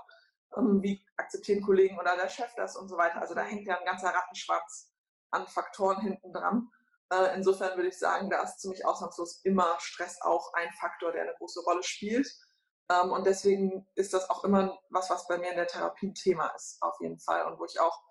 ähm, 0.55 0.81
wie 0.81 1.03
akzeptieren 1.17 1.61
Kollegen 1.61 1.99
oder 1.99 2.15
der 2.15 2.29
Chef 2.29 2.53
das 2.55 2.75
und 2.75 2.89
so 2.89 2.97
weiter. 2.97 3.21
Also 3.21 3.33
da 3.33 3.41
hängt 3.41 3.65
ja 3.67 3.77
ein 3.77 3.85
ganzer 3.85 4.09
Rattenschwarz 4.09 4.91
an 5.31 5.47
Faktoren 5.47 5.99
hinten 6.01 6.31
dran. 6.31 6.69
Äh, 7.11 7.35
insofern 7.35 7.75
würde 7.75 7.89
ich 7.89 7.97
sagen, 7.97 8.29
da 8.29 8.43
ist 8.43 8.59
ziemlich 8.59 8.85
ausnahmslos 8.85 9.41
immer 9.43 9.77
Stress 9.79 10.21
auch 10.21 10.53
ein 10.53 10.71
Faktor, 10.79 11.11
der 11.11 11.23
eine 11.23 11.35
große 11.37 11.61
Rolle 11.61 11.83
spielt. 11.83 12.27
Ähm, 12.89 13.11
und 13.11 13.25
deswegen 13.25 13.87
ist 13.95 14.13
das 14.13 14.29
auch 14.29 14.43
immer 14.43 14.77
was, 14.89 15.09
was 15.09 15.27
bei 15.27 15.37
mir 15.37 15.49
in 15.49 15.57
der 15.57 15.67
Therapie 15.67 16.07
ein 16.07 16.15
Thema 16.15 16.47
ist, 16.55 16.77
auf 16.81 16.95
jeden 17.01 17.19
Fall. 17.19 17.45
Und 17.45 17.59
wo 17.59 17.65
ich 17.65 17.79
auch 17.79 18.01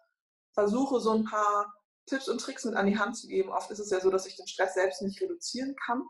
versuche, 0.52 1.00
so 1.00 1.12
ein 1.12 1.24
paar 1.24 1.72
Tipps 2.06 2.28
und 2.28 2.40
Tricks 2.40 2.64
mit 2.64 2.74
an 2.74 2.86
die 2.86 2.98
Hand 2.98 3.16
zu 3.16 3.28
geben. 3.28 3.50
Oft 3.50 3.70
ist 3.70 3.78
es 3.78 3.90
ja 3.90 4.00
so, 4.00 4.10
dass 4.10 4.26
ich 4.26 4.36
den 4.36 4.46
Stress 4.46 4.74
selbst 4.74 5.02
nicht 5.02 5.20
reduzieren 5.20 5.74
kann 5.76 6.02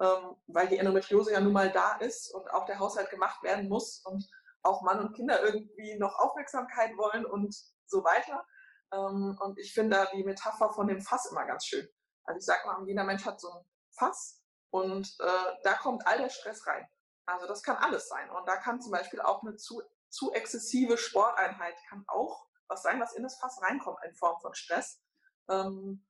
ähm, 0.00 0.36
weil 0.46 0.68
die 0.68 0.78
Endometriose 0.78 1.32
ja 1.32 1.40
nun 1.40 1.52
mal 1.52 1.70
da 1.70 1.96
ist 1.96 2.34
und 2.34 2.50
auch 2.52 2.64
der 2.66 2.78
Haushalt 2.78 3.10
gemacht 3.10 3.42
werden 3.42 3.68
muss 3.68 4.02
und 4.04 4.28
auch 4.62 4.82
Mann 4.82 5.00
und 5.00 5.14
Kinder 5.14 5.42
irgendwie 5.42 5.98
noch 5.98 6.18
Aufmerksamkeit 6.18 6.96
wollen 6.96 7.26
und 7.26 7.54
so 7.86 8.02
weiter. 8.04 8.44
Ähm, 8.92 9.38
und 9.40 9.58
ich 9.58 9.74
finde 9.74 9.96
da 9.96 10.06
die 10.12 10.24
Metapher 10.24 10.72
von 10.72 10.88
dem 10.88 11.00
Fass 11.00 11.30
immer 11.30 11.44
ganz 11.46 11.66
schön. 11.66 11.86
Also 12.24 12.38
ich 12.38 12.44
sage 12.44 12.66
mal, 12.66 12.86
jeder 12.86 13.04
Mensch 13.04 13.24
hat 13.24 13.40
so 13.40 13.50
ein 13.50 13.64
Fass 13.96 14.40
und 14.70 15.14
äh, 15.20 15.56
da 15.62 15.74
kommt 15.74 16.06
all 16.06 16.18
der 16.18 16.30
Stress 16.30 16.66
rein. 16.66 16.86
Also 17.26 17.46
das 17.46 17.62
kann 17.62 17.76
alles 17.76 18.08
sein. 18.08 18.30
Und 18.30 18.48
da 18.48 18.56
kann 18.56 18.80
zum 18.80 18.92
Beispiel 18.92 19.20
auch 19.20 19.42
eine 19.42 19.56
zu, 19.56 19.82
zu 20.08 20.32
exzessive 20.32 20.96
Sporteinheit 20.96 21.74
kann 21.88 22.04
auch 22.08 22.46
was 22.68 22.82
sein, 22.82 23.00
was 23.00 23.14
in 23.14 23.22
das 23.22 23.38
Fass 23.38 23.60
reinkommt 23.62 23.98
in 24.04 24.14
Form 24.14 24.40
von 24.40 24.54
Stress. 24.54 25.01
Ähm, 25.48 26.04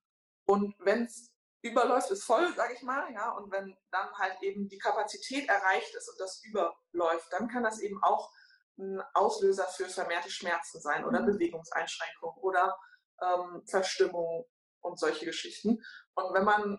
und 0.46 0.74
wenn 0.80 1.04
es 1.04 1.32
überläuft, 1.62 2.10
ist 2.10 2.24
voll, 2.24 2.52
sage 2.54 2.74
ich 2.74 2.82
mal, 2.82 3.12
ja, 3.12 3.30
und 3.32 3.50
wenn 3.52 3.76
dann 3.90 4.12
halt 4.14 4.42
eben 4.42 4.68
die 4.68 4.78
Kapazität 4.78 5.48
erreicht 5.48 5.94
ist 5.94 6.08
und 6.08 6.20
das 6.20 6.42
überläuft, 6.44 7.32
dann 7.32 7.48
kann 7.48 7.62
das 7.62 7.80
eben 7.80 8.02
auch 8.02 8.30
ein 8.78 9.00
Auslöser 9.14 9.66
für 9.66 9.88
vermehrte 9.88 10.30
Schmerzen 10.30 10.80
sein 10.80 11.04
oder 11.04 11.20
mhm. 11.20 11.26
Bewegungseinschränkungen 11.26 12.42
oder 12.42 12.76
ähm, 13.20 13.62
Verstimmung 13.66 14.46
und 14.80 14.98
solche 14.98 15.24
Geschichten. 15.24 15.82
Und 16.14 16.34
wenn 16.34 16.44
man, 16.44 16.78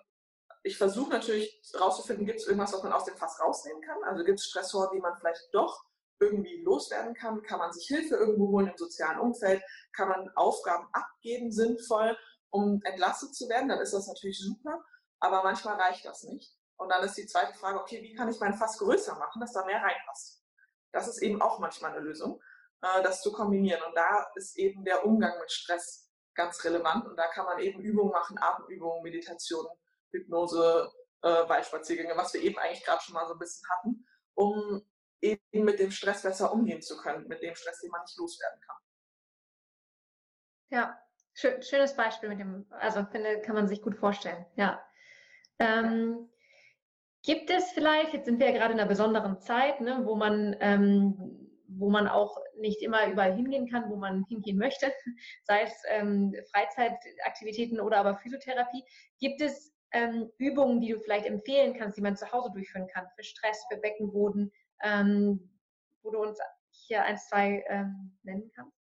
ich 0.63 0.77
versuche 0.77 1.11
natürlich 1.11 1.61
rauszufinden, 1.79 2.25
gibt 2.25 2.39
es 2.39 2.47
irgendwas, 2.47 2.73
was 2.73 2.83
man 2.83 2.93
aus 2.93 3.05
dem 3.05 3.15
Fass 3.15 3.39
rausnehmen 3.39 3.81
kann? 3.81 4.03
Also 4.03 4.23
gibt 4.23 4.39
es 4.39 4.45
Stressoren, 4.45 4.89
die 4.93 5.01
man 5.01 5.15
vielleicht 5.17 5.47
doch 5.53 5.83
irgendwie 6.19 6.61
loswerden 6.63 7.13
kann? 7.13 7.41
Kann 7.43 7.59
man 7.59 7.71
sich 7.71 7.87
Hilfe 7.87 8.15
irgendwo 8.15 8.49
holen 8.49 8.67
im 8.67 8.77
sozialen 8.77 9.19
Umfeld? 9.19 9.61
Kann 9.95 10.09
man 10.09 10.29
Aufgaben 10.35 10.87
abgeben 10.91 11.51
sinnvoll, 11.51 12.17
um 12.53 12.79
entlastet 12.83 13.35
zu 13.35 13.49
werden? 13.49 13.67
Dann 13.67 13.79
ist 13.79 13.93
das 13.93 14.07
natürlich 14.07 14.39
super, 14.39 14.83
aber 15.19 15.43
manchmal 15.43 15.75
reicht 15.75 16.05
das 16.05 16.23
nicht. 16.23 16.55
Und 16.77 16.89
dann 16.89 17.03
ist 17.03 17.17
die 17.17 17.25
zweite 17.25 17.53
Frage, 17.53 17.79
okay, 17.79 18.01
wie 18.01 18.13
kann 18.13 18.29
ich 18.29 18.39
mein 18.39 18.53
Fass 18.53 18.77
größer 18.77 19.15
machen, 19.15 19.39
dass 19.39 19.53
da 19.53 19.65
mehr 19.65 19.81
reinpasst? 19.81 20.43
Das 20.91 21.07
ist 21.07 21.21
eben 21.21 21.41
auch 21.41 21.59
manchmal 21.59 21.91
eine 21.91 22.01
Lösung, 22.01 22.41
äh, 22.81 23.01
das 23.01 23.21
zu 23.21 23.31
kombinieren. 23.31 23.81
Und 23.83 23.95
da 23.95 24.27
ist 24.35 24.57
eben 24.57 24.85
der 24.85 25.05
Umgang 25.05 25.39
mit 25.39 25.51
Stress 25.51 26.11
ganz 26.35 26.63
relevant. 26.63 27.07
Und 27.07 27.17
da 27.17 27.27
kann 27.27 27.45
man 27.45 27.59
eben 27.59 27.81
Übungen 27.81 28.11
machen, 28.11 28.37
Atemübungen, 28.39 29.01
Meditationen, 29.01 29.71
Hypnose, 30.11 30.91
äh, 31.23 31.49
Waldspaziergänge, 31.49 32.15
was 32.15 32.33
wir 32.33 32.41
eben 32.41 32.59
eigentlich 32.59 32.85
gerade 32.85 33.01
schon 33.01 33.15
mal 33.15 33.27
so 33.27 33.33
ein 33.33 33.39
bisschen 33.39 33.67
hatten, 33.69 34.07
um 34.35 34.85
eben 35.21 35.41
mit 35.65 35.79
dem 35.79 35.89
Stress 35.89 36.21
besser 36.21 36.51
umgehen 36.51 36.81
zu 36.81 36.97
können, 36.97 37.27
mit 37.27 37.41
dem 37.41 37.55
Stress, 37.55 37.79
den 37.79 37.89
man 37.89 38.01
nicht 38.01 38.17
loswerden 38.17 38.59
kann. 38.61 38.77
Ja, 40.69 41.03
schönes 41.33 41.95
Beispiel 41.95 42.29
mit 42.29 42.39
dem, 42.39 42.65
also 42.69 43.03
finde, 43.05 43.41
kann 43.41 43.55
man 43.55 43.67
sich 43.67 43.81
gut 43.81 43.95
vorstellen, 43.95 44.45
ja. 44.55 44.83
Ähm, 45.59 46.29
gibt 47.23 47.49
es 47.49 47.71
vielleicht, 47.71 48.13
jetzt 48.13 48.25
sind 48.25 48.39
wir 48.39 48.47
ja 48.47 48.53
gerade 48.53 48.73
in 48.73 48.79
einer 48.79 48.89
besonderen 48.89 49.39
Zeit, 49.39 49.81
ne, 49.81 50.01
wo 50.03 50.15
man 50.15 50.55
ähm, 50.59 51.43
wo 51.77 51.89
man 51.89 52.07
auch 52.07 52.37
nicht 52.57 52.81
immer 52.81 53.07
überall 53.07 53.33
hingehen 53.33 53.69
kann, 53.69 53.89
wo 53.89 53.95
man 53.95 54.25
hingehen 54.25 54.57
möchte, 54.57 54.91
sei 55.43 55.63
es 55.63 55.73
ähm, 55.89 56.35
Freizeitaktivitäten 56.51 57.79
oder 57.79 57.97
aber 57.97 58.17
Physiotherapie. 58.17 58.83
Gibt 59.19 59.41
es 59.41 59.73
ähm, 59.91 60.31
Übungen, 60.37 60.81
die 60.81 60.91
du 60.91 60.99
vielleicht 60.99 61.25
empfehlen 61.25 61.75
kannst, 61.77 61.97
die 61.97 62.01
man 62.01 62.15
zu 62.15 62.31
Hause 62.31 62.51
durchführen 62.53 62.87
kann, 62.87 63.07
für 63.15 63.23
Stress, 63.23 63.63
für 63.71 63.77
Beckenboden, 63.77 64.51
ähm, 64.83 65.51
wo 66.01 66.11
du 66.11 66.19
uns 66.19 66.39
hier 66.71 67.03
ein, 67.03 67.17
zwei 67.17 67.63
ähm, 67.69 68.17
nennen 68.23 68.51
kannst? 68.55 68.77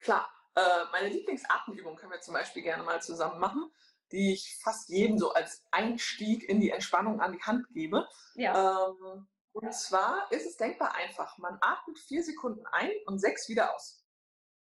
Klar, 0.00 0.28
äh, 0.56 0.84
meine 0.90 1.08
Lieblingsatemübung 1.08 1.96
können 1.96 2.12
wir 2.12 2.20
zum 2.20 2.34
Beispiel 2.34 2.62
gerne 2.62 2.82
mal 2.82 3.00
zusammen 3.02 3.38
machen, 3.38 3.70
die 4.10 4.32
ich 4.32 4.58
fast 4.62 4.88
jedem 4.88 5.18
so 5.18 5.32
als 5.32 5.64
Einstieg 5.70 6.48
in 6.48 6.60
die 6.60 6.70
Entspannung 6.70 7.20
an 7.20 7.32
die 7.32 7.42
Hand 7.42 7.68
gebe. 7.70 8.08
Ja. 8.34 8.88
Ähm, 8.88 9.28
und 9.52 9.72
zwar 9.74 10.30
ist 10.32 10.46
es 10.46 10.56
denkbar 10.56 10.94
einfach. 10.94 11.38
Man 11.38 11.58
atmet 11.60 11.98
vier 11.98 12.22
Sekunden 12.22 12.64
ein 12.72 12.90
und 13.06 13.18
sechs 13.18 13.48
wieder 13.48 13.74
aus. 13.74 14.02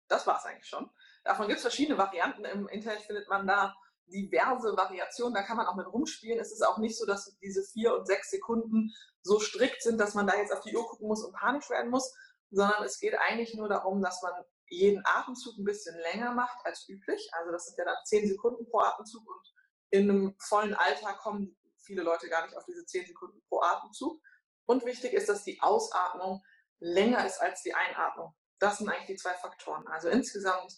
Das 0.08 0.27
war 0.27 0.38
es 0.38 0.45
eigentlich 0.45 0.67
schon. 0.67 0.89
Davon 1.23 1.47
gibt 1.47 1.58
es 1.58 1.63
verschiedene 1.63 1.97
Varianten. 1.97 2.45
Im 2.45 2.67
Internet 2.67 3.01
findet 3.01 3.27
man 3.27 3.47
da 3.47 3.75
diverse 4.08 4.77
Variationen, 4.77 5.34
da 5.34 5.41
kann 5.41 5.58
man 5.58 5.65
auch 5.65 5.75
mit 5.75 5.88
rumspielen. 5.88 6.39
Es 6.39 6.51
ist 6.51 6.62
auch 6.62 6.77
nicht 6.77 6.97
so, 6.97 7.05
dass 7.05 7.36
diese 7.41 7.63
vier 7.63 7.95
und 7.95 8.05
sechs 8.05 8.29
Sekunden 8.29 8.93
so 9.21 9.39
strikt 9.39 9.81
sind, 9.81 9.97
dass 9.97 10.13
man 10.13 10.27
da 10.27 10.36
jetzt 10.36 10.53
auf 10.53 10.62
die 10.62 10.75
Uhr 10.75 10.88
gucken 10.88 11.08
muss 11.08 11.23
und 11.23 11.34
panisch 11.34 11.69
werden 11.69 11.89
muss, 11.89 12.13
sondern 12.51 12.84
es 12.84 12.99
geht 12.99 13.15
eigentlich 13.17 13.55
nur 13.55 13.67
darum, 13.67 14.01
dass 14.01 14.21
man 14.21 14.34
jeden 14.69 15.01
Atemzug 15.06 15.58
ein 15.58 15.63
bisschen 15.63 15.97
länger 15.99 16.34
macht 16.34 16.65
als 16.65 16.88
üblich. 16.89 17.30
Also 17.34 17.51
das 17.51 17.65
sind 17.65 17.78
ja 17.78 17.86
dann 17.86 18.04
zehn 18.06 18.28
Sekunden 18.28 18.65
pro 18.69 18.80
Atemzug 18.80 19.28
und 19.28 19.54
in 19.91 20.10
einem 20.10 20.36
vollen 20.39 20.73
Alter 20.73 21.13
kommen 21.13 21.58
viele 21.86 22.01
Leute 22.01 22.30
gar 22.30 22.45
nicht 22.45 22.58
auf 22.58 22.65
diese 22.65 22.86
zehn 22.86 23.06
Sekunden 23.06 23.41
pro 23.47 23.62
Atemzug. 23.62 24.21
Und 24.65 24.86
wichtig 24.86 25.13
ist, 25.13 25.30
dass 25.30 25.43
die 25.43 25.62
Ausatmung 25.62 26.43
länger 26.80 27.25
ist 27.25 27.39
als 27.39 27.62
die 27.62 27.73
Einatmung. 27.73 28.36
Das 28.60 28.78
sind 28.80 28.89
eigentlich 28.89 29.08
die 29.08 29.15
zwei 29.15 29.34
Faktoren. 29.36 29.88
Also 29.88 30.10
insgesamt 30.10 30.73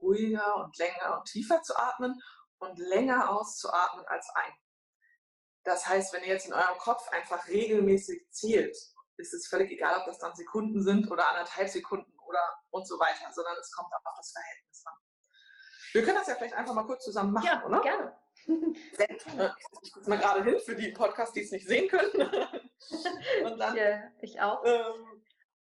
ruhiger 0.00 0.56
und 0.56 0.76
länger 0.78 1.18
und 1.18 1.24
tiefer 1.26 1.62
zu 1.62 1.76
atmen 1.76 2.20
und 2.58 2.78
länger 2.78 3.30
auszuatmen 3.30 4.06
als 4.06 4.28
ein. 4.34 4.52
Das 5.64 5.86
heißt, 5.86 6.12
wenn 6.12 6.22
ihr 6.22 6.28
jetzt 6.28 6.46
in 6.46 6.52
eurem 6.52 6.78
Kopf 6.78 7.08
einfach 7.08 7.48
regelmäßig 7.48 8.26
zählt, 8.30 8.76
ist 9.16 9.34
es 9.34 9.46
völlig 9.46 9.70
egal, 9.70 10.00
ob 10.00 10.06
das 10.06 10.18
dann 10.18 10.34
Sekunden 10.34 10.82
sind 10.82 11.10
oder 11.10 11.28
anderthalb 11.28 11.68
Sekunden 11.68 12.12
oder 12.26 12.40
und 12.70 12.86
so 12.86 12.98
weiter, 12.98 13.32
sondern 13.32 13.56
es 13.58 13.70
kommt 13.70 13.92
auch 13.92 14.10
auf 14.10 14.16
das 14.16 14.32
Verhältnis 14.32 14.84
an. 14.86 14.94
Wir 15.92 16.04
können 16.04 16.18
das 16.18 16.26
ja 16.26 16.34
vielleicht 16.34 16.54
einfach 16.54 16.74
mal 16.74 16.86
kurz 16.86 17.04
zusammen 17.04 17.32
machen, 17.32 17.46
ja, 17.46 17.64
oder? 17.64 17.80
gerne. 17.80 18.16
Äh, 18.98 19.50
ich 19.82 19.92
gucke 19.92 20.10
mal 20.10 20.18
gerade 20.18 20.44
hin 20.44 20.58
für 20.62 20.74
die 20.74 20.92
Podcasts, 20.92 21.32
die 21.32 21.42
es 21.42 21.50
nicht 21.50 21.66
sehen 21.66 21.88
können. 21.88 22.12
Und 23.44 23.58
dann, 23.58 23.76
ich, 24.20 24.32
ich 24.32 24.40
auch. 24.40 24.62
Ähm, 24.66 25.24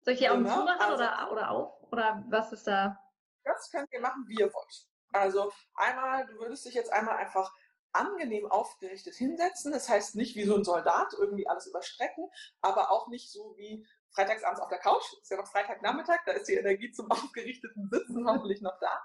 Soll 0.01 0.13
ich 0.13 0.19
die 0.19 0.29
Augen 0.29 0.43
genau, 0.43 0.59
zumachen 0.59 0.81
also, 0.81 0.95
oder, 0.95 1.31
oder 1.31 1.49
auf? 1.49 1.91
Oder 1.91 2.23
was 2.29 2.53
ist 2.53 2.67
da? 2.67 2.99
Das 3.43 3.71
könnt 3.71 3.91
ihr 3.91 4.01
machen, 4.01 4.23
wie 4.27 4.39
ihr 4.39 4.53
wollt. 4.53 4.87
Also 5.11 5.51
einmal, 5.75 6.27
du 6.27 6.37
würdest 6.37 6.65
dich 6.65 6.75
jetzt 6.75 6.93
einmal 6.93 7.17
einfach 7.17 7.51
angenehm 7.91 8.45
aufgerichtet 8.45 9.15
hinsetzen. 9.15 9.71
Das 9.71 9.89
heißt 9.89 10.15
nicht 10.15 10.35
wie 10.35 10.45
so 10.45 10.55
ein 10.55 10.63
Soldat 10.63 11.13
irgendwie 11.17 11.47
alles 11.47 11.67
überstrecken, 11.67 12.29
aber 12.61 12.91
auch 12.91 13.07
nicht 13.07 13.31
so 13.31 13.55
wie 13.57 13.85
freitagsabends 14.11 14.61
auf 14.61 14.69
der 14.69 14.79
Couch. 14.79 15.03
Ist 15.21 15.31
ja 15.31 15.37
noch 15.37 15.47
Freitagnachmittag, 15.47 16.19
da 16.25 16.33
ist 16.33 16.47
die 16.47 16.55
Energie 16.55 16.91
zum 16.91 17.09
aufgerichteten 17.11 17.89
Sitzen 17.89 18.27
hoffentlich 18.27 18.61
noch 18.61 18.79
da. 18.79 19.01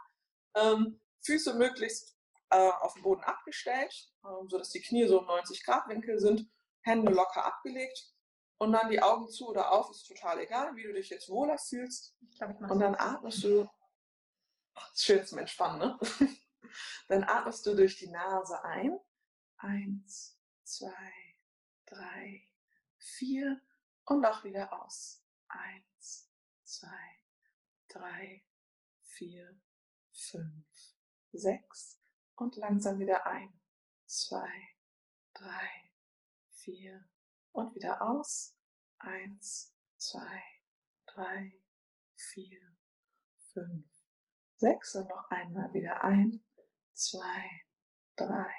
Ähm, 0.56 1.00
Füße 1.22 1.54
möglichst 1.54 2.16
äh, 2.50 2.70
auf 2.80 2.94
den 2.94 3.02
Boden 3.02 3.24
abgestellt, 3.24 4.10
ähm, 4.24 4.48
sodass 4.48 4.70
die 4.70 4.82
Knie 4.82 5.06
so 5.06 5.20
im 5.20 5.26
90 5.26 5.64
Grad 5.64 5.88
Winkel 5.88 6.18
sind, 6.18 6.48
Hände 6.82 7.12
locker 7.12 7.44
abgelegt 7.44 8.14
und 8.58 8.72
dann 8.72 8.90
die 8.90 9.02
Augen 9.02 9.28
zu 9.28 9.48
oder 9.48 9.72
auf, 9.72 9.90
ist 9.90 10.06
total 10.06 10.40
egal, 10.40 10.76
wie 10.76 10.84
du 10.84 10.92
dich 10.92 11.08
jetzt 11.08 11.28
wohler 11.28 11.58
fühlst. 11.58 12.14
Ich 12.30 12.38
glaub, 12.38 12.50
ich 12.50 12.70
und 12.70 12.78
dann 12.78 12.94
atmest 12.94 13.44
du 13.44 13.68
schön 14.94 15.24
zum 15.26 15.38
Entspannen, 15.38 15.78
ne? 15.78 15.98
Dann 17.14 17.22
atmest 17.22 17.64
du 17.64 17.76
durch 17.76 17.96
die 17.96 18.10
Nase 18.10 18.60
ein. 18.64 18.98
Eins, 19.58 20.36
zwei, 20.64 21.12
drei, 21.86 22.50
vier 22.98 23.60
und 24.06 24.24
auch 24.24 24.42
wieder 24.42 24.72
aus. 24.82 25.24
Eins, 25.46 26.28
zwei, 26.64 27.20
drei, 27.86 28.44
vier, 29.04 29.48
fünf, 30.10 30.66
sechs 31.30 32.02
und 32.34 32.56
langsam 32.56 32.98
wieder 32.98 33.24
ein. 33.26 33.60
Zwei, 34.06 34.50
drei, 35.34 35.92
vier 36.48 37.08
und 37.52 37.76
wieder 37.76 38.02
aus. 38.02 38.56
Eins, 38.98 39.72
zwei, 39.98 40.42
drei, 41.06 41.62
vier, 42.16 42.60
fünf, 43.52 43.86
sechs 44.56 44.96
und 44.96 45.08
noch 45.08 45.30
einmal 45.30 45.72
wieder 45.72 46.02
ein, 46.02 46.44
zwei, 46.94 47.62
drei, 48.16 48.50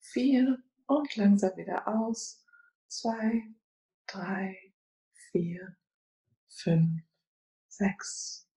vier 0.00 0.58
und 0.86 1.16
langsam 1.16 1.56
wieder 1.56 1.88
aus, 1.88 2.44
zwei, 2.88 3.42
drei, 4.06 4.56
vier, 5.30 5.76
fünf, 6.48 7.02
sechs 7.68 8.48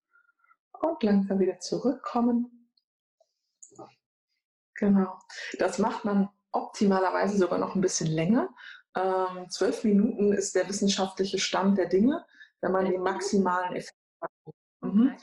und 0.81 1.01
langsam 1.03 1.39
wieder 1.39 1.59
zurückkommen. 1.59 2.69
Genau, 4.77 5.17
das 5.57 5.79
macht 5.79 6.03
man 6.03 6.29
optimalerweise 6.51 7.37
sogar 7.37 7.59
noch 7.59 7.75
ein 7.75 7.81
bisschen 7.81 8.07
länger. 8.07 8.53
Ähm, 8.95 9.49
zwölf 9.49 9.83
Minuten 9.85 10.33
ist 10.33 10.55
der 10.55 10.67
wissenschaftliche 10.67 11.39
Stand 11.39 11.77
der 11.77 11.87
Dinge, 11.87 12.25
wenn 12.59 12.73
man 12.73 12.85
den 12.85 13.01
maximalen 13.01 13.75
Effekt 13.75 13.97
hat. 14.21 14.31
Mhm 14.81 15.15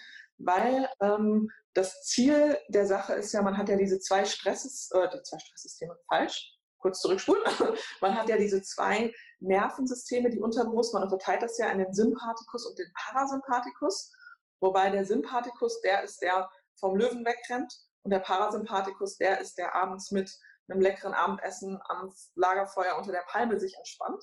weil 0.45 0.89
ähm, 1.01 1.51
das 1.75 2.03
Ziel 2.03 2.59
der 2.69 2.87
Sache 2.87 3.15
ist 3.15 3.33
ja, 3.33 3.43
man 3.43 3.57
hat 3.57 3.69
ja 3.69 3.77
diese 3.77 3.99
zwei 3.99 4.25
Stresses, 4.25 4.91
äh, 4.93 5.09
die 5.09 5.23
zwei 5.23 5.39
Stresssysteme, 5.39 5.97
falsch, 6.09 6.59
kurz 6.79 7.01
zurückspulen, 7.01 7.43
man 8.01 8.17
hat 8.17 8.29
ja 8.29 8.37
diese 8.37 8.63
zwei 8.63 9.13
Nervensysteme, 9.41 10.31
die 10.31 10.41
unterbewusst, 10.41 10.95
man 10.95 11.05
unterteilt 11.05 11.43
das 11.43 11.59
ja 11.59 11.71
in 11.71 11.79
den 11.79 11.93
Sympathikus 11.93 12.67
und 12.67 12.79
den 12.79 12.93
Parasympathikus, 12.95 14.13
wobei 14.61 14.91
der 14.91 15.05
Sympathikus, 15.05 15.81
der 15.81 16.03
ist 16.03 16.21
der 16.23 16.51
vom 16.79 16.97
Löwen 16.97 17.25
wegrennt 17.25 17.73
und 18.03 18.11
der 18.11 18.19
Parasympathikus, 18.19 19.17
der 19.19 19.41
ist 19.41 19.57
der 19.59 19.75
abends 19.75 20.11
mit 20.11 20.31
einem 20.69 20.81
leckeren 20.81 21.15
Abendessen 21.15 21.81
am 21.89 22.13
Lagerfeuer 22.35 22.97
unter 22.97 23.13
der 23.13 23.25
Palme 23.29 23.59
sich 23.59 23.77
entspannt. 23.77 24.23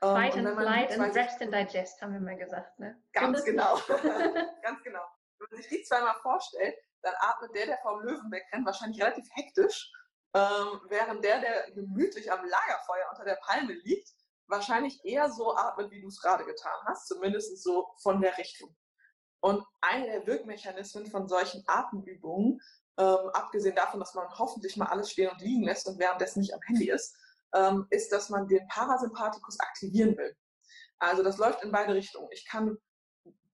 Fight 0.00 0.36
ähm, 0.36 0.46
and 0.46 0.58
flight 0.58 0.90
and 0.92 1.16
rest 1.16 1.40
and 1.40 1.54
digest, 1.54 2.00
haben 2.02 2.12
wir 2.12 2.20
mal 2.20 2.36
gesagt. 2.36 2.78
Ne? 2.78 3.00
Ganz 3.12 3.44
genau. 3.44 3.76
Ganz 4.62 4.82
genau. 4.84 5.00
Wenn 5.38 5.48
man 5.50 5.62
sich 5.62 5.68
die 5.68 5.82
zweimal 5.82 6.14
vorstellt, 6.22 6.76
dann 7.02 7.14
atmet 7.18 7.54
der, 7.54 7.66
der 7.66 7.78
vom 7.78 8.00
Löwen 8.00 8.30
wegrennt, 8.30 8.66
wahrscheinlich 8.66 9.02
relativ 9.02 9.26
hektisch, 9.32 9.92
ähm, 10.34 10.80
während 10.88 11.24
der, 11.24 11.40
der 11.40 11.70
gemütlich 11.72 12.30
am 12.30 12.44
Lagerfeuer 12.44 13.08
unter 13.10 13.24
der 13.24 13.38
Palme 13.42 13.72
liegt, 13.72 14.10
wahrscheinlich 14.48 15.04
eher 15.04 15.30
so 15.30 15.56
atmet, 15.56 15.90
wie 15.90 16.00
du 16.00 16.08
es 16.08 16.20
gerade 16.20 16.44
getan 16.44 16.78
hast, 16.84 17.08
zumindest 17.08 17.62
so 17.62 17.88
von 18.02 18.20
der 18.20 18.36
Richtung. 18.38 18.74
Und 19.40 19.64
eine 19.80 20.06
der 20.06 20.26
Wirkmechanismen 20.26 21.06
von 21.10 21.28
solchen 21.28 21.62
Atemübungen, 21.66 22.60
ähm, 22.98 23.30
abgesehen 23.32 23.76
davon, 23.76 24.00
dass 24.00 24.14
man 24.14 24.28
hoffentlich 24.38 24.76
mal 24.76 24.86
alles 24.86 25.10
stehen 25.10 25.30
und 25.30 25.40
liegen 25.40 25.64
lässt 25.64 25.86
und 25.86 25.98
währenddessen 25.98 26.40
nicht 26.40 26.54
am 26.54 26.62
Handy 26.66 26.90
ist, 26.90 27.14
ähm, 27.54 27.86
ist, 27.90 28.10
dass 28.12 28.30
man 28.30 28.48
den 28.48 28.66
Parasympathikus 28.68 29.60
aktivieren 29.60 30.16
will. 30.16 30.34
Also 30.98 31.22
das 31.22 31.36
läuft 31.38 31.62
in 31.62 31.72
beide 31.72 31.94
Richtungen. 31.94 32.28
Ich 32.32 32.46
kann 32.46 32.78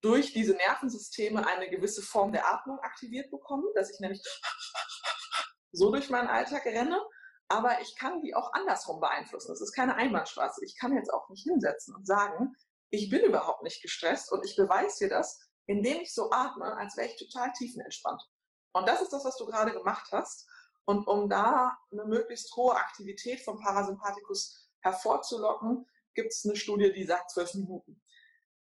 durch 0.02 0.32
diese 0.32 0.54
Nervensysteme 0.54 1.46
eine 1.46 1.70
gewisse 1.70 2.02
Form 2.02 2.32
der 2.32 2.46
Atmung 2.52 2.78
aktiviert 2.80 3.30
bekomme, 3.30 3.64
dass 3.74 3.90
ich 3.90 4.00
nämlich 4.00 4.22
so 5.72 5.90
durch 5.90 6.10
meinen 6.10 6.28
Alltag 6.28 6.66
renne. 6.66 7.00
Aber 7.48 7.80
ich 7.80 7.96
kann 7.96 8.20
die 8.22 8.34
auch 8.34 8.52
andersrum 8.52 9.00
beeinflussen. 9.00 9.52
Das 9.52 9.60
ist 9.60 9.74
keine 9.74 9.94
Einbahnstraße. 9.94 10.64
Ich 10.64 10.76
kann 10.78 10.96
jetzt 10.96 11.12
auch 11.12 11.28
nicht 11.28 11.42
hinsetzen 11.44 11.94
und 11.94 12.06
sagen, 12.06 12.54
ich 12.90 13.08
bin 13.10 13.22
überhaupt 13.22 13.62
nicht 13.62 13.82
gestresst 13.82 14.32
und 14.32 14.44
ich 14.44 14.56
beweise 14.56 15.04
dir 15.04 15.10
das, 15.10 15.38
indem 15.66 16.00
ich 16.00 16.14
so 16.14 16.30
atme, 16.30 16.76
als 16.76 16.96
wäre 16.96 17.08
ich 17.08 17.16
total 17.16 17.52
tiefenentspannt. 17.52 18.22
Und 18.72 18.88
das 18.88 19.02
ist 19.02 19.12
das, 19.12 19.24
was 19.24 19.36
du 19.36 19.46
gerade 19.46 19.72
gemacht 19.72 20.08
hast. 20.12 20.48
Und 20.84 21.06
um 21.06 21.28
da 21.28 21.76
eine 21.90 22.04
möglichst 22.06 22.54
hohe 22.56 22.74
Aktivität 22.74 23.40
vom 23.40 23.60
Parasympathikus 23.60 24.68
hervorzulocken, 24.80 25.86
gibt 26.14 26.32
es 26.32 26.44
eine 26.44 26.56
Studie, 26.56 26.92
die 26.92 27.04
sagt 27.04 27.30
zwölf 27.30 27.54
Minuten. 27.54 28.02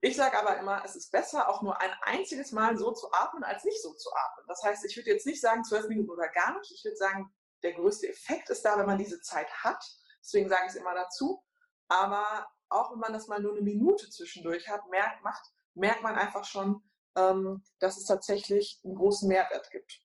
Ich 0.05 0.15
sage 0.15 0.37
aber 0.37 0.59
immer, 0.59 0.83
es 0.85 0.95
ist 0.95 1.11
besser, 1.11 1.49
auch 1.49 1.63
nur 1.63 1.81
ein 1.81 1.89
einziges 2.03 2.51
Mal 2.51 2.77
so 2.77 2.91
zu 2.91 3.11
atmen, 3.11 3.43
als 3.43 3.63
nicht 3.63 3.81
so 3.81 3.91
zu 3.95 4.11
atmen. 4.13 4.45
Das 4.47 4.61
heißt, 4.61 4.85
ich 4.85 4.95
würde 4.95 5.09
jetzt 5.09 5.25
nicht 5.25 5.41
sagen 5.41 5.63
zwölf 5.63 5.87
Minuten 5.87 6.11
oder 6.11 6.27
gar 6.27 6.55
nicht. 6.59 6.71
Ich 6.71 6.85
würde 6.85 6.95
sagen, 6.95 7.33
der 7.63 7.73
größte 7.73 8.07
Effekt 8.07 8.51
ist 8.51 8.63
da, 8.63 8.77
wenn 8.77 8.85
man 8.85 8.99
diese 8.99 9.19
Zeit 9.21 9.51
hat. 9.63 9.83
Deswegen 10.21 10.47
sage 10.47 10.65
ich 10.67 10.73
es 10.73 10.75
immer 10.75 10.93
dazu. 10.93 11.43
Aber 11.87 12.47
auch 12.69 12.91
wenn 12.91 12.99
man 12.99 13.13
das 13.13 13.27
mal 13.27 13.41
nur 13.41 13.53
eine 13.53 13.63
Minute 13.63 14.07
zwischendurch 14.11 14.69
hat, 14.69 14.87
merkt, 14.91 15.23
macht, 15.23 15.43
merkt 15.73 16.03
man 16.03 16.13
einfach 16.13 16.45
schon, 16.45 16.83
ähm, 17.15 17.63
dass 17.79 17.97
es 17.97 18.05
tatsächlich 18.05 18.79
einen 18.83 18.93
großen 18.93 19.27
Mehrwert 19.27 19.71
gibt. 19.71 20.01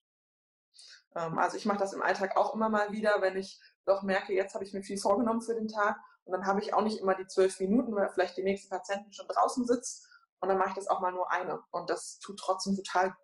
Ähm, 1.15 1.39
also 1.39 1.59
ich 1.59 1.67
mache 1.67 1.81
das 1.81 1.93
im 1.93 2.01
Alltag 2.01 2.39
auch 2.39 2.55
immer 2.55 2.71
mal 2.71 2.91
wieder, 2.91 3.21
wenn 3.21 3.37
ich 3.37 3.61
doch 3.85 4.01
merke, 4.01 4.33
jetzt 4.33 4.55
habe 4.55 4.65
ich 4.65 4.73
mir 4.73 4.83
viel 4.83 4.99
vorgenommen 4.99 5.43
für 5.43 5.55
den 5.55 5.69
Tag 5.69 6.01
und 6.25 6.33
dann 6.33 6.47
habe 6.47 6.61
ich 6.61 6.75
auch 6.75 6.83
nicht 6.83 6.99
immer 6.99 7.15
die 7.15 7.27
zwölf 7.27 7.59
Minuten, 7.61 7.95
weil 7.95 8.09
vielleicht 8.11 8.37
die 8.37 8.43
nächste 8.43 8.69
Patientin 8.69 9.13
schon 9.13 9.29
draußen 9.29 9.67
sitzt 9.67 10.09
und 10.41 10.49
dann 10.49 10.59
mache 10.59 10.71
ich 10.71 10.75
das 10.75 10.89
auch 10.89 11.01
mal 11.01 11.13
nur 11.13 11.31
eine 11.31 11.63
und 11.71 11.91
das 11.91 12.19
tut 12.19 12.39
trotzdem 12.39 12.77
total 12.77 13.11
gut. 13.11 13.17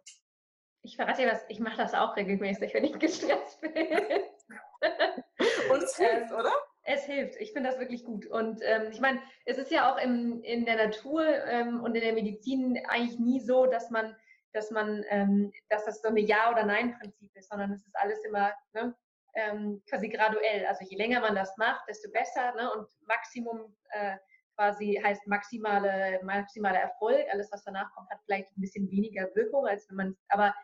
Ich 0.82 0.97
verrate 0.97 1.22
dir 1.22 1.32
was, 1.32 1.44
ich 1.49 1.59
mache 1.59 1.78
das 1.78 1.94
auch 1.94 2.14
regelmäßig, 2.14 2.72
wenn 2.72 2.84
ich 2.84 2.99
gestresst 2.99 3.61
bin. 3.61 3.72
und 5.72 5.82
es 5.82 5.97
hilft, 5.97 6.30
ähm, 6.30 6.38
oder? 6.38 6.53
Es 6.84 7.05
hilft. 7.05 7.40
Ich 7.40 7.53
finde 7.53 7.70
das 7.70 7.80
wirklich 7.80 8.05
gut. 8.05 8.26
Und 8.26 8.61
ähm, 8.62 8.90
ich 8.92 9.01
meine, 9.01 9.20
es 9.44 9.59
ist 9.59 9.72
ja 9.72 9.92
auch 9.92 9.99
im, 9.99 10.40
in 10.42 10.64
der 10.64 10.76
Natur 10.76 11.26
ähm, 11.26 11.82
und 11.82 11.97
in 11.97 12.03
der 12.03 12.12
Medizin 12.12 12.80
eigentlich 12.88 13.18
nie 13.18 13.40
so, 13.40 13.66
dass 13.66 13.90
man, 13.90 14.14
dass 14.53 14.70
man, 14.70 15.05
ähm, 15.09 15.53
dass 15.68 15.84
das 15.84 16.01
so 16.01 16.09
eine 16.09 16.20
Ja- 16.20 16.53
oder 16.53 16.64
Nein-Prinzip 16.64 17.34
ist, 17.34 17.51
sondern 17.51 17.72
es 17.72 17.84
ist 17.84 17.97
alles 17.97 18.24
immer 18.24 18.53
ne, 18.72 18.94
ähm, 19.37 19.82
quasi 19.89 20.09
graduell. 20.09 20.66
Also 20.66 20.84
je 20.84 20.97
länger 20.97 21.20
man 21.20 21.34
das 21.34 21.57
macht, 21.57 21.89
desto 21.89 22.11
besser. 22.11 22.55
Ne? 22.55 22.72
Und 22.72 22.89
Maximum 23.07 23.76
äh, 23.91 24.16
quasi 24.57 25.01
heißt 25.03 25.26
maximale, 25.26 26.20
maximaler 26.24 26.80
Erfolg. 26.80 27.26
Alles, 27.30 27.51
was 27.53 27.62
danach 27.64 27.93
kommt, 27.95 28.11
hat 28.11 28.20
vielleicht 28.24 28.51
ein 28.57 28.61
bisschen 28.61 28.91
weniger 28.91 29.32
Wirkung, 29.34 29.66
als 29.66 29.89
wenn 29.89 29.97
man, 29.97 30.16
aber 30.28 30.55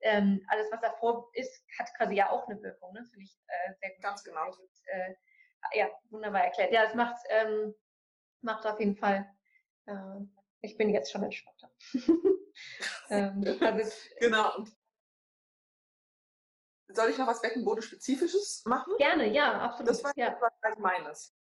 ähm, 0.00 0.44
alles, 0.48 0.70
was 0.70 0.80
davor 0.80 1.30
ist, 1.34 1.64
hat 1.78 1.88
quasi 1.96 2.14
ja 2.14 2.30
auch 2.30 2.46
eine 2.48 2.60
Wirkung. 2.62 2.92
Ne? 2.92 3.04
Finde 3.10 3.24
ich 3.24 3.38
äh, 3.46 3.72
sehr 3.80 3.90
gut. 3.90 4.02
Ganz 4.02 4.24
genau. 4.24 4.46
Gut, 4.50 4.70
äh, 4.86 5.14
ja, 5.72 5.88
wunderbar 6.10 6.44
erklärt. 6.44 6.72
Ja, 6.72 6.84
es 6.84 6.94
macht, 6.94 7.16
ähm, 7.30 7.74
macht 8.42 8.66
auf 8.66 8.78
jeden 8.78 8.96
Fall, 8.96 9.28
äh, 9.86 10.20
ich 10.60 10.76
bin 10.76 10.90
jetzt 10.90 11.10
schon 11.10 11.22
entspannter. 11.22 11.70
ähm, 13.10 13.44
also, 13.60 13.92
genau. 14.18 14.64
Soll 16.88 17.10
ich 17.10 17.18
noch 17.18 17.26
was 17.26 17.42
Beckenbodenspezifisches 17.42 18.62
machen? 18.64 18.94
Gerne, 18.98 19.32
ja, 19.32 19.60
absolut. 19.60 19.90
Das 19.90 20.04
war 20.04 20.12
ja. 20.16 20.28
etwas 20.28 20.52
Allgemeines. 20.62 21.34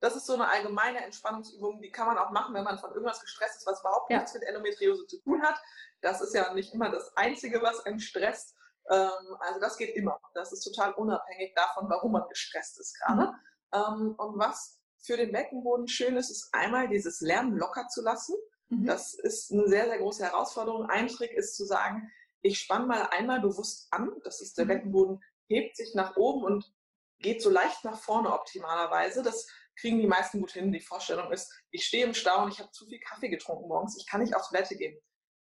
Das 0.00 0.14
ist 0.14 0.26
so 0.26 0.34
eine 0.34 0.48
allgemeine 0.48 1.04
Entspannungsübung, 1.04 1.80
die 1.80 1.90
kann 1.90 2.06
man 2.06 2.18
auch 2.18 2.30
machen, 2.30 2.54
wenn 2.54 2.64
man 2.64 2.78
von 2.78 2.90
irgendwas 2.92 3.20
gestresst 3.20 3.56
ist, 3.56 3.66
was 3.66 3.80
überhaupt 3.80 4.10
ja. 4.10 4.18
nichts 4.18 4.32
mit 4.32 4.44
Endometriose 4.44 5.06
zu 5.06 5.20
tun 5.20 5.42
hat. 5.42 5.60
Das 6.00 6.20
ist 6.20 6.34
ja 6.34 6.52
nicht 6.54 6.72
immer 6.72 6.90
das 6.90 7.16
Einzige, 7.16 7.60
was 7.62 7.84
einen 7.84 7.98
stresst. 7.98 8.54
Ähm, 8.88 9.36
also 9.40 9.60
das 9.60 9.76
geht 9.76 9.96
immer. 9.96 10.20
Das 10.34 10.52
ist 10.52 10.62
total 10.62 10.92
unabhängig 10.94 11.52
davon, 11.54 11.90
warum 11.90 12.12
man 12.12 12.28
gestresst 12.28 12.78
ist 12.78 12.96
gerade. 12.98 13.32
Mhm. 13.32 13.34
Ähm, 13.72 14.14
und 14.18 14.38
was 14.38 14.80
für 15.00 15.16
den 15.16 15.32
Beckenboden 15.32 15.88
schön 15.88 16.16
ist, 16.16 16.30
ist 16.30 16.48
einmal 16.52 16.88
dieses 16.88 17.20
Lernen 17.20 17.56
locker 17.56 17.88
zu 17.88 18.02
lassen. 18.02 18.36
Mhm. 18.68 18.86
Das 18.86 19.14
ist 19.14 19.50
eine 19.52 19.66
sehr, 19.68 19.86
sehr 19.86 19.98
große 19.98 20.24
Herausforderung. 20.24 20.86
Ein 20.86 21.08
Trick 21.08 21.32
ist 21.32 21.56
zu 21.56 21.64
sagen, 21.64 22.10
ich 22.42 22.60
spanne 22.60 22.86
mal 22.86 23.02
einmal 23.10 23.40
bewusst 23.40 23.88
an. 23.90 24.10
Das 24.24 24.40
ist 24.40 24.58
der 24.58 24.64
mhm. 24.64 24.68
Beckenboden, 24.68 25.20
hebt 25.48 25.76
sich 25.76 25.94
nach 25.94 26.16
oben 26.16 26.44
und 26.44 26.72
geht 27.20 27.42
so 27.42 27.50
leicht 27.50 27.84
nach 27.84 27.98
vorne 27.98 28.32
optimalerweise. 28.32 29.22
Das 29.22 29.46
kriegen 29.76 29.98
die 29.98 30.06
meisten 30.06 30.40
gut 30.40 30.52
hin. 30.52 30.72
Die 30.72 30.80
Vorstellung 30.80 31.32
ist, 31.32 31.52
ich 31.70 31.84
stehe 31.84 32.04
im 32.04 32.14
Stau 32.14 32.42
und 32.42 32.52
ich 32.52 32.58
habe 32.58 32.70
zu 32.70 32.86
viel 32.86 33.00
Kaffee 33.00 33.28
getrunken 33.28 33.68
morgens. 33.68 33.96
Ich 33.98 34.06
kann 34.06 34.20
nicht 34.20 34.34
aufs 34.34 34.50
Toilette 34.50 34.76
gehen 34.76 34.98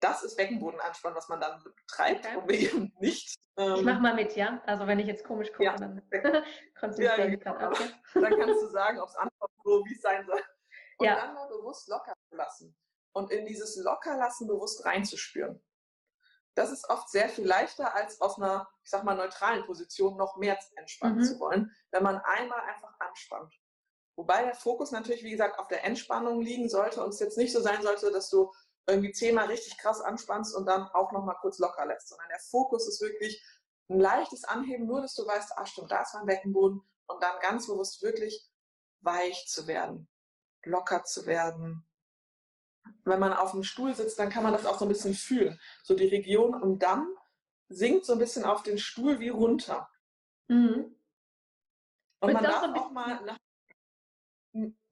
das 0.01 0.23
ist 0.23 0.37
Beckenbodenanspann, 0.37 1.15
was 1.15 1.29
man 1.29 1.41
dann 1.41 1.63
betreibt 1.63 2.27
okay. 2.27 2.37
und 2.37 2.49
wir 2.49 2.59
eben 2.59 2.93
nicht. 2.99 3.37
Ähm, 3.57 3.75
ich 3.77 3.83
mache 3.83 4.01
mal 4.01 4.15
mit, 4.15 4.35
ja? 4.35 4.61
Also 4.67 4.87
wenn 4.87 4.99
ich 4.99 5.07
jetzt 5.07 5.25
komisch 5.25 5.51
gucke, 5.53 5.65
ja. 5.65 5.77
dann 5.77 6.03
konzentriere 6.81 7.19
ja, 7.19 7.27
ich 7.27 7.39
genau. 7.39 7.69
okay. 7.69 7.91
Dann 8.15 8.23
kannst 8.39 8.63
du 8.63 8.69
sagen, 8.69 8.99
ob 8.99 9.09
es 9.09 9.17
ankommt, 9.17 9.53
so 9.63 9.85
wie 9.85 9.95
es 9.95 10.01
sein 10.01 10.25
soll. 10.27 10.43
Und 10.99 11.07
ja. 11.07 11.17
dann 11.17 11.35
mal 11.35 11.49
bewusst 11.49 11.89
locker 11.89 12.15
zu 12.29 12.37
lassen. 12.37 12.77
Und 13.13 13.31
in 13.31 13.47
dieses 13.47 13.77
Lockerlassen 13.77 14.47
bewusst 14.47 14.85
reinzuspüren. 14.85 15.61
Das 16.55 16.71
ist 16.71 16.89
oft 16.89 17.09
sehr 17.09 17.29
viel 17.29 17.47
leichter, 17.47 17.95
als 17.95 18.21
aus 18.21 18.37
einer, 18.37 18.69
ich 18.83 18.91
sag 18.91 19.05
mal, 19.05 19.17
neutralen 19.17 19.65
Position 19.65 20.17
noch 20.17 20.37
mehr 20.37 20.59
entspannen 20.77 21.19
mhm. 21.19 21.25
zu 21.25 21.39
wollen, 21.39 21.75
wenn 21.91 22.03
man 22.03 22.19
einmal 22.19 22.61
einfach 22.61 22.93
anspannt. 22.99 23.55
Wobei 24.17 24.45
der 24.45 24.55
Fokus 24.55 24.91
natürlich, 24.91 25.23
wie 25.23 25.31
gesagt, 25.31 25.59
auf 25.59 25.69
der 25.69 25.85
Entspannung 25.85 26.41
liegen 26.43 26.69
sollte 26.69 27.03
und 27.03 27.11
es 27.11 27.21
jetzt 27.21 27.39
nicht 27.39 27.53
so 27.53 27.61
sein 27.61 27.83
sollte, 27.83 28.11
dass 28.11 28.29
du 28.29 28.53
irgendwie 28.87 29.13
zehnmal 29.13 29.47
richtig 29.47 29.79
krass 29.79 30.01
anspannst 30.01 30.55
und 30.55 30.67
dann 30.67 30.89
auch 30.89 31.13
nochmal 31.13 31.37
kurz 31.41 31.59
locker 31.59 31.87
lässt, 31.87 32.09
sondern 32.09 32.29
der 32.29 32.41
Fokus 32.41 32.89
ist 32.89 33.01
wirklich 33.01 33.43
ein 33.89 34.01
leichtes 34.01 34.45
Anheben, 34.45 34.87
nur 34.87 35.01
dass 35.01 35.15
du 35.15 35.27
weißt, 35.27 35.57
ah 35.57 35.67
stimmt, 35.67 35.91
da 35.91 36.03
ist 36.03 36.15
mein 36.15 36.27
Beckenboden 36.27 36.83
und 37.07 37.23
dann 37.23 37.41
ganz 37.41 37.67
bewusst 37.67 38.03
wirklich 38.03 38.49
weich 39.01 39.47
zu 39.49 39.67
werden, 39.67 40.09
locker 40.65 41.05
zu 41.05 41.27
werden. 41.27 41.87
Wenn 43.05 43.21
man 43.21 43.33
auf 43.33 43.53
dem 43.53 43.63
Stuhl 43.63 43.95
sitzt, 43.95 44.19
dann 44.19 44.31
kann 44.31 44.43
man 44.43 44.53
das 44.53 44.67
auch 44.67 44.79
so 44.79 44.85
ein 44.85 44.89
bisschen 44.89 45.15
fühlen. 45.15 45.59
So 45.83 45.95
die 45.95 46.07
Region 46.07 46.55
und 46.55 46.81
dann 46.81 47.07
sinkt 47.69 48.05
so 48.05 48.15
ein 48.15 48.19
bisschen 48.19 48.45
auf 48.45 48.63
den 48.63 48.79
Stuhl 48.79 49.21
wie 49.21 49.29
runter. 49.29 49.89
Mhm. 50.49 50.97
Und 52.21 52.33
man 52.33 52.43
darf 52.45 52.63
auch 52.63 52.91
mal 52.91 53.25
nach 53.25 53.39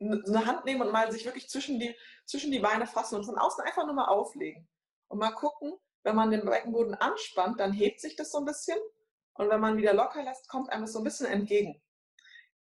eine 0.01 0.47
Hand 0.47 0.65
nehmen 0.65 0.83
und 0.83 0.93
mal 0.93 1.11
sich 1.11 1.25
wirklich 1.25 1.49
zwischen 1.49 1.81
die, 1.81 1.95
zwischen 2.25 2.53
die 2.53 2.61
Beine 2.61 2.87
fassen 2.87 3.17
und 3.17 3.25
von 3.25 3.37
außen 3.37 3.65
einfach 3.65 3.85
nur 3.85 3.95
mal 3.95 4.07
auflegen. 4.07 4.69
Und 5.09 5.19
mal 5.19 5.33
gucken, 5.33 5.75
wenn 6.05 6.15
man 6.15 6.31
den 6.31 6.45
Beckenboden 6.45 6.95
anspannt, 6.95 7.59
dann 7.59 7.73
hebt 7.73 8.01
sich 8.01 8.15
das 8.15 8.31
so 8.31 8.39
ein 8.39 8.45
bisschen. 8.45 8.79
Und 9.35 9.51
wenn 9.51 9.61
man 9.61 9.77
wieder 9.77 9.95
locker 9.95 10.23
lässt, 10.23 10.49
kommt 10.49 10.71
einem 10.71 10.83
das 10.83 10.93
so 10.93 11.01
ein 11.01 11.05
bisschen 11.05 11.27
entgegen. 11.27 11.83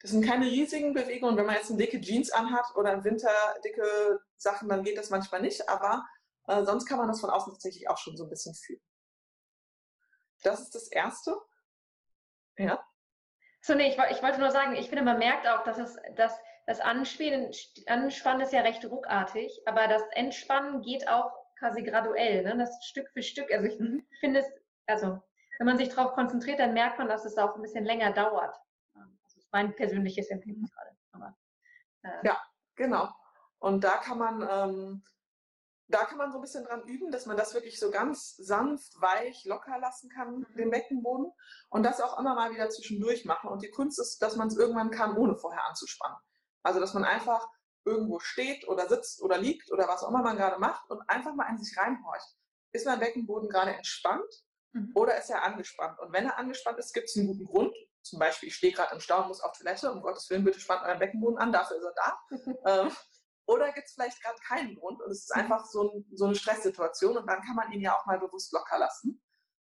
Das 0.03 0.11
sind 0.11 0.27
keine 0.27 0.47
riesigen 0.47 0.93
Bewegungen. 0.93 1.37
Wenn 1.37 1.47
man 1.47 1.55
jetzt 1.55 1.71
eine 1.71 1.79
dicke 1.79 2.01
Jeans 2.01 2.33
anhat 2.33 2.67
oder 2.75 2.93
im 2.93 3.05
Winter 3.05 3.31
dicke 3.65 4.21
Sachen, 4.37 4.69
dann 4.69 4.83
geht 4.83 4.99
das 4.99 5.11
manchmal 5.11 5.41
nicht. 5.41 5.69
Aber 5.69 6.05
äh, 6.49 6.65
sonst 6.65 6.87
kann 6.87 6.99
man 6.99 7.09
das 7.09 7.21
von 7.21 7.31
außen 7.31 7.53
tatsächlich 7.53 7.89
auch 7.89 7.99
schon 7.99 8.17
so 8.17 8.25
ein 8.25 8.31
bisschen 8.31 8.55
fühlen. 8.55 8.83
Das 10.43 10.61
ist 10.61 10.75
das 10.75 10.89
Erste. 10.89 11.37
Ja. 12.59 12.85
So, 13.61 13.75
nee, 13.75 13.89
ich, 13.89 13.99
ich 14.11 14.23
wollte 14.23 14.41
nur 14.41 14.51
sagen, 14.51 14.75
ich 14.75 14.89
finde, 14.89 15.05
man 15.05 15.19
merkt 15.19 15.47
auch, 15.47 15.63
dass 15.63 15.79
es, 15.79 15.97
dass 16.17 16.37
das 16.67 16.81
Anspannen, 16.81 17.53
Anspannen 17.87 18.43
ist 18.43 18.53
ja 18.53 18.63
recht 18.63 18.85
ruckartig, 18.85 19.63
aber 19.67 19.87
das 19.87 20.03
Entspannen 20.13 20.83
geht 20.83 21.09
auch 21.09 21.33
quasi 21.59 21.83
graduell, 21.83 22.43
ne? 22.43 22.57
das 22.57 22.85
Stück 22.85 23.09
für 23.13 23.23
Stück. 23.23 23.53
Also 23.53 23.67
ich 23.67 23.79
mhm. 23.79 24.05
finde 24.19 24.41
es, 24.41 24.47
also 24.87 25.23
wenn 25.59 25.67
man 25.67 25.79
sich 25.79 25.91
darauf 25.91 26.13
konzentriert, 26.15 26.59
dann 26.59 26.75
merkt 26.75 26.99
man, 26.99 27.09
dass 27.09 27.25
es 27.25 27.39
auch 27.39 27.55
ein 27.55 27.63
bisschen 27.63 27.85
länger 27.85 28.13
dauert. 28.13 28.57
Mein 29.53 29.75
persönliches 29.77 30.29
Empfinden 30.31 30.67
gerade. 30.67 30.97
Aber, 31.13 31.37
äh, 32.03 32.27
ja, 32.27 32.43
genau. 32.75 33.09
Und 33.59 33.85
da 33.85 33.99
kann 33.99 34.19
man, 34.19 34.49
ähm, 34.51 35.05
da 35.87 36.05
kann 36.05 36.19
man 36.19 36.33
so 36.33 36.39
ein 36.39 36.43
bisschen 36.43 36.65
dran 36.65 36.83
üben, 36.85 37.13
dass 37.13 37.27
man 37.27 37.37
das 37.37 37.55
wirklich 37.55 37.79
so 37.79 37.91
ganz 37.91 38.35
sanft, 38.37 39.01
weich, 39.01 39.45
locker 39.45 39.79
lassen 39.79 40.09
kann, 40.11 40.39
mhm. 40.39 40.57
den 40.57 40.71
Beckenboden. 40.71 41.31
Und 41.69 41.83
das 41.85 42.01
auch 42.01 42.19
immer 42.19 42.35
mal 42.35 42.53
wieder 42.53 42.71
zwischendurch 42.71 43.25
machen. 43.25 43.51
Und 43.51 43.63
die 43.63 43.71
Kunst 43.71 44.01
ist, 44.01 44.21
dass 44.21 44.37
man 44.37 44.49
es 44.49 44.57
irgendwann 44.57 44.91
kann, 44.91 45.17
ohne 45.17 45.37
vorher 45.37 45.65
anzuspannen. 45.67 46.19
Also, 46.65 46.81
dass 46.81 46.95
man 46.95 47.05
einfach 47.05 47.47
irgendwo 47.85 48.21
steht 48.21 48.67
oder 48.69 48.89
sitzt 48.89 49.23
oder 49.23 49.39
liegt 49.39 49.71
oder 49.73 49.89
was 49.89 50.03
auch 50.03 50.09
immer 50.09 50.23
man 50.23 50.37
gerade 50.37 50.59
macht 50.59 50.89
und 50.91 51.03
einfach 51.09 51.35
mal 51.35 51.49
in 51.51 51.59
sich 51.59 51.77
reinhorcht. 51.77 52.37
Ist 52.73 52.87
mein 52.87 53.01
Beckenboden 53.01 53.49
gerade 53.49 53.75
entspannt 53.75 54.45
mhm. 54.73 54.93
oder 54.95 55.17
ist 55.19 55.31
er 55.31 55.43
angespannt? 55.43 55.99
Und 56.01 56.13
wenn 56.13 56.27
er 56.27 56.39
angespannt 56.39 56.79
ist, 56.79 56.93
gibt 56.93 57.09
es 57.09 57.17
einen 57.17 57.27
guten 57.27 57.45
Grund. 57.45 57.75
Zum 58.03 58.19
Beispiel, 58.19 58.49
ich 58.49 58.57
stehe 58.57 58.73
gerade 58.73 58.95
im 58.95 59.01
Stau 59.01 59.23
und 59.23 59.29
muss 59.29 59.41
auf 59.41 59.57
Toilette. 59.57 59.91
Um 59.93 60.03
Gottes 60.03 60.29
Willen, 60.31 60.45
bitte 60.45 60.61
spannt 60.61 60.83
euren 60.85 60.99
Beckenboden 60.99 61.39
an, 61.39 61.53
dafür 61.53 61.77
ist 61.77 61.85
er 61.85 61.95
da. 61.95 62.83
ähm, 62.85 62.93
oder 63.47 63.73
gibt 63.73 63.87
es 63.87 63.95
vielleicht 63.95 64.23
gerade 64.23 64.39
keinen 64.47 64.77
Grund 64.77 65.01
und 65.03 65.11
es 65.11 65.25
ist 65.25 65.35
einfach 65.35 65.65
so, 65.67 65.91
ein, 65.91 66.07
so, 66.15 66.27
eine 66.27 66.35
Stresssituation 66.35 67.17
und 67.17 67.27
dann 67.27 67.43
kann 67.43 67.57
man 67.57 67.73
ihn 67.73 67.81
ja 67.81 67.97
auch 67.97 68.07
mal 68.07 68.19
bewusst 68.19 68.53
locker 68.53 68.79
lassen. 68.79 69.23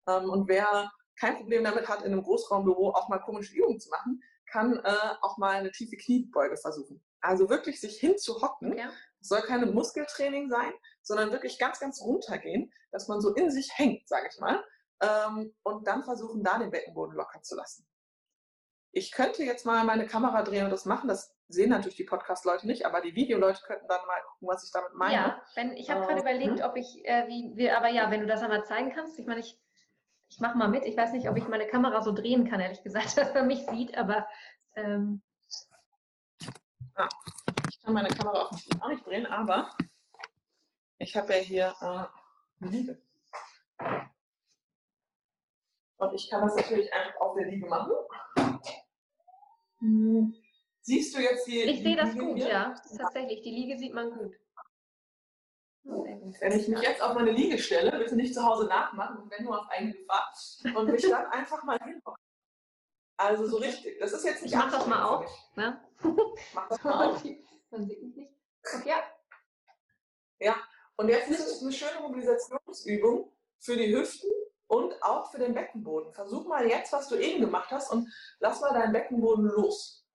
Ähm, 0.08 0.30
und 0.30 0.48
wer 0.48 0.92
kein 1.20 1.38
Problem 1.38 1.64
damit 1.64 1.88
hat, 1.88 2.02
in 2.02 2.12
einem 2.12 2.24
Großraumbüro 2.24 2.92
auch 2.92 3.10
mal 3.10 3.20
komische 3.20 3.54
Übungen 3.56 3.80
zu 3.80 3.90
machen, 3.90 4.22
kann 4.52 4.80
äh, 4.84 5.16
auch 5.22 5.38
mal 5.38 5.56
eine 5.56 5.72
tiefe 5.72 5.98
Kniebeuge 5.98 6.58
versuchen. 6.58 7.04
Also 7.22 7.50
wirklich 7.50 7.80
sich 7.80 8.00
hinzuhocken, 8.00 8.78
ja. 8.78 8.92
Es 9.20 9.30
soll 9.30 9.42
keine 9.42 9.68
Muskeltraining 9.68 10.50
sein, 10.50 10.74
sondern 11.02 11.32
wirklich 11.32 11.58
ganz, 11.58 11.80
ganz 11.80 12.02
runtergehen, 12.02 12.72
dass 12.92 13.08
man 13.08 13.22
so 13.22 13.34
in 13.34 13.50
sich 13.50 13.70
hängt, 13.76 14.08
sage 14.08 14.28
ich 14.30 14.40
mal. 14.40 14.64
Ähm, 15.02 15.56
und 15.64 15.88
dann 15.88 16.04
versuchen, 16.04 16.44
da 16.44 16.60
den 16.60 16.72
Beckenboden 16.72 17.16
locker 17.16 17.42
zu 17.42 17.56
lassen. 17.56 17.88
Ich 18.96 19.12
könnte 19.12 19.44
jetzt 19.44 19.66
mal 19.66 19.84
meine 19.84 20.06
Kamera 20.06 20.44
drehen 20.44 20.66
und 20.66 20.70
das 20.70 20.86
machen. 20.86 21.08
Das 21.08 21.36
sehen 21.48 21.72
natürlich 21.72 21.98
die 21.98 22.04
Podcast-Leute 22.04 22.68
nicht, 22.68 22.86
aber 22.86 23.02
die 23.02 23.16
Videoleute 23.16 23.64
könnten 23.64 23.88
dann 23.88 24.06
mal 24.06 24.22
gucken, 24.22 24.48
was 24.48 24.64
ich 24.64 24.72
damit 24.72 24.94
meine. 24.94 25.14
Ja, 25.14 25.42
wenn, 25.56 25.76
ich 25.76 25.90
habe 25.90 26.04
äh, 26.04 26.08
gerade 26.08 26.22
überlegt, 26.22 26.60
hm? 26.60 26.66
ob 26.70 26.78
ich, 26.78 27.04
äh, 27.04 27.28
wie, 27.28 27.52
wie, 27.56 27.72
aber 27.72 27.90
ja, 27.90 28.12
wenn 28.12 28.22
du 28.22 28.28
das 28.28 28.44
einmal 28.44 28.64
zeigen 28.66 28.92
kannst. 28.94 29.18
Ich 29.18 29.26
meine, 29.26 29.40
ich, 29.40 29.60
ich 30.30 30.40
mache 30.40 30.58
mal 30.60 30.68
mit. 30.68 30.86
Ich 30.86 30.96
weiß 30.96 31.12
nicht, 31.12 31.28
ob 31.28 31.36
ich 31.38 31.48
meine 31.48 31.66
Kamera 31.66 32.02
so 32.02 32.12
drehen 32.12 32.48
kann, 32.48 32.60
ehrlich 32.60 32.84
gesagt, 32.84 33.18
dass 33.18 33.34
man 33.34 33.48
mich 33.48 33.66
sieht, 33.66 33.98
aber. 33.98 34.28
Ähm, 34.76 35.24
ah, 36.94 37.10
ich 37.70 37.82
kann 37.82 37.94
meine 37.94 38.10
Kamera 38.10 38.50
auch 38.80 38.90
nicht 38.90 39.06
drehen, 39.08 39.26
aber 39.26 39.76
ich 41.00 41.16
habe 41.16 41.34
ja 41.34 41.40
hier 41.40 41.76
äh, 41.82 42.64
eine 42.64 42.72
Liege. 42.72 43.02
Und 45.98 46.14
ich 46.14 46.30
kann 46.30 46.42
das 46.42 46.56
natürlich 46.56 46.94
einfach 46.94 47.20
auf 47.22 47.36
der 47.36 47.48
Liege 47.48 47.68
machen. 47.68 47.92
Hm. 49.84 50.34
Siehst 50.82 51.16
du 51.16 51.20
jetzt 51.22 51.46
hier? 51.46 51.66
Ich 51.66 51.84
sehe 51.84 51.98
das 51.98 52.14
gut, 52.14 52.38
hier? 52.38 52.48
ja. 52.48 52.76
Tatsächlich, 52.98 53.42
die 53.42 53.52
Liege 53.52 53.78
sieht 53.78 53.94
man 53.94 54.12
gut. 54.12 54.34
Wenn 55.84 56.58
ich 56.58 56.68
mich 56.70 56.82
jetzt 56.82 57.02
auf 57.02 57.14
meine 57.16 57.32
Liege 57.32 57.60
stelle, 57.60 57.92
bitte 57.98 58.16
nicht 58.16 58.34
zu 58.34 58.42
Hause 58.44 58.66
nachmachen 58.68 59.18
und 59.18 59.30
wenn 59.30 59.44
nur 59.44 59.60
auf 59.60 59.70
eigene 59.70 59.94
Gefahr 59.94 60.34
und 60.76 60.90
mich 60.90 61.02
dann 61.02 61.26
einfach 61.32 61.62
mal 61.64 61.78
hinhocken. 61.80 62.24
Also 63.18 63.46
so 63.46 63.58
richtig. 63.58 64.00
Das 64.00 64.14
ist 64.14 64.24
jetzt 64.24 64.42
nicht 64.42 64.54
Ich 64.54 64.58
mach 64.58 64.72
das 64.72 64.88
mal 64.88 65.04
auf. 65.04 65.30
Ne? 65.56 65.82
Mach 66.54 66.68
das 66.70 66.84
mal 66.84 67.10
auf. 67.10 67.24
Man 67.70 67.86
sieht 67.86 68.02
mich 68.02 68.16
nicht. 68.16 68.32
Okay. 68.74 68.90
Ja. 68.90 69.04
Ja. 70.40 70.56
Und 70.96 71.10
jetzt 71.10 71.30
ist 71.30 71.46
es 71.46 71.62
eine 71.62 71.74
schöne 71.74 72.00
Mobilisationsübung 72.00 73.34
für 73.60 73.76
die 73.76 73.94
Hüften 73.94 74.32
und 74.68 75.02
auch 75.04 75.32
für 75.32 75.40
den 75.40 75.54
Beckenboden. 75.54 76.14
Versuch 76.14 76.48
mal 76.48 76.68
jetzt, 76.68 76.94
was 76.94 77.10
du 77.10 77.16
eben 77.16 77.42
gemacht 77.42 77.72
hast 77.72 77.92
und 77.92 78.08
lass 78.40 78.62
mal 78.62 78.74
deinen 78.74 78.94
Beckenboden 78.94 79.46
los. 79.46 80.06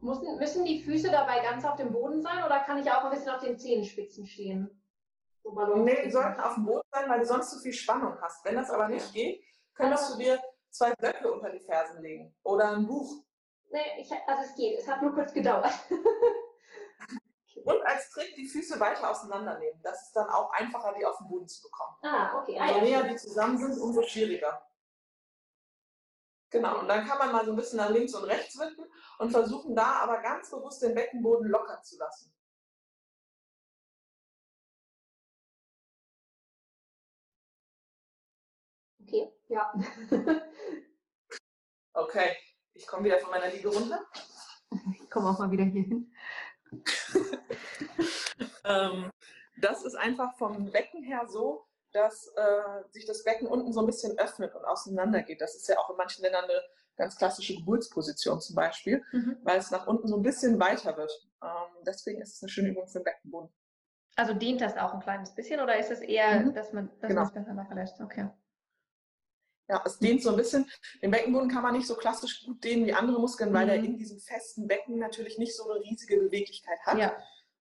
Müssen, 0.00 0.36
müssen 0.36 0.64
die 0.64 0.82
Füße 0.82 1.10
dabei 1.10 1.40
ganz 1.40 1.64
auf 1.64 1.76
dem 1.76 1.92
Boden 1.92 2.22
sein 2.22 2.44
oder 2.44 2.60
kann 2.60 2.78
ich 2.78 2.90
auch 2.90 3.04
ein 3.04 3.10
bisschen 3.10 3.30
auf 3.30 3.42
den 3.42 3.58
Zehenspitzen 3.58 4.26
stehen? 4.26 4.82
So 5.44 5.52
nee, 5.76 6.02
die 6.04 6.10
sollten 6.10 6.40
auf 6.40 6.54
dem 6.54 6.66
Boden 6.66 6.86
sein, 6.92 7.08
weil 7.08 7.20
du 7.20 7.26
sonst 7.26 7.50
zu 7.50 7.58
viel 7.58 7.72
Spannung 7.72 8.16
hast. 8.20 8.44
Wenn 8.44 8.56
das 8.56 8.70
aber 8.70 8.88
nicht 8.88 9.12
geht, 9.12 9.42
könntest 9.74 10.12
du 10.12 10.18
dir 10.18 10.40
zwei 10.70 10.94
Blöcke 10.94 11.32
unter 11.32 11.50
die 11.50 11.60
Fersen 11.60 12.02
legen 12.02 12.34
oder 12.42 12.72
ein 12.72 12.86
Buch. 12.86 13.24
Nee, 13.70 14.00
ich, 14.00 14.10
also 14.26 14.42
es 14.42 14.54
geht. 14.54 14.78
Es 14.78 14.88
hat 14.88 15.02
nur 15.02 15.14
kurz 15.14 15.32
gedauert. 15.32 15.72
Und 17.64 17.82
als 17.86 18.10
Trick 18.10 18.34
die 18.34 18.46
Füße 18.46 18.78
weiter 18.80 19.10
auseinandernehmen. 19.10 19.80
Das 19.82 20.02
ist 20.02 20.12
dann 20.12 20.28
auch 20.28 20.50
einfacher, 20.52 20.94
die 20.98 21.04
auf 21.06 21.18
den 21.18 21.28
Boden 21.28 21.48
zu 21.48 21.62
bekommen. 21.62 21.96
Ah, 22.02 22.38
okay. 22.40 22.58
Ah, 22.58 22.70
Je 22.72 22.80
näher 22.80 23.02
die 23.04 23.16
zusammen 23.16 23.58
sind, 23.58 23.78
umso 23.80 24.02
schwieriger. 24.02 24.62
Genau, 26.50 26.80
und 26.80 26.88
dann 26.88 27.06
kann 27.06 27.16
man 27.18 27.32
mal 27.32 27.44
so 27.46 27.52
ein 27.52 27.56
bisschen 27.56 27.78
nach 27.78 27.88
links 27.88 28.14
und 28.14 28.24
rechts 28.24 28.58
wippen 28.58 28.84
und 29.18 29.30
versuchen 29.30 29.74
da 29.74 30.02
aber 30.02 30.20
ganz 30.20 30.50
bewusst 30.50 30.82
den 30.82 30.94
Beckenboden 30.94 31.48
locker 31.48 31.80
zu 31.82 31.96
lassen. 31.98 32.30
Okay, 39.00 39.32
ja. 39.48 39.72
okay, 41.94 42.36
ich 42.74 42.86
komme 42.86 43.04
wieder 43.04 43.18
von 43.18 43.30
meiner 43.30 43.48
Liege 43.48 43.68
runter. 43.68 44.04
Ich 44.94 45.10
komme 45.10 45.30
auch 45.30 45.38
mal 45.38 45.50
wieder 45.50 45.64
hier 45.64 45.82
hin. 45.84 46.14
ähm, 48.64 49.10
das 49.60 49.84
ist 49.84 49.94
einfach 49.94 50.36
vom 50.38 50.70
Becken 50.70 51.02
her 51.02 51.26
so, 51.28 51.66
dass 51.92 52.32
äh, 52.36 52.90
sich 52.90 53.06
das 53.06 53.24
Becken 53.24 53.46
unten 53.46 53.72
so 53.72 53.80
ein 53.80 53.86
bisschen 53.86 54.18
öffnet 54.18 54.54
und 54.54 54.64
auseinandergeht. 54.64 55.40
Das 55.40 55.54
ist 55.54 55.68
ja 55.68 55.78
auch 55.78 55.90
in 55.90 55.96
manchen 55.96 56.22
Ländern 56.22 56.44
eine 56.44 56.62
ganz 56.96 57.16
klassische 57.16 57.54
Geburtsposition 57.56 58.40
zum 58.40 58.56
Beispiel, 58.56 59.02
mhm. 59.12 59.36
weil 59.42 59.58
es 59.58 59.70
nach 59.70 59.86
unten 59.86 60.08
so 60.08 60.16
ein 60.16 60.22
bisschen 60.22 60.58
weiter 60.58 60.96
wird. 60.96 61.12
Ähm, 61.42 61.84
deswegen 61.86 62.20
ist 62.20 62.36
es 62.36 62.42
eine 62.42 62.50
schöne 62.50 62.68
Übung 62.68 62.86
für 62.86 63.00
den 63.00 63.04
Beckenboden. 63.04 63.50
Also 64.16 64.34
dehnt 64.34 64.60
das 64.60 64.76
auch 64.76 64.92
ein 64.92 65.00
kleines 65.00 65.34
bisschen 65.34 65.60
oder 65.60 65.78
ist 65.78 65.90
es 65.90 66.00
eher, 66.00 66.40
mhm. 66.40 66.54
dass 66.54 66.72
man 66.72 66.90
dass 67.00 67.08
genau. 67.08 67.22
das 67.22 67.32
besser 67.32 67.54
locker 67.54 67.74
lässt? 67.74 68.00
Okay. 68.00 68.28
Ja, 69.72 69.82
es 69.86 69.98
dehnt 69.98 70.22
so 70.22 70.28
ein 70.28 70.36
bisschen. 70.36 70.70
Den 71.00 71.10
Beckenboden 71.10 71.48
kann 71.48 71.62
man 71.62 71.72
nicht 71.72 71.86
so 71.86 71.96
klassisch 71.96 72.44
gut 72.44 72.62
dehnen 72.62 72.84
wie 72.84 72.92
andere 72.92 73.18
Muskeln, 73.18 73.54
weil 73.54 73.64
mhm. 73.64 73.70
er 73.70 73.76
in 73.76 73.96
diesem 73.96 74.20
festen 74.20 74.66
Becken 74.66 74.98
natürlich 74.98 75.38
nicht 75.38 75.56
so 75.56 75.64
eine 75.64 75.80
riesige 75.80 76.18
Beweglichkeit 76.18 76.78
hat. 76.84 76.98
Ja. 76.98 77.16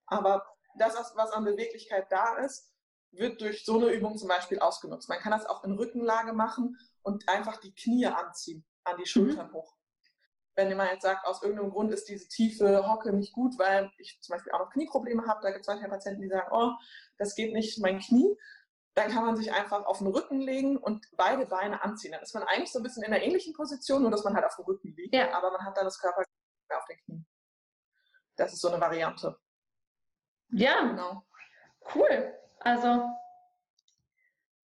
Aber 0.07 0.45
das, 0.76 0.93
was 1.16 1.32
an 1.32 1.45
Beweglichkeit 1.45 2.12
da 2.12 2.36
ist, 2.39 2.70
wird 3.12 3.39
durch 3.39 3.64
so 3.64 3.78
eine 3.78 3.93
Übung 3.93 4.18
zum 4.18 4.28
Beispiel 4.28 4.59
ausgenutzt. 4.59 5.07
Man 5.07 5.20
kann 5.20 5.32
das 5.32 5.45
auch 5.45 5.64
in 5.64 5.72
Rückenlage 5.72 6.34
machen 6.34 6.78
und 7.01 7.30
einfach 7.30 7.62
die 7.62 7.74
Knie 7.74 8.07
anziehen, 8.07 8.66
an 8.84 8.97
die 8.97 9.05
Schultern 9.05 9.47
mhm. 9.47 9.53
hoch. 9.53 9.74
Wenn 10.55 10.68
jemand 10.68 10.91
jetzt 10.91 11.03
sagt, 11.03 11.26
aus 11.26 11.41
irgendeinem 11.41 11.72
Grund 11.72 11.93
ist 11.93 12.09
diese 12.09 12.28
tiefe 12.28 12.89
Hocke 12.89 13.14
nicht 13.14 13.32
gut, 13.32 13.57
weil 13.57 13.89
ich 13.97 14.20
zum 14.22 14.34
Beispiel 14.34 14.51
auch 14.51 14.59
noch 14.59 14.70
Knieprobleme 14.72 15.26
habe, 15.28 15.39
da 15.41 15.51
gibt 15.51 15.62
es 15.62 15.68
manche 15.68 15.88
Patienten, 15.88 16.22
die 16.24 16.28
sagen, 16.28 16.49
oh, 16.51 16.72
das 17.18 17.36
geht 17.36 17.53
nicht, 17.53 17.80
mein 17.80 17.99
Knie, 17.99 18.36
dann 18.94 19.12
kann 19.12 19.26
man 19.26 19.38
sich 19.38 19.54
einfach 19.54 19.86
auf 19.86 20.00
den 20.00 20.08
Rücken 20.08 20.42
legen 20.42 20.78
und 20.78 21.06
beide 21.16 21.46
Beine 21.46 21.82
anziehen. 21.82 22.12
Dann 22.12 22.22
ist 22.22 22.34
man 22.34 22.44
eigentlich 22.44 22.72
so 22.72 22.80
ein 22.80 22.84
bisschen 22.84 23.04
in 23.04 23.14
einer 23.14 23.24
ähnlichen 23.24 23.54
Position, 23.54 24.02
nur 24.02 24.12
dass 24.12 24.24
man 24.24 24.36
halt 24.36 24.46
auf 24.46 24.56
dem 24.56 24.66
Rücken 24.66 24.94
liegt, 24.96 25.16
ja. 25.16 25.34
aber 25.34 25.52
man 25.52 25.66
hat 25.66 25.78
dann 25.78 25.86
das 25.86 26.00
Körper 26.00 26.24
auf 26.74 26.86
den 26.86 26.98
Knien. 27.06 27.28
Das 28.36 28.54
ist 28.54 28.62
so 28.62 28.70
eine 28.70 28.82
Variante. 28.82 29.38
Ja, 30.50 30.82
genau. 30.86 31.24
Cool. 31.96 32.34
Also, 32.60 33.10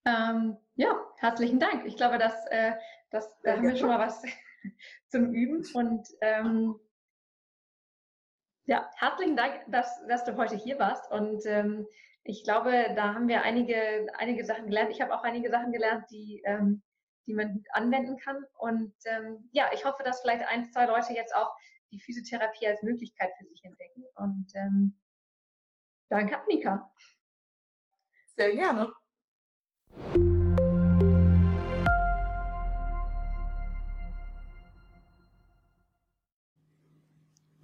ähm, 0.05 0.57
ja, 0.75 0.99
herzlichen 1.17 1.59
Dank. 1.59 1.85
Ich 1.85 1.95
glaube, 1.95 2.17
dass, 2.17 2.45
äh, 2.47 2.73
dass, 3.09 3.29
da 3.41 3.53
haben 3.53 3.63
wir 3.63 3.75
schon 3.75 3.89
mal 3.89 3.99
was 3.99 4.21
zum 5.09 5.33
Üben. 5.33 5.65
Und 5.73 6.07
ähm, 6.21 6.79
ja, 8.65 8.89
herzlichen 8.95 9.37
Dank, 9.37 9.63
dass, 9.67 10.05
dass 10.07 10.25
du 10.25 10.35
heute 10.35 10.55
hier 10.55 10.77
warst. 10.79 11.09
Und 11.11 11.45
ähm, 11.45 11.87
ich 12.27 12.43
glaube, 12.43 12.93
da 12.95 13.13
haben 13.13 13.29
wir 13.29 13.43
einige, 13.43 14.07
einige 14.17 14.45
Sachen 14.45 14.67
gelernt. 14.67 14.91
Ich 14.91 15.01
habe 15.01 15.15
auch 15.15 15.23
einige 15.23 15.49
Sachen 15.49 15.71
gelernt, 15.71 16.05
die, 16.11 16.41
ähm, 16.45 16.83
die 17.25 17.33
man 17.33 17.63
anwenden 17.71 18.17
kann. 18.17 18.43
Und 18.57 18.93
ähm, 19.05 19.49
ja, 19.53 19.69
ich 19.73 19.85
hoffe, 19.85 20.03
dass 20.03 20.21
vielleicht 20.21 20.45
ein, 20.45 20.69
zwei 20.71 20.85
Leute 20.85 21.13
jetzt 21.13 21.33
auch 21.33 21.55
die 21.91 22.01
Physiotherapie 22.01 22.67
als 22.67 22.83
Möglichkeit 22.83 23.31
für 23.37 23.45
sich 23.45 23.63
entdecken. 23.63 24.03
Und 24.15 24.51
ähm, 24.55 24.99
danke, 26.09 26.37
Annika. 26.37 26.91
Sehr 28.35 28.53
gerne. 28.53 28.93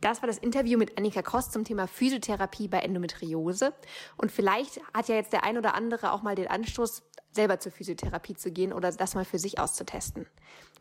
Das 0.03 0.21
war 0.21 0.27
das 0.27 0.37
Interview 0.37 0.77
mit 0.77 0.97
Annika 0.97 1.21
Kross 1.21 1.49
zum 1.49 1.63
Thema 1.63 1.87
Physiotherapie 1.87 2.67
bei 2.67 2.79
Endometriose. 2.79 3.71
Und 4.17 4.33
vielleicht 4.33 4.81
hat 4.93 5.07
ja 5.07 5.15
jetzt 5.15 5.31
der 5.31 5.45
ein 5.45 5.57
oder 5.57 5.75
andere 5.75 6.11
auch 6.11 6.21
mal 6.21 6.35
den 6.35 6.49
Anstoß, 6.49 7.03
selber 7.31 7.61
zur 7.61 7.71
Physiotherapie 7.71 8.35
zu 8.35 8.51
gehen 8.51 8.73
oder 8.73 8.91
das 8.91 9.15
mal 9.15 9.23
für 9.23 9.39
sich 9.39 9.59
auszutesten. 9.59 10.27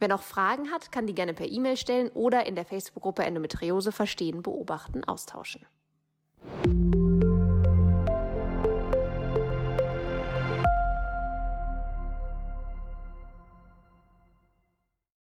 Wer 0.01 0.09
noch 0.09 0.23
Fragen 0.23 0.73
hat, 0.73 0.91
kann 0.91 1.07
die 1.07 1.15
gerne 1.15 1.35
per 1.35 1.47
E-Mail 1.47 1.77
stellen 1.77 2.09
oder 2.09 2.47
in 2.47 2.57
der 2.57 2.65
Facebook-Gruppe 2.65 3.23
Endometriose 3.23 3.93
verstehen, 3.93 4.43
beobachten, 4.43 5.05
austauschen. 5.05 5.65